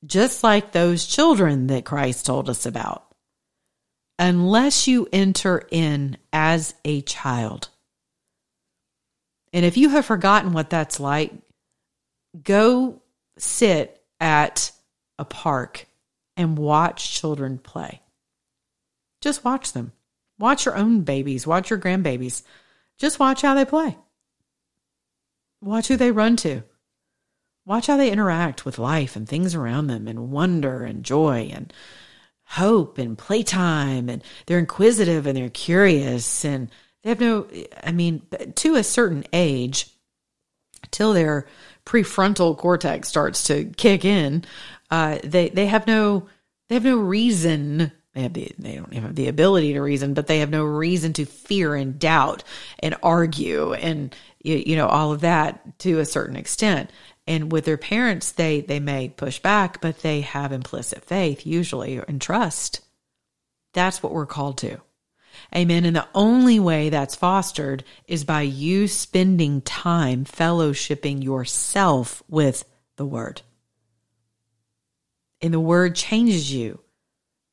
Just 0.06 0.44
like 0.44 0.70
those 0.70 1.04
children 1.04 1.66
that 1.66 1.84
Christ 1.84 2.24
told 2.24 2.48
us 2.48 2.66
about 2.66 3.09
unless 4.20 4.86
you 4.86 5.08
enter 5.12 5.66
in 5.70 6.18
as 6.30 6.74
a 6.84 7.00
child. 7.00 7.70
And 9.54 9.64
if 9.64 9.78
you 9.78 9.88
have 9.88 10.04
forgotten 10.04 10.52
what 10.52 10.68
that's 10.68 11.00
like, 11.00 11.32
go 12.40 13.00
sit 13.38 14.00
at 14.20 14.70
a 15.18 15.24
park 15.24 15.86
and 16.36 16.58
watch 16.58 17.10
children 17.10 17.58
play. 17.58 18.02
Just 19.22 19.42
watch 19.42 19.72
them. 19.72 19.92
Watch 20.38 20.66
your 20.66 20.76
own 20.76 21.00
babies, 21.00 21.46
watch 21.46 21.70
your 21.70 21.78
grandbabies. 21.78 22.42
Just 22.98 23.18
watch 23.18 23.40
how 23.40 23.54
they 23.54 23.64
play. 23.64 23.96
Watch 25.62 25.88
who 25.88 25.96
they 25.96 26.10
run 26.10 26.36
to. 26.36 26.62
Watch 27.64 27.86
how 27.86 27.96
they 27.96 28.10
interact 28.10 28.66
with 28.66 28.78
life 28.78 29.16
and 29.16 29.26
things 29.26 29.54
around 29.54 29.86
them 29.86 30.06
and 30.06 30.30
wonder 30.30 30.84
and 30.84 31.04
joy 31.04 31.50
and 31.52 31.72
hope 32.50 32.98
and 32.98 33.16
playtime 33.16 34.08
and 34.08 34.24
they're 34.46 34.58
inquisitive 34.58 35.24
and 35.24 35.36
they're 35.36 35.48
curious 35.50 36.44
and 36.44 36.68
they 37.02 37.08
have 37.08 37.20
no 37.20 37.46
i 37.84 37.92
mean 37.92 38.20
to 38.56 38.74
a 38.74 38.82
certain 38.82 39.22
age 39.32 39.88
till 40.90 41.12
their 41.12 41.46
prefrontal 41.86 42.58
cortex 42.58 43.08
starts 43.08 43.44
to 43.44 43.66
kick 43.76 44.04
in 44.04 44.44
uh, 44.90 45.18
they 45.22 45.48
they 45.50 45.66
have 45.66 45.86
no 45.86 46.26
they 46.68 46.74
have 46.74 46.84
no 46.84 46.98
reason 46.98 47.92
they 48.14 48.22
have 48.22 48.32
the 48.32 48.50
they 48.58 48.74
don't 48.74 48.92
have 48.94 49.14
the 49.14 49.28
ability 49.28 49.72
to 49.72 49.80
reason 49.80 50.12
but 50.12 50.26
they 50.26 50.40
have 50.40 50.50
no 50.50 50.64
reason 50.64 51.12
to 51.12 51.24
fear 51.24 51.76
and 51.76 52.00
doubt 52.00 52.42
and 52.80 52.96
argue 53.00 53.74
and 53.74 54.12
you, 54.42 54.62
you 54.66 54.76
know, 54.76 54.86
all 54.86 55.12
of 55.12 55.20
that 55.20 55.78
to 55.80 55.98
a 55.98 56.04
certain 56.04 56.36
extent. 56.36 56.90
And 57.26 57.52
with 57.52 57.64
their 57.64 57.76
parents, 57.76 58.32
they 58.32 58.60
they 58.60 58.80
may 58.80 59.08
push 59.08 59.38
back, 59.38 59.80
but 59.80 60.00
they 60.00 60.22
have 60.22 60.52
implicit 60.52 61.04
faith 61.04 61.46
usually 61.46 62.00
and 62.08 62.20
trust. 62.20 62.80
That's 63.72 64.02
what 64.02 64.12
we're 64.12 64.26
called 64.26 64.58
to. 64.58 64.80
Amen. 65.54 65.84
And 65.84 65.96
the 65.96 66.08
only 66.14 66.58
way 66.58 66.90
that's 66.90 67.14
fostered 67.14 67.84
is 68.06 68.24
by 68.24 68.42
you 68.42 68.88
spending 68.88 69.60
time 69.62 70.24
fellowshipping 70.24 71.22
yourself 71.22 72.22
with 72.28 72.64
the 72.96 73.06
word. 73.06 73.42
And 75.40 75.54
the 75.54 75.60
word 75.60 75.94
changes 75.94 76.52
you 76.52 76.80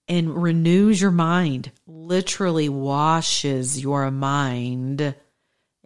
and 0.07 0.41
renews 0.41 1.01
your 1.01 1.11
mind, 1.11 1.71
literally 1.85 2.69
washes 2.69 3.79
your 3.79 4.09
mind 4.11 5.15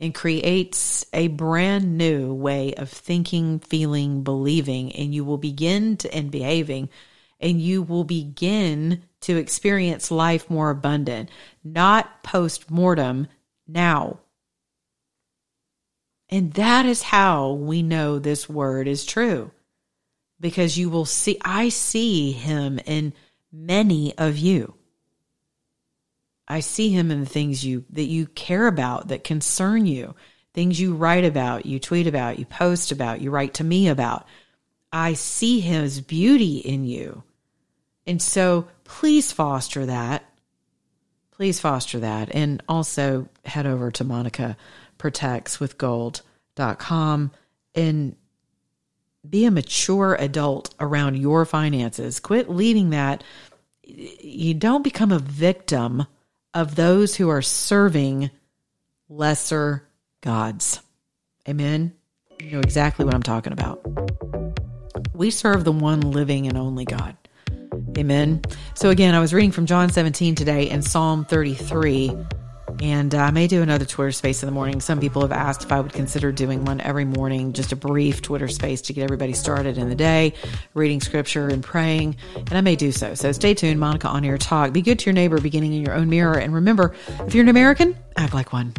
and 0.01 0.15
creates 0.15 1.05
a 1.13 1.27
brand 1.27 1.95
new 1.95 2.33
way 2.33 2.73
of 2.73 2.89
thinking, 2.89 3.59
feeling, 3.59 4.23
believing, 4.23 4.91
and 4.93 5.13
you 5.13 5.23
will 5.23 5.37
begin 5.37 5.95
to 5.95 6.11
and 6.11 6.31
behaving, 6.31 6.89
and 7.39 7.61
you 7.61 7.83
will 7.83 8.03
begin 8.03 9.03
to 9.21 9.37
experience 9.37 10.09
life 10.09 10.49
more 10.49 10.71
abundant, 10.71 11.29
not 11.63 12.23
post 12.23 12.71
mortem, 12.71 13.27
now. 13.67 14.19
And 16.29 16.53
that 16.53 16.87
is 16.87 17.03
how 17.03 17.51
we 17.51 17.83
know 17.83 18.17
this 18.17 18.49
word 18.49 18.87
is 18.87 19.05
true. 19.05 19.51
Because 20.39 20.77
you 20.77 20.89
will 20.89 21.05
see, 21.05 21.37
I 21.43 21.69
see 21.69 22.31
him 22.31 22.79
in 22.85 23.13
many 23.51 24.17
of 24.17 24.37
you. 24.37 24.73
I 26.47 26.59
see 26.59 26.89
him 26.89 27.11
in 27.11 27.19
the 27.19 27.25
things 27.25 27.63
you 27.63 27.85
that 27.91 28.03
you 28.03 28.27
care 28.27 28.67
about 28.67 29.07
that 29.09 29.23
concern 29.23 29.85
you, 29.85 30.15
things 30.53 30.79
you 30.79 30.95
write 30.95 31.25
about, 31.25 31.65
you 31.65 31.79
tweet 31.79 32.07
about, 32.07 32.39
you 32.39 32.45
post 32.45 32.91
about, 32.91 33.21
you 33.21 33.31
write 33.31 33.55
to 33.55 33.63
me 33.63 33.87
about. 33.87 34.27
I 34.91 35.13
see 35.13 35.59
his 35.59 36.01
beauty 36.01 36.57
in 36.57 36.85
you. 36.85 37.23
And 38.05 38.21
so 38.21 38.67
please 38.83 39.31
foster 39.31 39.85
that. 39.85 40.25
Please 41.31 41.59
foster 41.59 41.99
that. 41.99 42.33
And 42.35 42.61
also 42.67 43.29
head 43.45 43.65
over 43.65 43.89
to 43.91 44.03
Monica 44.03 44.57
Protects 44.97 45.59
with 45.59 45.77
Gold.com 45.77 47.31
and 47.73 48.15
be 49.27 49.45
a 49.45 49.51
mature 49.51 50.15
adult 50.15 50.73
around 50.79 51.15
your 51.17 51.45
finances. 51.45 52.19
Quit 52.19 52.49
leaving 52.49 52.89
that. 52.89 53.23
You 53.83 54.53
don't 54.53 54.83
become 54.83 55.11
a 55.11 55.19
victim 55.19 56.05
of 56.53 56.75
those 56.75 57.15
who 57.15 57.29
are 57.29 57.41
serving 57.41 58.29
lesser 59.09 59.87
gods. 60.21 60.81
Amen. 61.47 61.93
You 62.39 62.51
know 62.51 62.59
exactly 62.59 63.05
what 63.05 63.13
I'm 63.13 63.23
talking 63.23 63.53
about. 63.53 63.81
We 65.13 65.31
serve 65.31 65.63
the 65.63 65.71
one 65.71 66.01
living 66.01 66.47
and 66.47 66.57
only 66.57 66.85
God. 66.85 67.15
Amen. 67.97 68.41
So 68.73 68.89
again, 68.89 69.13
I 69.13 69.19
was 69.19 69.33
reading 69.33 69.51
from 69.51 69.65
John 69.65 69.89
17 69.89 70.35
today 70.35 70.69
and 70.69 70.83
Psalm 70.83 71.25
33. 71.25 72.11
And 72.81 73.13
uh, 73.13 73.19
I 73.19 73.31
may 73.31 73.47
do 73.47 73.61
another 73.61 73.85
Twitter 73.85 74.11
space 74.11 74.41
in 74.41 74.47
the 74.47 74.51
morning. 74.51 74.81
Some 74.81 74.99
people 74.99 75.21
have 75.21 75.31
asked 75.31 75.63
if 75.63 75.71
I 75.71 75.79
would 75.79 75.93
consider 75.93 76.31
doing 76.31 76.65
one 76.65 76.81
every 76.81 77.05
morning, 77.05 77.53
just 77.53 77.71
a 77.71 77.75
brief 77.75 78.21
Twitter 78.21 78.47
space 78.47 78.81
to 78.83 78.93
get 78.93 79.03
everybody 79.03 79.33
started 79.33 79.77
in 79.77 79.89
the 79.89 79.95
day, 79.95 80.33
reading 80.73 80.99
scripture 80.99 81.47
and 81.47 81.63
praying. 81.63 82.15
And 82.35 82.53
I 82.53 82.61
may 82.61 82.75
do 82.75 82.91
so. 82.91 83.13
So 83.13 83.31
stay 83.31 83.53
tuned. 83.53 83.79
Monica 83.79 84.07
on 84.07 84.25
Air 84.25 84.37
Talk. 84.37 84.73
Be 84.73 84.81
good 84.81 84.99
to 84.99 85.05
your 85.05 85.13
neighbor, 85.13 85.39
beginning 85.39 85.73
in 85.73 85.81
your 85.81 85.93
own 85.93 86.09
mirror. 86.09 86.37
And 86.37 86.53
remember, 86.53 86.95
if 87.21 87.35
you're 87.35 87.43
an 87.43 87.49
American, 87.49 87.95
act 88.17 88.33
like 88.33 88.51
one. 88.51 88.73